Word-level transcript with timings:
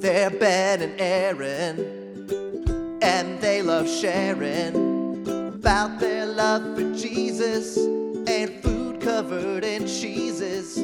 They're 0.00 0.30
Ben 0.30 0.80
and 0.80 0.98
Aaron, 0.98 2.98
and 3.02 3.38
they 3.38 3.60
love 3.60 3.86
sharing 3.86 5.28
about 5.28 6.00
their 6.00 6.24
love 6.24 6.74
for 6.74 6.94
Jesus 6.94 7.76
and 7.76 8.62
food 8.62 9.02
covered 9.02 9.62
in 9.62 9.86
cheeses. 9.86 10.78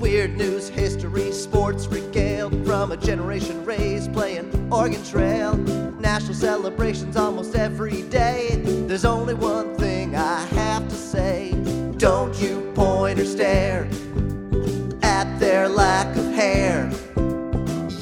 Weird 0.00 0.36
news, 0.36 0.68
history, 0.68 1.32
sports 1.32 1.88
regaled 1.88 2.64
from 2.64 2.92
a 2.92 2.96
generation 2.96 3.64
raised 3.64 4.12
playing 4.12 4.72
Oregon 4.72 5.02
Trail. 5.02 5.56
National 5.98 6.34
celebrations 6.34 7.16
almost 7.16 7.56
every 7.56 8.02
day. 8.02 8.62
There's 8.86 9.04
only 9.04 9.34
one 9.34 9.74
thing 9.78 10.14
I 10.14 10.46
have 10.46 10.88
to 10.88 10.94
say. 10.94 11.54
Don't 11.96 12.40
you 12.40 12.70
point 12.76 13.18
or 13.18 13.24
stare 13.24 13.88
at 15.02 15.40
their 15.40 15.68
lack 15.68 16.16
of 16.16 16.32
hair. 16.34 16.88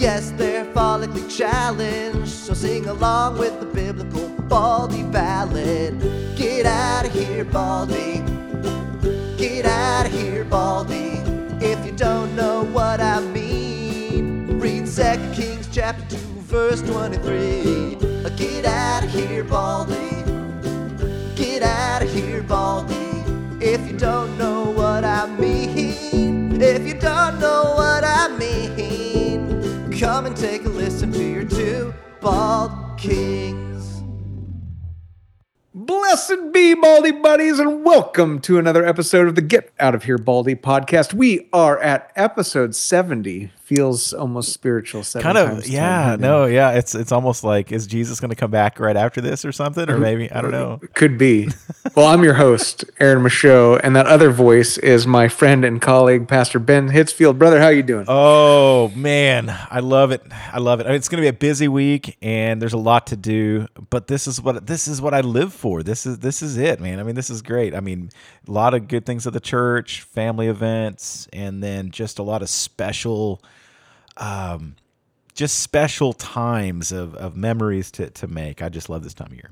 Yes, 0.06 0.30
they're 0.36 0.64
follically 0.66 1.28
challenged, 1.28 2.28
so 2.28 2.54
sing 2.54 2.86
along 2.86 3.38
with 3.38 3.58
the 3.58 3.66
biblical 3.66 4.28
Baldy 4.42 5.02
ballad. 5.02 6.00
Get 6.36 6.64
out 6.64 7.06
of 7.06 7.12
here, 7.12 7.44
Baldy. 7.44 8.22
Get 9.36 9.66
out 9.66 10.06
of 10.06 10.12
here, 10.12 10.44
Baldy. 10.44 11.20
If 11.60 11.84
you 11.84 11.90
don't 11.90 12.36
know 12.36 12.62
what 12.66 13.00
I 13.00 13.18
mean, 13.18 14.60
read 14.60 14.86
2 14.86 15.02
Kings 15.34 15.68
chapter 15.72 16.04
2, 16.08 16.16
verse 16.54 16.82
23. 16.82 17.96
Get 18.36 18.64
out 18.64 19.02
of 19.02 19.10
here, 19.10 19.42
Baldy. 19.42 20.22
Get 21.34 21.64
out 21.64 22.02
of 22.04 22.14
here, 22.14 22.44
Baldy. 22.44 23.24
If 23.60 23.84
you 23.90 23.98
don't 23.98 24.38
know 24.38 24.70
what 24.70 25.04
I 25.04 25.26
mean, 25.26 26.62
if 26.62 26.86
you 26.86 26.94
don't 26.94 27.40
know 27.40 27.74
what 27.74 28.04
I 28.04 28.28
mean, 28.38 29.25
come 29.98 30.26
and 30.26 30.36
take 30.36 30.62
a 30.64 30.68
listen 30.68 31.10
to 31.10 31.24
your 31.24 31.44
two 31.44 31.94
bald 32.20 32.70
kings. 32.98 34.02
Blessed 35.72 36.52
be 36.52 36.74
Baldy 36.74 37.12
Buddies, 37.12 37.58
and 37.58 37.82
welcome 37.82 38.40
to 38.40 38.58
another 38.58 38.84
episode 38.84 39.26
of 39.26 39.36
the 39.36 39.40
Get 39.40 39.72
Out 39.80 39.94
of 39.94 40.04
Here 40.04 40.18
Baldy 40.18 40.54
podcast. 40.54 41.14
We 41.14 41.48
are 41.50 41.78
at 41.78 42.12
episode 42.14 42.74
70. 42.74 43.50
Feels 43.66 44.14
almost 44.14 44.52
spiritual. 44.52 45.02
Kind 45.02 45.36
of 45.36 45.66
yeah 45.66 46.10
10, 46.10 46.20
no 46.20 46.46
yeah 46.46 46.70
it's 46.70 46.94
it's 46.94 47.10
almost 47.10 47.42
like 47.42 47.72
is 47.72 47.88
jesus 47.88 48.20
going 48.20 48.30
to 48.30 48.36
come 48.36 48.50
back 48.50 48.78
right 48.78 48.96
after 48.96 49.20
this 49.20 49.44
or 49.44 49.50
something 49.50 49.90
or 49.90 49.94
mm-hmm. 49.94 50.02
maybe 50.02 50.30
i 50.30 50.40
don't 50.40 50.52
know 50.52 50.78
uh, 50.80 50.86
Could 50.94 51.18
be. 51.18 51.48
Well, 51.94 52.06
I'm 52.06 52.22
your 52.22 52.34
host, 52.34 52.84
Aaron 53.00 53.22
Michaud, 53.22 53.80
and 53.82 53.96
that 53.96 54.06
other 54.06 54.30
voice 54.30 54.76
is 54.78 55.06
my 55.06 55.28
friend 55.28 55.64
and 55.64 55.80
colleague, 55.80 56.28
Pastor 56.28 56.58
Ben 56.58 56.90
Hitzfield. 56.90 57.38
Brother, 57.38 57.60
how 57.60 57.68
you 57.68 57.82
doing? 57.82 58.04
oh 58.08 58.92
man 58.94 59.48
i 59.70 59.80
love 59.80 60.10
it 60.10 60.22
i 60.52 60.58
love 60.58 60.80
it 60.80 60.86
it's 60.86 61.08
going 61.08 61.16
to 61.18 61.22
be 61.22 61.28
a 61.28 61.32
busy 61.32 61.68
week 61.68 62.16
and 62.22 62.60
there's 62.60 62.72
a 62.72 62.78
lot 62.78 63.06
to 63.06 63.16
do 63.16 63.66
but 63.90 64.06
this 64.06 64.26
is 64.26 64.40
what 64.40 64.66
this 64.66 64.86
is 64.86 65.00
what 65.00 65.12
i 65.12 65.20
live 65.20 65.52
for 65.52 65.82
this 65.82 66.06
is 66.06 66.18
this 66.20 66.42
is 66.42 66.56
it 66.56 66.80
man 66.80 67.00
i 67.00 67.02
mean 67.02 67.14
this 67.14 67.30
is 67.30 67.42
great 67.42 67.74
i 67.74 67.80
mean 67.80 68.10
a 68.46 68.50
lot 68.50 68.74
of 68.74 68.88
good 68.88 69.04
things 69.04 69.26
at 69.26 69.32
the 69.32 69.40
church 69.40 70.02
family 70.02 70.46
events 70.46 71.28
and 71.32 71.62
then 71.62 71.90
just 71.90 72.18
a 72.18 72.22
lot 72.22 72.42
of 72.42 72.48
special 72.48 73.42
um 74.16 74.76
just 75.34 75.58
special 75.58 76.12
times 76.14 76.92
of, 76.92 77.14
of 77.16 77.36
memories 77.36 77.90
to, 77.90 78.08
to 78.10 78.26
make 78.26 78.62
i 78.62 78.68
just 78.68 78.88
love 78.88 79.02
this 79.04 79.14
time 79.14 79.28
of 79.28 79.34
year 79.34 79.50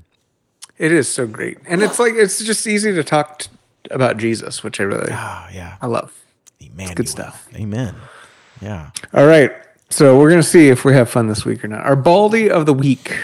It 0.77 0.91
is 0.91 1.07
so 1.07 1.25
great. 1.27 1.57
And 1.67 1.81
it's 1.83 1.99
like, 1.99 2.13
it's 2.15 2.43
just 2.43 2.67
easy 2.67 2.91
to 2.93 3.03
talk 3.03 3.39
t- 3.39 3.49
about 3.91 4.17
Jesus, 4.17 4.61
which 4.63 4.79
I 4.81 4.83
really, 4.83 5.11
oh 5.11 5.47
yeah 5.53 5.77
I 5.81 5.87
love. 5.87 6.11
Emmanuel. 6.59 6.95
good 6.95 7.07
stuff. 7.09 7.47
amen 7.55 7.95
yeah 8.61 8.89
All 9.13 9.27
right. 9.27 9.51
So 9.89 10.17
we're 10.19 10.29
going 10.29 10.41
to 10.41 10.47
see 10.47 10.69
if 10.69 10.83
we 10.83 10.93
have 10.93 11.09
fun 11.09 11.27
this 11.27 11.45
week 11.45 11.63
or 11.63 11.67
not. 11.67 11.85
Our 11.85 11.95
Baldy 11.95 12.49
of 12.49 12.65
the 12.65 12.73
week 12.73 13.15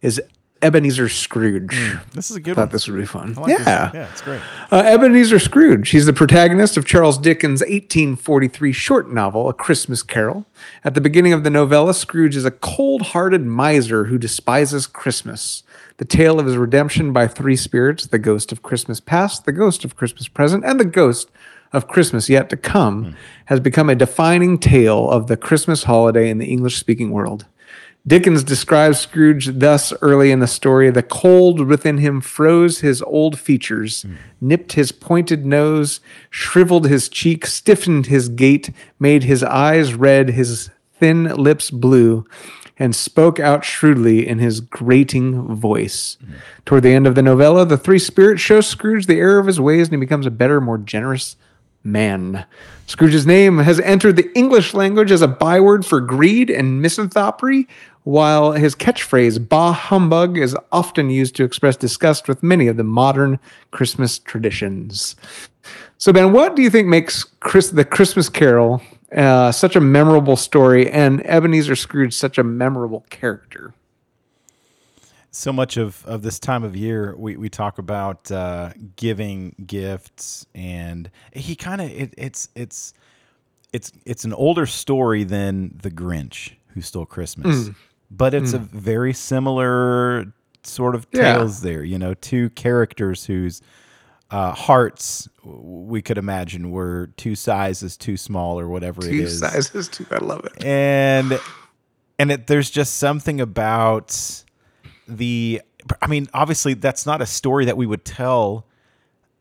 is 0.00 0.20
Ebenezer 0.62 1.08
Scrooge. 1.08 1.76
This 2.12 2.30
is 2.30 2.36
a 2.36 2.40
good 2.40 2.56
one. 2.56 2.62
I 2.64 2.66
Thought 2.66 2.68
one. 2.68 2.72
this 2.72 2.88
would 2.88 2.98
be 2.98 3.06
fun. 3.06 3.34
Like 3.34 3.50
yeah. 3.58 3.90
Yeah, 3.92 4.08
it's 4.10 4.22
great. 4.22 4.40
Uh, 4.70 4.82
Ebenezer 4.84 5.38
Scrooge. 5.38 5.90
He's 5.90 6.06
the 6.06 6.12
protagonist 6.12 6.76
of 6.76 6.84
Charles 6.86 7.18
Dickens' 7.18 7.60
1843 7.60 8.72
short 8.72 9.12
novel, 9.12 9.48
A 9.48 9.52
Christmas 9.52 10.02
Carol. 10.02 10.46
At 10.84 10.94
the 10.94 11.00
beginning 11.00 11.32
of 11.32 11.44
the 11.44 11.50
novella, 11.50 11.94
Scrooge 11.94 12.36
is 12.36 12.44
a 12.44 12.50
cold 12.50 13.02
hearted 13.02 13.42
miser 13.44 14.04
who 14.06 14.18
despises 14.18 14.86
Christmas. 14.86 15.62
The 15.98 16.04
tale 16.04 16.38
of 16.40 16.46
his 16.46 16.56
redemption 16.56 17.12
by 17.12 17.26
three 17.28 17.56
spirits 17.56 18.06
the 18.06 18.18
ghost 18.18 18.52
of 18.52 18.62
Christmas 18.62 19.00
past, 19.00 19.44
the 19.44 19.52
ghost 19.52 19.84
of 19.84 19.96
Christmas 19.96 20.28
present, 20.28 20.64
and 20.64 20.78
the 20.80 20.84
ghost 20.84 21.30
of 21.72 21.88
Christmas 21.88 22.28
yet 22.28 22.48
to 22.50 22.56
come 22.56 23.14
has 23.46 23.60
become 23.60 23.90
a 23.90 23.94
defining 23.94 24.58
tale 24.58 25.10
of 25.10 25.26
the 25.26 25.36
Christmas 25.36 25.84
holiday 25.84 26.30
in 26.30 26.38
the 26.38 26.46
English 26.46 26.76
speaking 26.78 27.10
world. 27.10 27.44
Dickens 28.06 28.44
describes 28.44 29.00
Scrooge 29.00 29.58
thus 29.58 29.92
early 30.00 30.30
in 30.30 30.38
the 30.38 30.46
story 30.46 30.90
the 30.90 31.02
cold 31.02 31.66
within 31.66 31.98
him 31.98 32.20
froze 32.20 32.80
his 32.80 33.02
old 33.02 33.38
features, 33.38 34.02
hmm. 34.02 34.14
nipped 34.40 34.72
his 34.72 34.92
pointed 34.92 35.44
nose, 35.44 36.00
shriveled 36.30 36.86
his 36.86 37.08
cheek, 37.08 37.46
stiffened 37.46 38.06
his 38.06 38.28
gait, 38.28 38.70
made 39.00 39.24
his 39.24 39.42
eyes 39.42 39.94
red, 39.94 40.30
his 40.30 40.70
thin 41.00 41.24
lips 41.24 41.70
blue, 41.70 42.24
and 42.78 42.94
spoke 42.94 43.40
out 43.40 43.64
shrewdly 43.64 44.26
in 44.26 44.38
his 44.38 44.60
grating 44.60 45.54
voice. 45.56 46.16
Hmm. 46.24 46.32
Toward 46.64 46.82
the 46.84 46.94
end 46.94 47.08
of 47.08 47.16
the 47.16 47.22
novella, 47.22 47.64
the 47.64 47.78
three 47.78 47.98
spirits 47.98 48.40
show 48.40 48.60
Scrooge 48.60 49.06
the 49.06 49.18
error 49.18 49.40
of 49.40 49.46
his 49.46 49.60
ways 49.60 49.88
and 49.88 49.94
he 49.94 50.00
becomes 50.00 50.26
a 50.26 50.30
better, 50.30 50.60
more 50.60 50.78
generous 50.78 51.36
man. 51.86 52.44
Scrooge's 52.86 53.26
name 53.26 53.58
has 53.58 53.80
entered 53.80 54.16
the 54.16 54.30
English 54.36 54.74
language 54.74 55.10
as 55.10 55.22
a 55.22 55.28
byword 55.28 55.86
for 55.86 56.00
greed 56.00 56.50
and 56.50 56.82
misanthropy, 56.82 57.66
while 58.06 58.52
his 58.52 58.76
catchphrase, 58.76 59.48
bah 59.48 59.72
humbug, 59.72 60.38
is 60.38 60.56
often 60.70 61.10
used 61.10 61.34
to 61.34 61.42
express 61.42 61.76
disgust 61.76 62.28
with 62.28 62.40
many 62.40 62.68
of 62.68 62.76
the 62.76 62.84
modern 62.84 63.36
Christmas 63.72 64.20
traditions. 64.20 65.16
So, 65.98 66.12
Ben, 66.12 66.32
what 66.32 66.54
do 66.54 66.62
you 66.62 66.70
think 66.70 66.86
makes 66.86 67.24
Chris, 67.24 67.70
the 67.70 67.84
Christmas 67.84 68.28
Carol 68.28 68.80
uh, 69.10 69.50
such 69.50 69.74
a 69.74 69.80
memorable 69.80 70.36
story 70.36 70.88
and 70.88 71.20
Ebenezer 71.26 71.74
Scrooge 71.74 72.14
such 72.14 72.38
a 72.38 72.44
memorable 72.44 73.04
character? 73.10 73.74
So 75.32 75.52
much 75.52 75.76
of, 75.76 76.06
of 76.06 76.22
this 76.22 76.38
time 76.38 76.62
of 76.62 76.76
year, 76.76 77.12
we, 77.18 77.36
we 77.36 77.48
talk 77.48 77.76
about 77.76 78.30
uh, 78.30 78.70
giving 78.94 79.56
gifts, 79.66 80.46
and 80.54 81.10
he 81.32 81.56
kind 81.56 81.80
of 81.80 81.90
it, 81.90 82.14
it's 82.16 82.50
it's 82.54 82.94
it's 83.72 83.90
it's 84.04 84.24
an 84.24 84.32
older 84.32 84.64
story 84.64 85.24
than 85.24 85.76
the 85.82 85.90
Grinch 85.90 86.52
who 86.68 86.82
stole 86.82 87.04
Christmas, 87.04 87.70
but 88.10 88.34
it's 88.34 88.52
a 88.52 88.58
very 88.58 89.12
similar 89.12 90.32
sort 90.62 90.94
of 90.94 91.06
Yeah. 91.12 91.34
tales 91.34 91.60
there. 91.62 91.82
You 91.84 91.98
know, 91.98 92.14
two 92.14 92.50
characters 92.50 93.24
whose 93.26 93.60
uh, 94.30 94.52
hearts 94.52 95.28
we 95.44 96.02
could 96.02 96.18
imagine 96.18 96.70
were 96.72 97.10
two 97.16 97.34
sizes 97.36 97.96
too 97.96 98.16
small 98.16 98.58
or 98.58 98.68
whatever 98.68 99.04
it 99.06 99.10
Two 99.10 99.22
is. 99.22 99.38
sizes, 99.38 99.88
too. 99.88 100.04
I 100.10 100.18
love 100.18 100.44
it. 100.44 100.64
and 100.64 101.38
and 102.18 102.32
it, 102.32 102.46
there's 102.48 102.68
just 102.70 102.96
something 102.96 103.40
about 103.40 104.42
the 105.06 105.60
i 106.02 106.08
mean 106.08 106.26
obviously 106.34 106.74
that's 106.74 107.06
not 107.06 107.22
a 107.22 107.26
story 107.26 107.66
that 107.66 107.76
we 107.76 107.86
would 107.86 108.04
tell 108.04 108.66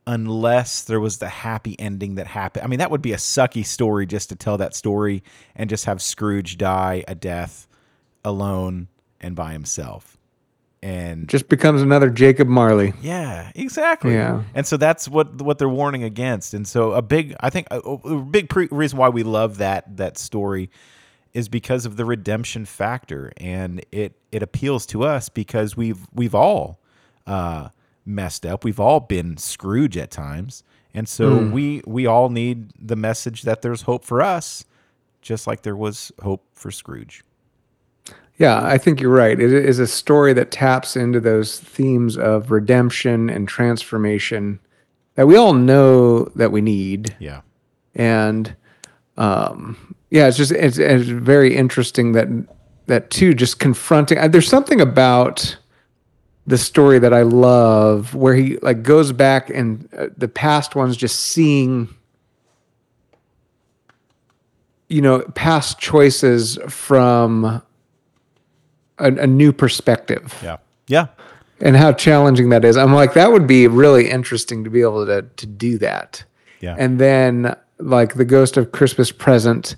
unless 0.05 0.83
there 0.83 0.99
was 0.99 1.17
the 1.17 1.27
happy 1.29 1.75
ending 1.79 2.15
that 2.15 2.27
happened 2.27 2.63
i 2.63 2.67
mean 2.67 2.77
that 2.79 2.91
would 2.91 3.01
be 3.01 3.13
a 3.13 3.17
sucky 3.17 3.65
story 3.65 4.05
just 4.05 4.29
to 4.29 4.35
tell 4.35 4.57
that 4.57 4.75
story 4.75 5.23
and 5.55 5.69
just 5.69 5.85
have 5.85 5.99
scrooge 6.01 6.57
die 6.57 7.03
a 7.07 7.15
death 7.15 7.67
alone 8.25 8.89
and 9.21 9.35
by 9.35 9.53
himself 9.53 10.17
and 10.83 11.27
Just 11.29 11.47
becomes 11.49 11.81
another 11.81 12.09
Jacob 12.11 12.47
Marley. 12.47 12.93
yeah, 13.01 13.51
exactly. 13.55 14.13
Yeah. 14.13 14.43
and 14.53 14.67
so 14.67 14.77
that's 14.77 15.07
what 15.09 15.41
what 15.41 15.57
they're 15.57 15.69
warning 15.69 16.03
against. 16.03 16.53
And 16.53 16.67
so 16.67 16.91
a 16.91 17.01
big, 17.01 17.33
I 17.39 17.49
think, 17.49 17.67
a, 17.71 17.79
a 17.79 18.21
big 18.21 18.49
pre- 18.49 18.67
reason 18.69 18.99
why 18.99 19.09
we 19.09 19.23
love 19.23 19.57
that 19.57 19.97
that 19.97 20.17
story 20.17 20.69
is 21.33 21.49
because 21.49 21.85
of 21.87 21.97
the 21.97 22.05
redemption 22.05 22.66
factor, 22.66 23.31
and 23.37 23.83
it 23.91 24.13
it 24.31 24.43
appeals 24.43 24.85
to 24.87 25.03
us 25.03 25.28
because 25.29 25.75
we've 25.75 26.05
we've 26.13 26.35
all 26.35 26.79
uh, 27.25 27.69
messed 28.05 28.45
up. 28.45 28.63
We've 28.63 28.79
all 28.79 28.99
been 28.99 29.37
Scrooge 29.37 29.97
at 29.97 30.11
times, 30.11 30.63
and 30.93 31.09
so 31.09 31.37
we 31.47 31.81
we 31.87 32.05
all 32.05 32.29
need 32.29 32.71
the 32.79 32.95
message 32.95 33.41
that 33.41 33.63
there's 33.63 33.81
hope 33.83 34.05
for 34.05 34.21
us, 34.21 34.66
just 35.21 35.47
like 35.47 35.63
there 35.63 35.75
was 35.75 36.11
hope 36.21 36.45
for 36.53 36.69
Scrooge. 36.69 37.23
Yeah, 38.37 38.61
I 38.61 38.78
think 38.78 38.99
you're 38.99 39.11
right. 39.11 39.40
It 39.40 39.53
is 39.53 39.79
a 39.79 39.87
story 39.87 40.34
that 40.34 40.52
taps 40.52 40.97
into 40.97 41.20
those 41.20 41.59
themes 41.59 42.17
of 42.17 42.52
redemption 42.52 43.29
and 43.29 43.47
transformation 43.47 44.59
that 45.16 45.26
we 45.26 45.37
all 45.37 45.53
know 45.53 46.26
that 46.35 46.52
we 46.52 46.59
need. 46.59 47.16
Yeah. 47.20 47.41
And 47.96 48.53
um, 49.17 49.96
yeah, 50.09 50.28
it's 50.28 50.37
just 50.37 50.52
it's, 50.52 50.78
it's 50.78 51.08
very 51.08 51.55
interesting 51.55 52.11
that 52.11 52.28
that 52.87 53.09
too 53.09 53.34
just 53.34 53.59
confronting. 53.59 54.20
There's 54.32 54.49
something 54.49 54.81
about 54.81 55.58
the 56.46 56.58
story 56.58 56.99
that 56.99 57.14
I 57.14 57.22
love 57.22 58.14
where 58.14 58.35
he 58.35 58.58
like 58.58 58.84
goes 58.84 59.11
back 59.14 59.49
and 59.49 59.88
uh, 59.97 60.08
the 60.17 60.28
past 60.28 60.76
ones 60.76 60.97
just 60.97 61.20
seeing 61.20 61.88
you 64.88 65.02
know, 65.02 65.22
past 65.34 65.79
choices 65.79 66.59
from 66.67 67.61
a, 68.99 69.05
a 69.13 69.27
new 69.27 69.51
perspective 69.53 70.33
Yeah. 70.43 70.57
Yeah. 70.87 71.07
and 71.61 71.75
how 71.75 71.93
challenging 71.93 72.49
that 72.49 72.63
is. 72.65 72.77
I'm 72.77 72.93
like, 72.93 73.13
that 73.13 73.31
would 73.31 73.47
be 73.47 73.67
really 73.67 74.09
interesting 74.09 74.63
to 74.63 74.69
be 74.69 74.81
able 74.81 75.05
to 75.05 75.21
to 75.23 75.45
do 75.45 75.77
that. 75.79 76.23
Yeah. 76.61 76.75
And 76.77 76.99
then 76.99 77.55
like 77.79 78.13
the 78.15 78.25
ghost 78.25 78.55
of 78.57 78.71
Christmas 78.71 79.11
present, 79.11 79.75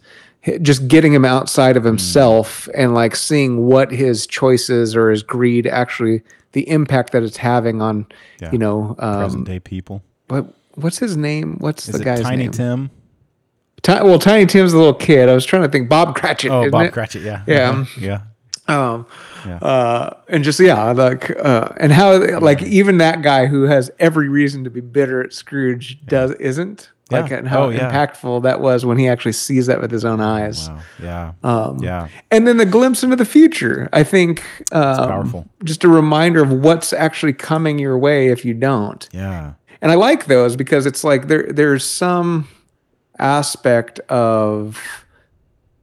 just 0.62 0.88
getting 0.88 1.14
him 1.14 1.26
outside 1.26 1.74
Hmm. 1.74 1.80
of 1.80 1.84
himself 1.84 2.70
and 2.76 2.94
like 2.94 3.16
seeing 3.16 3.66
what 3.66 3.92
his 3.92 4.28
choices 4.28 4.96
or 4.96 5.10
his 5.10 5.24
greed 5.24 5.66
actually 5.68 6.22
the 6.54 6.68
impact 6.70 7.12
that 7.12 7.24
it's 7.24 7.38
having 7.38 7.82
on, 7.82 8.06
Yeah. 8.42 8.52
you 8.52 8.58
know, 8.58 8.96
Present 8.98 9.42
um, 9.42 9.44
day 9.44 9.60
people. 9.60 10.02
what 10.28 10.46
what's 10.76 11.00
his 11.00 11.18
name? 11.18 11.58
What's 11.60 11.90
Is 11.90 11.98
the 11.98 12.04
guy's 12.06 12.22
Tiny 12.22 12.44
name? 12.44 12.52
Tim? 12.52 12.90
Ti- 13.84 14.02
well, 14.04 14.20
Tiny 14.20 14.46
Tim's 14.46 14.74
a 14.74 14.78
little 14.78 14.94
kid. 14.94 15.28
I 15.30 15.34
was 15.34 15.46
trying 15.46 15.64
to 15.64 15.70
think 15.70 15.90
Bob 15.90 16.16
Cratchit. 16.16 16.52
Oh, 16.52 16.70
Bob 16.70 16.86
it? 16.86 16.94
Cratchit. 16.94 17.24
Yeah. 17.24 17.44
Yeah. 17.48 17.86
Yeah. 18.00 18.22
Um, 18.68 19.06
Yeah. 19.46 19.58
uh, 19.58 20.14
and 20.28 20.44
just 20.44 20.60
yeah, 20.60 20.92
like 20.92 21.32
uh, 21.40 21.70
and 21.78 21.92
how 21.92 22.18
like 22.40 22.62
even 22.64 22.98
that 22.98 23.22
guy 23.22 23.46
who 23.46 23.64
has 23.64 23.90
every 24.00 24.28
reason 24.30 24.64
to 24.66 24.70
be 24.70 24.82
bitter 24.82 25.24
at 25.24 25.32
Scrooge 25.34 26.06
does 26.06 26.32
isn't 26.34 26.90
like 27.10 27.30
Yeah. 27.32 27.38
and 27.38 27.48
how 27.48 27.64
Oh, 27.66 27.70
yeah. 27.70 27.90
impactful 27.90 28.44
that 28.44 28.60
was 28.60 28.86
when 28.86 28.98
he 28.98 29.08
actually 29.08 29.32
sees 29.32 29.68
that 29.68 29.80
with 29.80 29.90
his 29.92 30.04
own 30.04 30.20
eyes. 30.20 30.68
Wow. 30.68 30.80
Yeah. 31.02 31.32
Um, 31.44 31.78
yeah. 31.82 32.08
And 32.32 32.46
then 32.46 32.58
the 32.58 32.66
glimpse 32.66 33.04
into 33.04 33.16
the 33.16 33.24
future, 33.24 33.88
I 33.94 34.04
think, 34.04 34.44
um, 34.74 34.98
powerful. 35.08 35.48
Just 35.64 35.86
a 35.86 35.88
reminder 35.88 36.44
of 36.44 36.52
what's 36.52 36.92
actually 36.92 37.32
coming 37.34 37.80
your 37.80 37.98
way 37.98 38.28
if 38.28 38.44
you 38.44 38.54
don't. 38.54 39.08
Yeah. 39.14 39.54
And 39.82 39.92
I 39.92 39.96
like 39.96 40.26
those 40.26 40.58
because 40.58 40.86
it's 40.86 41.04
like 41.06 41.28
there 41.30 41.48
there's 41.50 41.86
some 41.86 42.48
aspect 43.20 44.00
of 44.10 44.78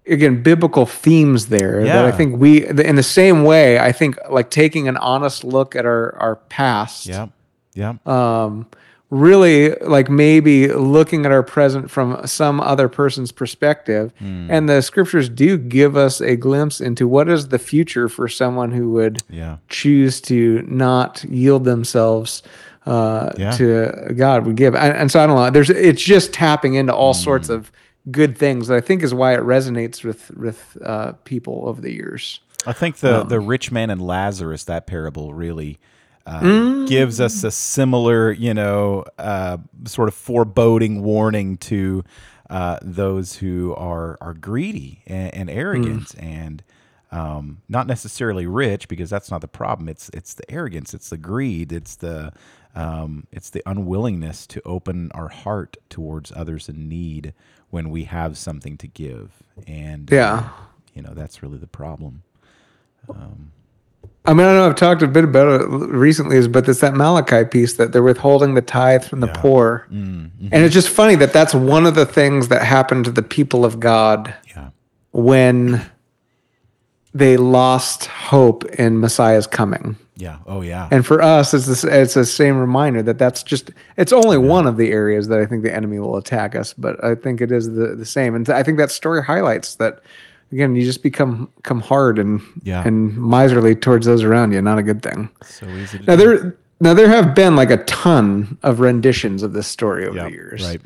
again 0.07 0.43
biblical 0.43 0.85
themes 0.87 1.47
there 1.47 1.83
that 1.85 2.05
I 2.05 2.11
think 2.13 2.39
we 2.39 2.67
in 2.67 2.97
the 2.97 3.03
same 3.03 3.45
way 3.45 3.79
I 3.79 3.93
think 3.93 4.19
like 4.31 4.51
taking 4.51 4.87
an 4.89 4.97
honest 4.99 5.45
look 5.45 5.75
at 5.75 5.87
our 5.87 6.15
our 6.19 6.37
past 6.37 7.07
Yeah. 7.07 7.29
Yeah. 7.75 7.95
um 8.07 8.67
really 9.11 9.71
like 9.77 10.11
maybe 10.11 10.67
looking 10.69 11.25
at 11.25 11.31
our 11.33 11.43
present 11.43 11.91
from 11.91 12.27
some 12.27 12.61
other 12.61 12.89
person's 12.89 13.31
perspective 13.33 14.13
Hmm. 14.19 14.51
and 14.51 14.69
the 14.69 14.81
scriptures 14.83 15.29
do 15.29 15.57
give 15.57 15.97
us 15.97 16.21
a 16.21 16.37
glimpse 16.37 16.81
into 16.81 17.07
what 17.07 17.29
is 17.29 17.49
the 17.49 17.59
future 17.59 18.09
for 18.09 18.29
someone 18.29 18.73
who 18.73 18.91
would 18.93 19.23
Yeah. 19.31 19.57
choose 19.69 20.21
to 20.23 20.65
not 20.69 21.25
yield 21.25 21.65
themselves 21.65 22.43
uh, 22.87 23.31
Yeah. 23.39 23.51
to 23.53 24.13
God 24.17 24.45
would 24.45 24.57
give. 24.57 24.75
And, 24.75 24.95
and 24.95 25.11
so 25.11 25.23
I 25.23 25.27
don't 25.27 25.37
know. 25.37 25.49
There's 25.51 25.71
it's 25.71 26.03
just 26.03 26.35
tapping 26.35 26.75
into 26.75 26.93
all 26.95 27.15
sorts 27.15 27.49
Mm. 27.49 27.55
of 27.55 27.73
good 28.11 28.37
things 28.39 28.69
that 28.69 28.77
I 28.77 28.81
think 28.81 29.03
is 29.03 29.15
why 29.15 29.35
it 29.35 29.41
resonates 29.41 30.05
with 30.05 30.31
with 30.37 30.77
uh, 30.85 31.13
people 31.25 31.63
over 31.67 31.81
the 31.81 31.93
years. 31.93 32.41
I 32.67 32.73
think 32.73 32.97
the 32.99 33.23
Um, 33.23 33.29
the 33.29 33.41
rich 33.41 33.71
man 33.73 33.91
and 33.91 34.01
Lazarus 34.01 34.65
that 34.65 34.87
parable 34.87 35.35
really 35.35 35.79
uh, 36.27 36.41
Mm. 36.41 36.89
gives 36.89 37.21
us 37.21 37.45
a 37.45 37.51
similar, 37.51 38.33
you 38.33 38.55
know, 38.55 39.05
uh, 39.19 39.59
sort 39.87 40.09
of 40.09 40.15
foreboding 40.15 41.03
warning 41.03 41.59
to 41.59 42.03
uh, 42.51 42.79
those 42.83 43.37
who 43.37 43.75
are 43.77 44.17
are 44.21 44.35
greedy 44.35 45.03
and, 45.07 45.35
and 45.35 45.51
arrogant 45.51 46.09
Mm. 46.17 46.23
and 46.23 46.63
um, 47.13 47.59
not 47.69 47.87
necessarily 47.87 48.47
rich 48.47 48.89
because 48.89 49.09
that's 49.11 49.31
not 49.31 49.41
the 49.41 49.49
problem. 49.49 49.89
It's 49.89 50.09
it's 50.15 50.35
the 50.35 50.51
arrogance, 50.51 50.95
it's 50.95 51.11
the 51.11 51.19
greed, 51.19 51.73
it's 51.73 51.97
the 51.97 52.33
um, 52.75 53.27
it's 53.31 53.51
the 53.51 53.63
unwillingness 53.67 54.47
to 54.49 54.61
open 54.65 55.11
our 55.15 55.29
heart 55.29 55.77
towards 55.91 56.33
others 56.35 56.69
in 56.69 56.89
need 56.89 57.33
when 57.75 57.91
we 57.91 58.05
have 58.05 58.39
something 58.39 58.77
to 58.79 58.87
give, 58.87 59.31
and 59.67 60.09
Yeah. 60.09 60.49
you 60.95 61.03
know 61.03 61.13
that's 61.13 61.43
really 61.43 61.59
the 61.59 61.67
problem. 61.67 62.23
I 64.27 64.33
mean, 64.33 64.47
I 64.47 64.53
know 64.55 64.67
I've 64.69 64.77
talked 64.77 65.03
a 65.03 65.09
bit 65.09 65.25
about 65.25 65.61
it 65.61 65.65
recently, 65.69 66.37
is 66.37 66.47
but 66.49 66.67
it's 66.69 66.81
that 66.81 66.95
Malachi 66.95 67.45
piece 67.45 67.75
that 67.75 67.93
they're 67.93 68.03
withholding 68.03 68.55
the 68.55 68.63
tithe 68.63 69.05
from 69.05 69.21
the 69.21 69.27
poor, 69.27 69.87
Mm, 69.93 69.97
mm-hmm. 70.31 70.49
and 70.53 70.65
it's 70.65 70.73
just 70.73 70.89
funny 70.89 71.15
that 71.17 71.33
that's 71.33 71.53
one 71.55 71.85
of 71.85 71.95
the 71.97 72.07
things 72.07 72.49
that 72.49 72.63
happened 72.63 73.05
to 73.07 73.11
the 73.11 73.23
people 73.23 73.65
of 73.65 73.81
God 73.81 74.33
Yeah. 74.55 74.69
when 75.11 75.83
they 77.13 77.37
lost 77.37 78.07
hope 78.07 78.65
in 78.67 79.01
Messiah's 79.01 79.47
coming. 79.47 79.97
Yeah. 80.17 80.39
Oh 80.47 80.61
yeah. 80.61 80.89
And 80.93 81.05
for 81.05 81.21
us, 81.21 81.53
it's 81.55 81.67
this, 81.67 81.83
it's 81.85 82.15
the 82.15 82.25
same 82.25 82.57
reminder 82.59 83.03
that 83.03 83.19
that's 83.19 83.43
just 83.43 83.71
it's 83.97 84.13
only 84.13 84.39
one 84.39 84.67
of 84.67 84.77
the 84.77 84.91
areas 84.93 85.27
that 85.29 85.41
I 85.41 85.47
think 85.47 85.63
the 85.65 85.75
enemy 85.75 85.99
will 85.99 86.17
attack 86.17 86.55
us, 86.55 86.73
but 86.73 87.03
I 87.05 87.15
think 87.17 87.41
it 87.41 87.51
is 87.51 87.75
the, 87.75 87.97
the 87.97 88.07
same. 88.07 88.35
And 88.35 88.49
I 88.49 88.63
think 88.63 88.79
that 88.79 88.91
story 88.93 89.25
highlights 89.25 89.75
that 89.77 90.01
again, 90.53 90.77
you 90.77 90.85
just 90.85 91.03
become 91.03 91.51
come 91.65 91.81
hard 91.81 92.19
and 92.21 92.41
Yeah. 92.63 92.87
and 92.87 93.17
miserly 93.17 93.75
towards 93.75 94.07
those 94.07 94.23
around 94.23 94.53
you. 94.53 94.63
Not 94.63 94.79
a 94.79 94.83
good 94.85 95.03
thing. 95.03 95.31
so 95.43 95.67
easy 95.69 95.99
Now 96.07 96.15
do. 96.17 96.25
there 96.27 96.57
now 96.81 96.95
there 96.95 97.09
have 97.09 97.35
been 97.35 97.57
like 97.57 97.71
a 97.71 97.79
ton 97.85 98.57
of 98.63 98.79
renditions 98.79 99.43
of 99.43 99.53
this 99.53 99.67
story 99.67 100.07
over 100.07 100.17
Yeah, 100.17 100.25
the 100.25 100.31
years. 100.31 100.63
Right. 100.65 100.81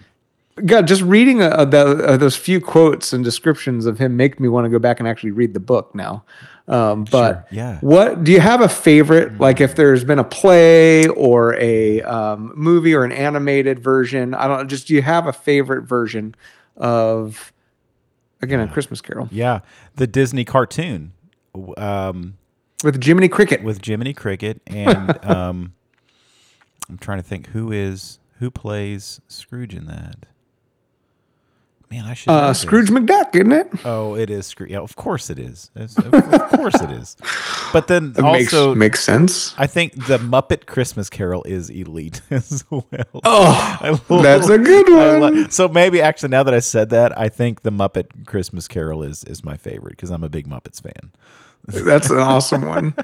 God, 0.66 0.86
just 0.88 1.02
reading 1.02 1.40
uh, 1.42 1.48
uh, 1.48 2.16
those 2.16 2.34
few 2.34 2.60
quotes 2.60 3.12
and 3.12 3.22
descriptions 3.22 3.86
of 3.86 3.98
him 3.98 4.16
make 4.16 4.40
me 4.40 4.48
want 4.48 4.64
to 4.64 4.68
go 4.70 4.78
back 4.80 4.98
and 5.00 5.08
actually 5.08 5.30
read 5.30 5.54
the 5.54 5.60
book 5.60 5.94
now. 5.94 6.24
Um, 6.68 7.04
but 7.04 7.32
Sure, 7.32 7.46
yeah. 7.50 7.78
what 7.80 8.22
do 8.24 8.30
you 8.30 8.40
have 8.40 8.60
a 8.60 8.68
favorite? 8.68 9.38
Like 9.40 9.60
if 9.60 9.74
there's 9.74 10.04
been 10.04 10.18
a 10.18 10.24
play 10.24 11.08
or 11.08 11.54
a 11.54 12.02
um, 12.02 12.52
movie 12.54 12.94
or 12.94 13.04
an 13.04 13.12
animated 13.12 13.78
version, 13.78 14.34
I 14.34 14.46
don't. 14.46 14.68
Just 14.68 14.86
do 14.86 14.94
you 14.94 15.00
have 15.02 15.26
a 15.26 15.32
favorite 15.32 15.84
version 15.84 16.34
of 16.76 17.52
again 18.42 18.60
a 18.60 18.68
Christmas 18.68 19.00
Carol 19.00 19.28
Yeah. 19.32 19.60
The 19.96 20.06
Disney 20.06 20.44
cartoon 20.44 21.12
um, 21.78 22.36
with 22.84 23.02
Jiminy 23.02 23.28
Cricket? 23.28 23.62
with 23.62 23.84
Jiminy 23.84 24.12
Cricket 24.12 24.60
and 24.66 25.24
um, 25.24 25.72
I'm 26.88 26.98
trying 26.98 27.18
to 27.18 27.24
think 27.24 27.48
who 27.48 27.72
is 27.72 28.18
who 28.40 28.50
plays 28.50 29.20
Scrooge 29.26 29.74
in 29.74 29.86
that. 29.86 30.26
Man, 31.90 32.04
I 32.04 32.12
should. 32.14 32.30
uh. 32.30 32.52
Scrooge 32.52 32.88
McDuck, 32.90 33.34
isn't 33.34 33.50
it? 33.52 33.68
Oh, 33.86 34.14
it 34.14 34.28
is 34.28 34.46
Scrooge. 34.46 34.70
Yeah, 34.70 34.80
of 34.80 34.94
course 34.96 35.30
it 35.30 35.38
is. 35.38 35.70
It's- 35.74 35.96
of, 35.96 36.12
of 36.12 36.50
course 36.50 36.74
it 36.82 36.90
is. 36.90 37.16
But 37.72 37.86
then 37.88 38.14
also, 38.22 38.68
makes 38.74 38.78
makes 38.78 39.04
sense. 39.04 39.54
I 39.56 39.66
think 39.66 39.94
the 40.06 40.18
Muppet 40.18 40.66
Christmas 40.66 41.08
Carol 41.08 41.42
is 41.44 41.70
elite 41.70 42.20
as 42.30 42.62
well. 42.70 42.82
Oh, 43.24 44.00
love- 44.10 44.22
that's 44.22 44.48
a 44.50 44.58
good 44.58 44.88
one. 44.90 45.34
li- 45.44 45.50
so 45.50 45.66
maybe 45.68 46.02
actually 46.02 46.28
now 46.30 46.42
that 46.42 46.52
I 46.54 46.58
said 46.60 46.90
that, 46.90 47.18
I 47.18 47.28
think 47.30 47.62
the 47.62 47.70
Muppet 47.72 48.26
Christmas 48.26 48.68
Carol 48.68 49.02
is 49.02 49.24
is 49.24 49.42
my 49.42 49.56
favorite 49.56 49.92
because 49.92 50.10
I'm 50.10 50.24
a 50.24 50.28
big 50.28 50.46
Muppets 50.46 50.82
fan. 50.82 51.12
That's 51.68 52.10
an 52.10 52.18
awesome 52.18 52.66
one. 52.66 52.94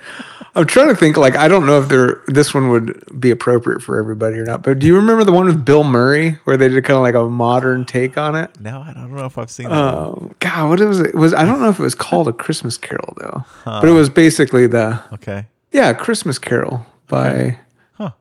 I'm 0.57 0.67
trying 0.67 0.89
to 0.89 0.95
think 0.95 1.17
like 1.17 1.37
I 1.37 1.49
don't 1.49 1.67
know 1.67 1.81
if 1.81 1.89
there 1.89 2.23
this 2.29 2.55
one 2.55 2.69
would 2.71 3.21
be 3.21 3.31
appropriate 3.31 3.83
for 3.83 3.99
everybody 3.99 4.39
or 4.39 4.45
not. 4.45 4.63
But 4.63 4.79
do 4.79 4.87
you 4.87 4.95
remember 4.97 5.25
the 5.25 5.33
one 5.33 5.47
with 5.47 5.65
Bill 5.65 5.83
Murray 5.85 6.39
where 6.45 6.57
they 6.57 6.69
did 6.69 6.85
kind 6.85 6.97
of 6.97 7.03
like 7.03 7.15
a 7.17 7.29
modern 7.29 7.85
take 7.85 8.17
on 8.17 8.37
it? 8.37 8.59
No, 8.61 8.81
I 8.81 8.93
don't 8.93 9.13
know 9.15 9.25
if 9.27 9.37
I've 9.37 9.51
seen. 9.51 9.67
Um, 9.67 10.35
God, 10.39 10.69
what 10.71 10.81
was 10.81 11.01
it? 11.01 11.07
it? 11.09 11.15
Was 11.15 11.35
I 11.35 11.45
don't 11.45 11.61
know 11.61 11.69
if 11.71 11.79
it 11.79 11.83
was 11.83 11.95
called 11.97 12.29
a 12.29 12.33
Christmas 12.33 12.79
Carol 12.79 13.15
though, 13.21 13.45
but 13.65 13.85
it 13.85 13.93
was 13.93 14.09
basically 14.09 14.67
the 14.69 15.03
Okay. 15.13 15.47
yeah 15.73 15.93
Christmas 15.93 16.39
Carol 16.39 16.87
by 17.09 17.59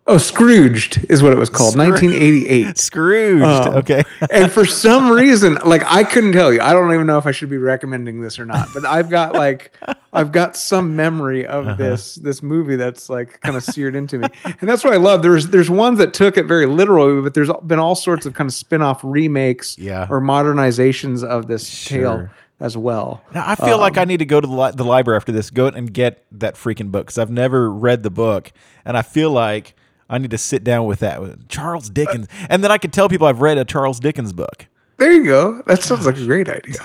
oh 0.07 0.17
Scrooged 0.17 1.05
is 1.09 1.23
what 1.23 1.33
it 1.33 1.37
was 1.37 1.49
called, 1.49 1.73
Scroo- 1.73 1.91
1988. 1.91 2.77
Scrooged. 2.77 3.43
Um, 3.43 3.75
okay. 3.77 4.03
and 4.31 4.51
for 4.51 4.65
some 4.65 5.09
reason, 5.11 5.55
like 5.65 5.83
I 5.85 6.03
couldn't 6.03 6.33
tell 6.33 6.53
you. 6.53 6.61
I 6.61 6.73
don't 6.73 6.93
even 6.93 7.07
know 7.07 7.17
if 7.17 7.25
I 7.25 7.31
should 7.31 7.49
be 7.49 7.57
recommending 7.57 8.21
this 8.21 8.37
or 8.39 8.45
not. 8.45 8.67
But 8.73 8.85
I've 8.85 9.09
got 9.09 9.33
like 9.33 9.75
I've 10.13 10.31
got 10.31 10.55
some 10.55 10.95
memory 10.95 11.45
of 11.47 11.65
Uh-huh. 11.67 11.75
this 11.75 12.15
this 12.15 12.43
movie 12.43 12.75
that's 12.75 13.09
like 13.09 13.41
kind 13.41 13.55
of 13.55 13.63
seared 13.63 13.95
into 13.95 14.19
me. 14.19 14.27
And 14.45 14.69
that's 14.69 14.83
what 14.83 14.93
I 14.93 14.97
love. 14.97 15.21
There's 15.23 15.47
there's 15.47 15.69
ones 15.69 15.97
that 15.97 16.13
took 16.13 16.37
it 16.37 16.45
very 16.45 16.65
literally, 16.67 17.21
but 17.21 17.33
there's 17.33 17.49
been 17.65 17.79
all 17.79 17.95
sorts 17.95 18.25
of 18.25 18.33
kind 18.33 18.47
of 18.49 18.53
spin-off 18.53 19.01
remakes 19.03 19.77
Yeah. 19.77 20.07
or 20.09 20.21
modernizations 20.21 21.23
of 21.23 21.47
this 21.47 21.85
tale 21.85 22.17
Sure. 22.17 22.31
As 22.63 22.75
well. 22.77 23.21
Now, 23.35 23.43
I 23.45 23.55
feel 23.55 23.75
Um, 23.75 23.81
like 23.81 23.97
I 23.97 24.05
need 24.05 24.17
to 24.17 24.25
go 24.25 24.39
to 24.41 24.47
the, 24.47 24.53
li- 24.53 24.71
the 24.73 24.85
library 24.85 25.17
after 25.17 25.31
this, 25.31 25.49
go 25.51 25.67
and 25.67 25.93
get 25.93 26.23
that 26.31 26.55
freaking 26.55 26.91
book 26.91 27.05
because 27.07 27.17
I've 27.19 27.29
never 27.29 27.69
read 27.69 28.01
the 28.03 28.09
book, 28.09 28.51
and 28.85 28.97
I 28.97 29.01
feel 29.03 29.29
like 29.31 29.75
I 30.09 30.17
need 30.17 30.31
to 30.31 30.37
sit 30.37 30.63
down 30.63 30.85
with 30.85 30.99
that 30.99 31.21
with 31.21 31.47
Charles 31.49 31.89
Dickens, 31.89 32.27
and 32.49 32.63
then 32.63 32.71
I 32.71 32.77
could 32.77 32.93
tell 32.93 33.09
people 33.09 33.27
I've 33.27 33.41
read 33.41 33.57
a 33.57 33.65
Charles 33.65 33.99
Dickens 33.99 34.31
book. 34.33 34.67
There 34.97 35.11
you 35.11 35.25
go. 35.25 35.61
That 35.67 35.83
sounds 35.83 36.05
like 36.05 36.17
a 36.17 36.25
great 36.25 36.47
idea. 36.49 36.75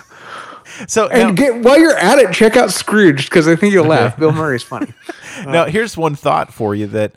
So 0.87 1.08
And 1.08 1.28
now, 1.37 1.42
get 1.44 1.62
while 1.64 1.78
you're 1.78 1.97
at 1.97 2.18
it, 2.18 2.32
check 2.32 2.56
out 2.56 2.70
Scrooge 2.70 3.28
because 3.30 3.49
I 3.49 3.56
think 3.56 3.73
you'll 3.73 3.87
laugh. 3.87 4.18
Bill 4.18 4.32
Murray's 4.32 4.62
funny. 4.62 4.92
now 5.47 5.64
here's 5.64 5.97
one 5.97 6.14
thought 6.14 6.52
for 6.52 6.75
you 6.75 6.87
that 6.88 7.12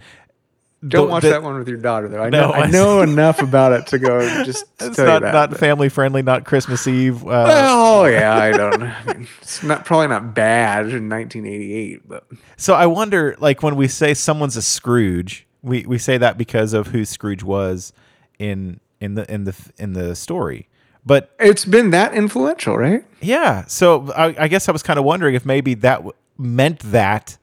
Don't 0.87 1.09
watch 1.09 1.21
the- 1.23 1.29
that 1.29 1.43
one 1.43 1.57
with 1.59 1.67
your 1.67 1.77
daughter 1.77 2.07
though. 2.07 2.21
I 2.23 2.29
No, 2.29 2.47
know 2.47 2.51
I 2.53 2.61
I- 2.61 2.69
know 2.71 3.01
enough 3.01 3.41
about 3.41 3.71
it 3.73 3.87
to 3.87 3.99
go 3.99 4.19
just 4.45 4.65
It's 4.79 4.97
not 4.97 5.21
that. 5.21 5.33
not 5.33 5.57
family 5.57 5.89
friendly, 5.89 6.23
not 6.23 6.43
Christmas 6.45 6.87
Eve. 6.87 7.23
Uh, 7.23 7.27
Well, 7.29 8.09
yeah, 8.11 8.35
I 8.35 8.51
don't. 8.51 8.81
I 8.83 9.03
mean, 9.05 9.27
it's 9.41 9.61
not 9.61 9.85
probably 9.85 10.07
not 10.07 10.33
bad 10.33 10.87
in 10.87 11.07
1988, 11.07 12.07
but 12.07 12.25
So 12.57 12.73
I 12.73 12.87
wonder, 12.87 13.35
like 13.39 13.61
when 13.61 13.75
we 13.75 13.87
say 13.87 14.13
someone's 14.15 14.57
a 14.57 14.61
Scrooge, 14.63 15.45
we, 15.61 15.85
we 15.85 15.97
say 15.99 16.17
that 16.17 16.37
because 16.37 16.73
of 16.73 16.87
who 16.87 17.05
Scrooge 17.05 17.43
was 17.43 17.93
in 18.39 18.79
in 18.99 19.13
the 19.15 19.31
in 19.31 19.43
the 19.43 19.55
in 19.77 19.93
the 19.93 20.15
story, 20.15 20.67
But 21.05 21.31
It's 21.39 21.65
been 21.65 21.91
that 21.91 22.13
influential, 22.15 22.75
right? 22.77 23.03
yeah, 23.21 23.65
so 23.67 24.11
I, 24.15 24.35
I 24.39 24.47
guess 24.47 24.67
I 24.67 24.71
was 24.71 24.81
kind 24.81 24.97
of 24.97 25.05
wondering 25.05 25.35
if 25.35 25.45
maybe 25.45 25.75
that 25.75 25.97
w- 25.97 26.13
meant 26.39 26.79
that 26.91 27.37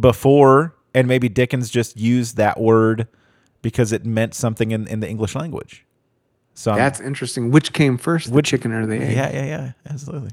before, 0.00 0.74
and 0.94 1.08
maybe 1.08 1.28
Dickens 1.28 1.70
just 1.70 1.96
used 1.98 2.36
that 2.36 2.60
word 2.60 3.08
because 3.62 3.92
it 3.92 4.04
meant 4.04 4.34
something 4.34 4.70
in, 4.72 4.86
in 4.88 5.00
the 5.00 5.08
English 5.08 5.34
language. 5.34 5.84
So 6.54 6.72
I'm- 6.72 6.78
That's 6.80 7.00
interesting. 7.00 7.50
Which 7.50 7.72
came 7.72 7.96
first, 7.98 8.28
the 8.28 8.34
Which- 8.34 8.46
chicken 8.48 8.72
or 8.72 8.86
the 8.86 8.96
egg? 8.96 9.16
yeah, 9.16 9.32
yeah, 9.32 9.44
yeah, 9.46 9.72
absolutely. 9.88 10.30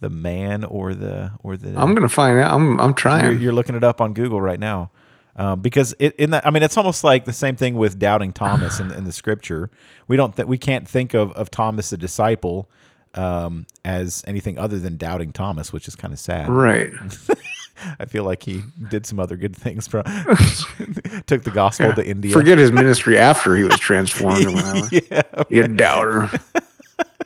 The 0.00 0.10
man 0.10 0.62
or 0.64 0.94
the 0.94 1.32
or 1.42 1.56
the 1.56 1.70
I'm 1.80 1.92
gonna 1.94 2.08
find 2.08 2.38
out. 2.38 2.52
I'm 2.54 2.80
I'm 2.80 2.94
trying. 2.94 3.24
you're, 3.24 3.32
you're 3.34 3.52
looking 3.52 3.74
it 3.74 3.82
up 3.82 4.00
on 4.00 4.12
Google 4.14 4.40
right 4.40 4.60
now. 4.60 4.90
Um, 5.34 5.60
because 5.60 5.94
it, 6.00 6.14
in 6.16 6.30
that, 6.30 6.44
I 6.44 6.50
mean, 6.50 6.64
it's 6.64 6.76
almost 6.76 7.04
like 7.04 7.24
the 7.24 7.32
same 7.32 7.54
thing 7.54 7.74
with 7.76 7.96
doubting 7.98 8.32
Thomas 8.32 8.80
in, 8.80 8.90
in 8.90 9.04
the 9.04 9.12
scripture. 9.12 9.70
We 10.08 10.16
don't, 10.16 10.34
th- 10.34 10.48
we 10.48 10.58
can't 10.58 10.88
think 10.88 11.14
of, 11.14 11.30
of 11.34 11.48
Thomas 11.48 11.90
the 11.90 11.96
disciple 11.96 12.68
um, 13.14 13.64
as 13.84 14.24
anything 14.26 14.58
other 14.58 14.80
than 14.80 14.96
doubting 14.96 15.32
Thomas, 15.32 15.72
which 15.72 15.86
is 15.86 15.94
kind 15.94 16.12
of 16.12 16.18
sad. 16.18 16.48
right. 16.48 16.90
I 17.98 18.04
feel 18.06 18.24
like 18.24 18.42
he 18.42 18.62
did 18.88 19.06
some 19.06 19.20
other 19.20 19.36
good 19.36 19.56
things. 19.56 19.86
From 19.86 20.04
took 21.26 21.44
the 21.44 21.52
gospel 21.52 21.92
to 21.92 22.06
India. 22.06 22.32
Forget 22.32 22.58
his 22.58 22.72
ministry 22.72 23.18
after 23.18 23.56
he 23.56 23.64
was 23.64 23.78
transformed 23.78 24.44
yeah, 24.92 25.22
You 25.48 25.68
doubter. 25.68 26.30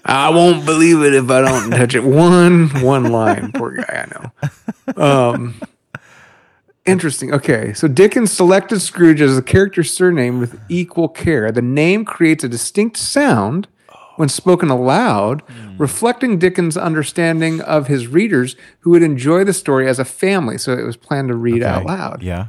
I 0.05 0.31
won't 0.31 0.67
believe 0.67 1.03
it 1.03 1.15
if 1.15 1.31
I 1.31 1.43
don't 1.43 1.71
touch 1.71 1.95
it. 1.95 2.05
One 2.05 2.69
one 2.83 3.13
line. 3.13 3.53
Poor 3.53 3.73
guy, 3.73 4.07
I 4.07 5.01
know. 5.01 5.03
Um 5.03 5.55
Interesting. 6.85 7.33
Okay. 7.33 7.73
So 7.75 7.87
Dickens 7.87 8.33
selected 8.33 8.81
Scrooge 8.81 9.21
as 9.21 9.39
a 9.39 9.43
character 9.43 9.85
surname 9.85 10.41
with 10.41 10.59
equal 10.69 11.09
care. 11.09 11.53
The 11.53 11.63
name 11.63 12.05
creates 12.05 12.43
a 12.43 12.49
distinct 12.49 12.97
sound 12.97 13.69
when 14.17 14.29
spoken 14.29 14.69
aloud, 14.69 15.43
hmm. 15.43 15.77
reflecting 15.79 16.39
Dickens' 16.39 16.77
understanding 16.77 17.61
of 17.61 17.87
his 17.87 18.07
readers 18.07 18.57
who 18.81 18.91
would 18.91 19.03
enjoy 19.03 19.45
the 19.45 19.53
story 19.53 19.89
as 19.89 19.99
a 19.99 20.05
family. 20.05 20.59
So 20.59 20.73
it 20.73 20.85
was 20.85 20.97
planned 20.97 21.29
to 21.29 21.35
read 21.35 21.63
out 21.63 21.85
loud 21.87 22.23
Yeah. 22.23 22.47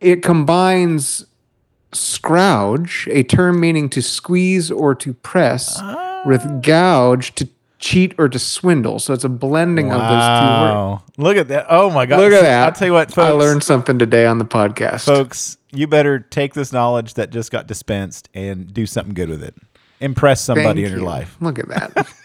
it 0.00 0.22
combines 0.22 1.26
scrouge, 1.92 3.08
a 3.08 3.22
term 3.24 3.60
meaning 3.60 3.88
to 3.90 4.02
squeeze 4.02 4.70
or 4.70 4.94
to 4.94 5.12
press, 5.12 5.80
with 6.24 6.42
ah. 6.46 6.60
gouge 6.62 7.34
to 7.34 7.48
cheat 7.80 8.14
or 8.18 8.28
to 8.28 8.38
swindle. 8.38 8.98
So 8.98 9.12
it's 9.14 9.24
a 9.24 9.28
blending 9.28 9.90
of 9.90 9.98
those 9.98 10.08
two 10.40 10.46
words. 10.46 11.02
Look 11.16 11.36
at 11.36 11.48
that. 11.48 11.66
Oh 11.68 11.90
my 11.90 12.06
God. 12.06 12.20
Look 12.20 12.32
at 12.32 12.42
that. 12.42 12.64
I'll 12.64 12.72
tell 12.72 12.88
you 12.88 12.92
what, 12.92 13.08
folks. 13.08 13.18
I 13.26 13.30
learned 13.30 13.64
something 13.64 13.98
today 13.98 14.26
on 14.26 14.38
the 14.38 14.44
podcast. 14.44 15.04
folks, 15.06 15.56
you 15.72 15.86
better 15.86 16.20
take 16.20 16.54
this 16.54 16.72
knowledge 16.72 17.14
that 17.14 17.30
just 17.30 17.50
got 17.50 17.66
dispensed 17.66 18.28
and 18.34 18.72
do 18.72 18.86
something 18.86 19.14
good 19.14 19.30
with 19.30 19.42
it. 19.42 19.54
Impress 20.00 20.44
Thank 20.46 20.58
somebody 20.58 20.84
in 20.84 20.90
your 20.90 21.00
you. 21.00 21.04
life. 21.06 21.36
Look 21.40 21.58
at 21.58 21.68
that. 21.68 22.06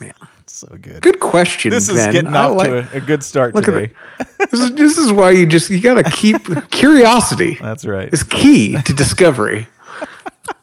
It's 0.00 0.60
so 0.60 0.68
good. 0.80 1.02
Good 1.02 1.20
question. 1.20 1.70
This 1.70 1.88
is 1.90 1.96
Ben. 1.96 2.12
getting 2.12 2.34
I 2.34 2.44
off 2.44 2.56
like- 2.56 2.70
to 2.70 2.94
a, 2.94 2.96
a 2.96 3.00
good 3.00 3.22
start 3.22 3.54
Look 3.54 3.68
at 3.68 3.72
today. 3.72 3.92
this 4.50 4.52
is 4.60 4.72
this 4.72 4.96
is 4.96 5.12
why 5.12 5.32
you 5.32 5.44
just 5.44 5.68
you 5.68 5.78
gotta 5.80 6.04
keep 6.04 6.38
curiosity 6.70 7.58
That's 7.60 7.84
right. 7.84 8.08
is 8.12 8.22
key 8.22 8.80
to 8.80 8.92
discovery. 8.94 9.66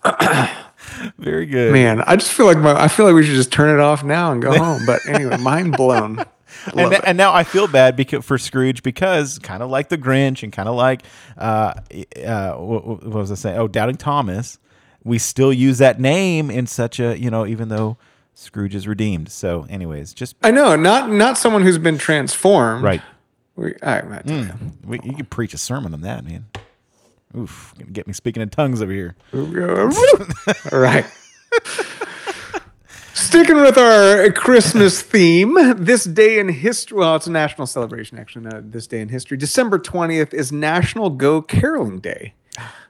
Very 1.19 1.45
good. 1.45 1.71
Man, 1.73 2.01
I 2.01 2.15
just 2.15 2.31
feel 2.31 2.45
like 2.45 2.57
my 2.57 2.73
I 2.81 2.87
feel 2.87 3.05
like 3.05 3.13
we 3.15 3.23
should 3.23 3.35
just 3.35 3.51
turn 3.51 3.77
it 3.77 3.81
off 3.81 4.03
now 4.03 4.31
and 4.31 4.41
go 4.41 4.57
home. 4.57 4.85
But 4.85 5.05
anyway, 5.07 5.37
mind 5.37 5.75
blown. 5.77 6.23
And, 6.75 6.93
and 7.05 7.17
now 7.17 7.33
I 7.33 7.43
feel 7.43 7.67
bad 7.67 7.95
because 7.95 8.25
for 8.25 8.37
Scrooge 8.37 8.81
because 8.81 9.37
kind 9.39 9.61
of 9.61 9.69
like 9.69 9.89
the 9.89 9.97
Grinch 9.97 10.41
and 10.41 10.51
kind 10.53 10.67
of 10.69 10.75
like 10.75 11.03
uh, 11.37 11.73
uh, 12.25 12.53
what, 12.53 12.85
what 12.87 13.03
was 13.05 13.31
I 13.31 13.35
saying? 13.35 13.57
Oh, 13.59 13.67
Doubting 13.67 13.97
Thomas. 13.97 14.57
We 15.05 15.17
still 15.19 15.53
use 15.53 15.77
that 15.77 15.99
name 16.01 16.51
in 16.51 16.67
such 16.67 16.99
a 16.99 17.17
you 17.17 17.29
know 17.31 17.45
even 17.45 17.69
though 17.69 17.95
Scrooge 18.33 18.75
is 18.75 18.85
redeemed. 18.85 19.31
So, 19.31 19.65
anyways, 19.69 20.13
just 20.13 20.35
I 20.43 20.51
know, 20.51 20.75
not 20.75 21.09
not 21.09 21.37
someone 21.37 21.61
who's 21.61 21.77
been 21.77 21.97
transformed. 21.97 22.83
right. 22.83 23.01
We, 23.55 23.73
I, 23.81 23.99
I, 23.99 24.01
hmm. 24.19 24.49
We, 24.83 24.99
you 25.01 25.13
could 25.13 25.29
preach 25.29 25.53
a 25.53 25.57
sermon 25.57 25.93
on 25.93 26.01
that, 26.01 26.25
man. 26.25 26.47
Oof, 27.37 27.73
gonna 27.77 27.91
get 27.91 28.05
me 28.05 28.11
speaking 28.11 28.41
in 28.43 28.49
tongues 28.49 28.81
over 28.81 28.91
here. 28.91 29.15
All 29.33 29.39
right. 30.79 31.05
Sticking 33.13 33.55
with 33.55 33.77
our 33.77 34.29
Christmas 34.33 35.01
theme, 35.01 35.57
this 35.77 36.03
day 36.03 36.37
in 36.37 36.49
history. 36.49 36.97
Well, 36.97 37.15
it's 37.15 37.27
a 37.27 37.31
national 37.31 37.65
celebration, 37.67 38.19
actually. 38.19 38.49
This 38.61 38.87
day 38.87 38.99
in 38.99 39.07
history. 39.07 39.37
December 39.37 39.79
twentieth 39.79 40.33
is 40.33 40.51
National 40.51 41.09
Go 41.09 41.41
Caroling 41.41 41.99
Day. 41.99 42.33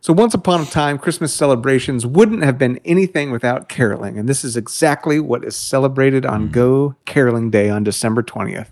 So 0.05 0.13
once 0.13 0.35
upon 0.35 0.62
a 0.62 0.65
time, 0.65 1.00
Christmas 1.00 1.33
celebrations 1.33 2.05
wouldn't 2.05 2.43
have 2.43 2.59
been 2.59 2.79
anything 2.85 3.31
without 3.31 3.69
caroling, 3.69 4.19
and 4.19 4.29
this 4.29 4.43
is 4.43 4.55
exactly 4.55 5.19
what 5.19 5.43
is 5.43 5.55
celebrated 5.55 6.27
on 6.27 6.51
Go 6.51 6.93
Caroling 7.05 7.50
Day 7.50 7.71
on 7.71 7.83
December 7.83 8.21
twentieth. 8.21 8.71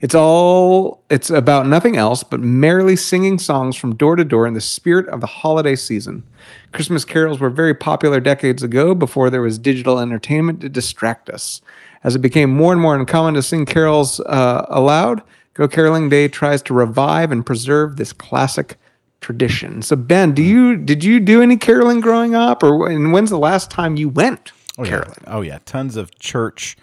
It's 0.00 0.16
all 0.16 1.00
it's 1.08 1.30
about 1.30 1.68
nothing 1.68 1.96
else 1.96 2.24
but 2.24 2.40
merrily 2.40 2.96
singing 2.96 3.38
songs 3.38 3.76
from 3.76 3.94
door 3.94 4.16
to 4.16 4.24
door 4.24 4.48
in 4.48 4.54
the 4.54 4.60
spirit 4.60 5.06
of 5.10 5.20
the 5.20 5.28
holiday 5.28 5.76
season. 5.76 6.24
Christmas 6.72 7.04
carols 7.04 7.38
were 7.38 7.50
very 7.50 7.74
popular 7.74 8.18
decades 8.18 8.64
ago 8.64 8.96
before 8.96 9.30
there 9.30 9.42
was 9.42 9.60
digital 9.60 10.00
entertainment 10.00 10.60
to 10.62 10.68
distract 10.68 11.30
us. 11.30 11.62
As 12.02 12.16
it 12.16 12.20
became 12.20 12.50
more 12.50 12.72
and 12.72 12.82
more 12.82 12.96
uncommon 12.96 13.34
to 13.34 13.44
sing 13.44 13.64
carols 13.64 14.18
uh, 14.18 14.66
aloud, 14.68 15.22
Go 15.54 15.68
Caroling 15.68 16.08
Day 16.08 16.26
tries 16.26 16.62
to 16.62 16.74
revive 16.74 17.30
and 17.30 17.46
preserve 17.46 17.96
this 17.96 18.12
classic 18.12 18.76
tradition. 19.24 19.80
So 19.80 19.96
Ben, 19.96 20.34
do 20.34 20.42
hmm. 20.42 20.48
you 20.48 20.76
did 20.76 21.02
you 21.02 21.18
do 21.18 21.40
any 21.40 21.56
caroling 21.56 22.00
growing 22.00 22.34
up 22.34 22.62
or 22.62 22.90
and 22.90 23.10
when's 23.10 23.30
the 23.30 23.38
last 23.38 23.70
time 23.70 23.96
you 23.96 24.10
went 24.10 24.52
oh, 24.76 24.84
caroling? 24.84 25.24
Oh 25.26 25.40
yeah, 25.40 25.60
tons 25.64 25.96
of 25.96 26.18
church, 26.18 26.76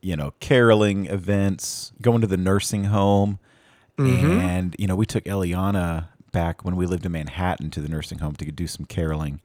you 0.00 0.16
know, 0.16 0.34
caroling 0.40 1.06
events, 1.06 1.92
going 2.02 2.20
to 2.20 2.26
the 2.26 2.36
nursing 2.36 2.84
home, 2.84 3.38
mm-hmm. 3.96 4.40
and 4.40 4.74
you 4.76 4.88
know, 4.88 4.96
we 4.96 5.06
took 5.06 5.22
Eliana 5.24 6.08
back 6.32 6.64
when 6.64 6.74
we 6.74 6.84
lived 6.84 7.06
in 7.06 7.12
Manhattan 7.12 7.70
to 7.70 7.80
the 7.80 7.88
nursing 7.88 8.18
home 8.18 8.34
to 8.34 8.44
do 8.50 8.66
some 8.66 8.86
caroling. 8.86 9.40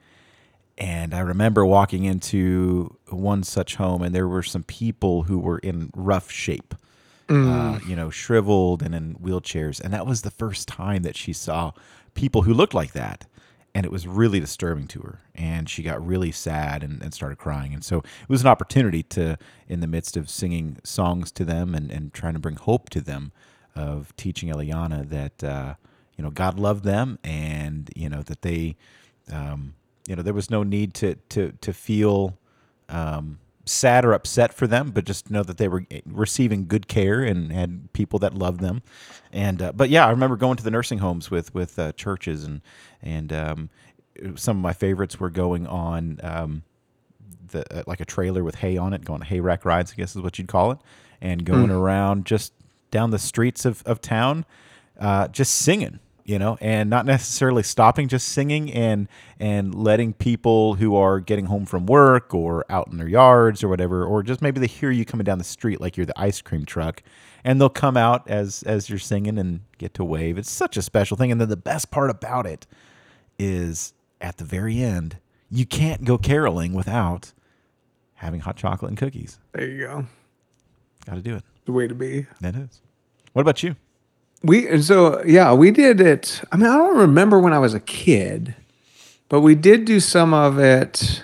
And 0.75 1.13
I 1.13 1.19
remember 1.19 1.63
walking 1.65 2.05
into 2.05 2.97
one 3.09 3.43
such 3.43 3.75
home, 3.75 4.01
and 4.01 4.15
there 4.15 4.27
were 4.27 4.41
some 4.41 4.63
people 4.63 5.23
who 5.23 5.37
were 5.37 5.59
in 5.59 5.91
rough 5.93 6.31
shape, 6.31 6.73
uh, 7.27 7.33
mm. 7.33 7.87
you 7.87 7.95
know, 7.95 8.09
shriveled 8.09 8.81
and 8.81 8.95
in 8.95 9.15
wheelchairs. 9.15 9.79
And 9.79 9.93
that 9.93 10.07
was 10.07 10.23
the 10.23 10.31
first 10.31 10.67
time 10.67 11.03
that 11.03 11.15
she 11.15 11.31
saw 11.31 11.73
people 12.13 12.43
who 12.43 12.53
looked 12.53 12.73
like 12.73 12.93
that. 12.93 13.25
And 13.75 13.85
it 13.85 13.91
was 13.91 14.07
really 14.07 14.39
disturbing 14.39 14.87
to 14.87 14.99
her. 15.01 15.19
And 15.35 15.69
she 15.69 15.83
got 15.83 16.05
really 16.05 16.31
sad 16.31 16.83
and, 16.83 17.01
and 17.03 17.13
started 17.13 17.37
crying. 17.37 17.73
And 17.73 17.83
so 17.83 17.99
it 17.99 18.29
was 18.29 18.41
an 18.41 18.47
opportunity 18.47 19.03
to, 19.03 19.37
in 19.67 19.79
the 19.79 19.87
midst 19.87 20.17
of 20.17 20.29
singing 20.29 20.77
songs 20.83 21.31
to 21.33 21.45
them 21.45 21.75
and, 21.75 21.91
and 21.91 22.11
trying 22.11 22.33
to 22.33 22.39
bring 22.39 22.55
hope 22.55 22.89
to 22.89 23.01
them, 23.01 23.31
of 23.75 24.13
teaching 24.17 24.49
Eliana 24.49 25.07
that, 25.07 25.43
uh, 25.43 25.75
you 26.17 26.23
know, 26.23 26.31
God 26.31 26.59
loved 26.59 26.83
them 26.83 27.19
and, 27.23 27.89
you 27.95 28.09
know, 28.09 28.23
that 28.23 28.41
they, 28.41 28.75
um, 29.31 29.75
you 30.07 30.15
know, 30.15 30.23
there 30.23 30.33
was 30.33 30.49
no 30.49 30.63
need 30.63 30.93
to 30.95 31.15
to 31.29 31.53
to 31.61 31.71
feel 31.71 32.37
um, 32.89 33.39
sad 33.69 34.05
or 34.05 34.13
upset 34.13 34.53
for 34.53 34.67
them, 34.67 34.91
but 34.91 35.05
just 35.05 35.29
know 35.29 35.43
that 35.43 35.57
they 35.57 35.67
were 35.67 35.85
receiving 36.05 36.67
good 36.67 36.87
care 36.87 37.21
and 37.23 37.51
had 37.51 37.91
people 37.93 38.19
that 38.19 38.33
loved 38.33 38.59
them. 38.59 38.81
And 39.31 39.61
uh, 39.61 39.71
but 39.71 39.89
yeah, 39.89 40.05
I 40.05 40.09
remember 40.09 40.35
going 40.35 40.57
to 40.57 40.63
the 40.63 40.71
nursing 40.71 40.99
homes 40.99 41.29
with 41.29 41.53
with 41.53 41.77
uh, 41.77 41.91
churches 41.93 42.43
and 42.43 42.61
and 43.01 43.31
um, 43.31 43.69
some 44.35 44.57
of 44.57 44.63
my 44.63 44.73
favorites 44.73 45.19
were 45.19 45.29
going 45.29 45.67
on 45.67 46.19
um, 46.23 46.63
the 47.51 47.79
uh, 47.79 47.83
like 47.87 47.99
a 47.99 48.05
trailer 48.05 48.43
with 48.43 48.55
hay 48.55 48.77
on 48.77 48.93
it, 48.93 49.05
going 49.05 49.21
hay 49.21 49.39
rack 49.39 49.65
rides, 49.65 49.91
I 49.91 49.95
guess 49.95 50.15
is 50.15 50.21
what 50.21 50.37
you'd 50.37 50.47
call 50.47 50.71
it, 50.71 50.79
and 51.21 51.45
going 51.45 51.69
around 51.69 52.25
just 52.25 52.53
down 52.91 53.11
the 53.11 53.19
streets 53.19 53.65
of 53.65 53.83
of 53.85 54.01
town, 54.01 54.45
uh, 54.99 55.27
just 55.27 55.53
singing 55.53 55.99
you 56.29 56.37
know, 56.37 56.59
and 56.61 56.91
not 56.91 57.07
necessarily 57.07 57.63
stopping, 57.63 58.07
just 58.07 58.27
singing 58.27 58.71
and 58.71 59.07
and 59.39 59.73
letting 59.73 60.13
people 60.13 60.75
who 60.75 60.95
are 60.95 61.19
getting 61.19 61.47
home 61.47 61.65
from 61.65 61.87
work 61.87 62.35
or 62.35 62.63
out 62.69 62.87
in 62.87 62.97
their 62.97 63.07
yards 63.07 63.63
or 63.63 63.67
whatever, 63.67 64.05
or 64.05 64.21
just 64.21 64.39
maybe 64.39 64.59
they 64.59 64.67
hear 64.67 64.91
you 64.91 65.05
coming 65.05 65.23
down 65.23 65.39
the 65.39 65.43
street 65.43 65.81
like 65.81 65.97
you're 65.97 66.05
the 66.05 66.19
ice 66.19 66.39
cream 66.39 66.65
truck, 66.65 67.01
and 67.43 67.59
they'll 67.59 67.67
come 67.67 67.97
out 67.97 68.29
as 68.29 68.61
as 68.63 68.91
you're 68.91 68.99
singing 68.99 69.39
and 69.39 69.61
get 69.79 69.95
to 69.95 70.05
wave. 70.05 70.37
It's 70.37 70.51
such 70.51 70.77
a 70.77 70.83
special 70.83 71.17
thing, 71.17 71.31
and 71.31 71.41
then 71.41 71.49
the 71.49 71.57
best 71.57 71.89
part 71.89 72.11
about 72.11 72.45
it 72.45 72.67
is 73.39 73.95
at 74.21 74.37
the 74.37 74.45
very 74.45 74.83
end, 74.83 75.17
you 75.49 75.65
can't 75.65 76.03
go 76.03 76.19
caroling 76.19 76.73
without 76.73 77.33
having 78.13 78.41
hot 78.41 78.55
chocolate 78.55 78.89
and 78.89 78.99
cookies. 78.99 79.39
There 79.53 79.67
you 79.67 79.79
go. 79.79 80.05
Got 81.07 81.15
to 81.15 81.21
do 81.23 81.37
it. 81.37 81.43
The 81.65 81.71
way 81.71 81.87
to 81.87 81.95
be. 81.95 82.27
That 82.41 82.55
is. 82.55 82.81
What 83.33 83.41
about 83.41 83.63
you? 83.63 83.75
We 84.43 84.67
and 84.67 84.83
so 84.83 85.23
yeah, 85.25 85.53
we 85.53 85.71
did 85.71 85.99
it. 85.99 86.41
I 86.51 86.57
mean, 86.57 86.67
I 86.67 86.77
don't 86.77 86.97
remember 86.97 87.39
when 87.39 87.53
I 87.53 87.59
was 87.59 87.73
a 87.73 87.79
kid, 87.79 88.55
but 89.27 89.41
we 89.41 89.55
did 89.55 89.85
do 89.85 89.99
some 89.99 90.33
of 90.33 90.59
it 90.59 91.23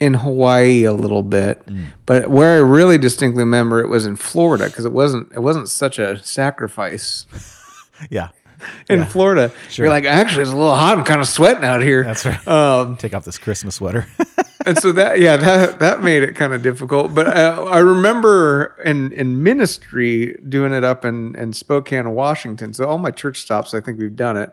in 0.00 0.14
Hawaii 0.14 0.84
a 0.84 0.92
little 0.92 1.22
bit. 1.22 1.64
Mm. 1.66 1.86
But 2.06 2.28
where 2.28 2.56
I 2.56 2.60
really 2.60 2.98
distinctly 2.98 3.42
remember 3.42 3.80
it 3.80 3.88
was 3.88 4.06
in 4.06 4.16
Florida 4.16 4.66
because 4.66 4.84
it 4.84 4.92
wasn't 4.92 5.32
it 5.32 5.40
wasn't 5.40 5.68
such 5.68 5.98
a 5.98 6.22
sacrifice. 6.22 7.26
Yeah. 8.10 8.30
in 8.88 9.00
Yeah. 9.00 9.04
Florida. 9.06 9.52
Sure. 9.70 9.86
You're 9.86 9.92
like, 9.94 10.04
actually, 10.04 10.42
it's 10.42 10.52
a 10.52 10.56
little 10.56 10.74
hot. 10.74 10.98
I'm 10.98 11.04
kind 11.04 11.20
of 11.20 11.28
sweating 11.28 11.64
out 11.64 11.82
here. 11.82 12.04
That's 12.04 12.24
right. 12.24 12.48
Um, 12.48 12.96
Take 12.96 13.14
off 13.14 13.24
this 13.24 13.38
Christmas 13.38 13.76
sweater. 13.76 14.06
and 14.66 14.78
so 14.78 14.92
that 14.92 15.20
yeah 15.20 15.36
that 15.36 15.78
that 15.80 16.02
made 16.02 16.22
it 16.22 16.34
kind 16.34 16.54
of 16.54 16.62
difficult 16.62 17.14
but 17.14 17.26
uh, 17.26 17.64
i 17.70 17.78
remember 17.80 18.74
in 18.82 19.12
in 19.12 19.42
ministry 19.42 20.38
doing 20.48 20.72
it 20.72 20.82
up 20.82 21.04
in 21.04 21.36
in 21.36 21.52
spokane 21.52 22.10
washington 22.12 22.72
so 22.72 22.86
all 22.86 22.96
my 22.96 23.10
church 23.10 23.40
stops 23.42 23.74
i 23.74 23.80
think 23.80 23.98
we've 23.98 24.16
done 24.16 24.38
it 24.38 24.50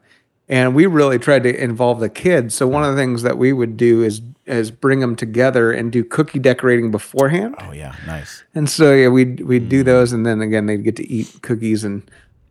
and 0.50 0.76
we 0.76 0.86
really 0.86 1.18
tried 1.18 1.44
to 1.44 1.64
involve 1.64 2.02
the 2.02 2.10
kids 2.10 2.54
so 2.54 2.68
one 2.68 2.84
of 2.84 2.94
the 2.94 3.02
things 3.02 3.22
that 3.22 3.38
we 3.38 3.54
would 3.54 3.78
do 3.78 4.04
is 4.04 4.22
is 4.48 4.70
bring 4.70 5.00
them 5.00 5.16
together 5.16 5.72
and 5.72 5.94
do 5.94 6.04
cookie 6.04 6.40
decorating 6.40 6.92
beforehand 6.92 7.56
oh 7.60 7.72
yeah, 7.72 7.96
nice. 8.06 8.44
and 8.54 8.70
so 8.70 8.94
yeah, 8.94 9.08
we'd 9.08 9.40
we'd 9.42 9.70
do 9.70 9.82
those, 9.82 10.12
and 10.12 10.26
then 10.26 10.42
again 10.42 10.66
they'd 10.66 10.84
get 10.84 10.98
to 10.98 11.08
eat 11.10 11.32
cookies, 11.42 11.86
and 11.86 12.02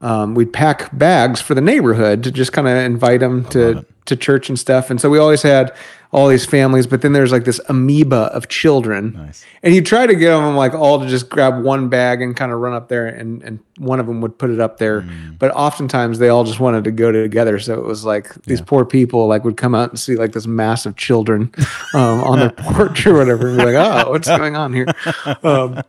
um, 0.00 0.34
we'd 0.34 0.52
pack 0.52 0.96
bags 0.96 1.40
for 1.40 1.54
the 1.54 1.60
neighborhood 1.60 2.22
to 2.24 2.30
just 2.30 2.52
kind 2.52 2.66
of 2.68 2.76
invite 2.76 3.20
them 3.20 3.44
to 3.50 3.84
to 4.06 4.16
church 4.16 4.48
and 4.48 4.58
stuff. 4.58 4.90
And 4.90 5.00
so 5.00 5.08
we 5.10 5.18
always 5.18 5.42
had 5.42 5.72
all 6.12 6.26
these 6.26 6.44
families, 6.44 6.86
but 6.88 7.02
then 7.02 7.12
there's 7.12 7.30
like 7.30 7.44
this 7.44 7.60
amoeba 7.68 8.22
of 8.32 8.48
children, 8.48 9.12
Nice. 9.12 9.44
and 9.62 9.72
you 9.72 9.80
try 9.80 10.06
to 10.08 10.14
get 10.16 10.30
them 10.30 10.56
like 10.56 10.74
all 10.74 10.98
to 10.98 11.06
just 11.06 11.28
grab 11.28 11.62
one 11.62 11.88
bag 11.88 12.20
and 12.20 12.34
kind 12.34 12.50
of 12.50 12.58
run 12.58 12.72
up 12.72 12.88
there, 12.88 13.06
and 13.06 13.42
and 13.44 13.60
one 13.78 14.00
of 14.00 14.06
them 14.06 14.20
would 14.22 14.36
put 14.36 14.50
it 14.50 14.58
up 14.58 14.78
there, 14.78 15.06
but 15.38 15.52
oftentimes 15.52 16.18
they 16.18 16.28
all 16.28 16.42
just 16.42 16.58
wanted 16.58 16.82
to 16.84 16.90
go 16.90 17.12
together. 17.12 17.60
So 17.60 17.74
it 17.74 17.84
was 17.84 18.04
like 18.04 18.34
these 18.44 18.60
poor 18.60 18.84
people 18.84 19.28
like 19.28 19.44
would 19.44 19.56
come 19.56 19.74
out 19.76 19.90
and 19.90 20.00
see 20.00 20.16
like 20.16 20.32
this 20.32 20.46
mass 20.48 20.84
of 20.86 20.96
children 20.96 21.52
um, 21.94 22.20
on 22.24 22.38
their 22.40 22.50
porch 22.56 23.06
or 23.06 23.14
whatever, 23.16 23.48
and 23.48 23.58
be 23.58 23.64
like, 23.66 23.76
oh, 23.76 24.10
what's 24.10 24.26
going 24.28 24.56
on 24.56 24.72
here? 24.72 24.86
Um, 25.44 25.82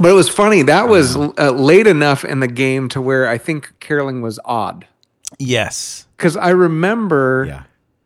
but 0.00 0.08
it 0.10 0.14
was 0.14 0.28
funny. 0.28 0.62
That 0.62 0.88
was 0.88 1.16
uh, 1.16 1.52
late 1.54 1.86
enough 1.86 2.24
in 2.24 2.40
the 2.40 2.48
game 2.48 2.88
to 2.90 3.00
where 3.00 3.28
I 3.28 3.38
think 3.38 3.72
caroling 3.80 4.22
was 4.22 4.38
odd. 4.44 4.86
Yes. 5.38 6.06
Because 6.16 6.36
I 6.36 6.50
remember, 6.50 7.44
Yeah. 7.48 7.62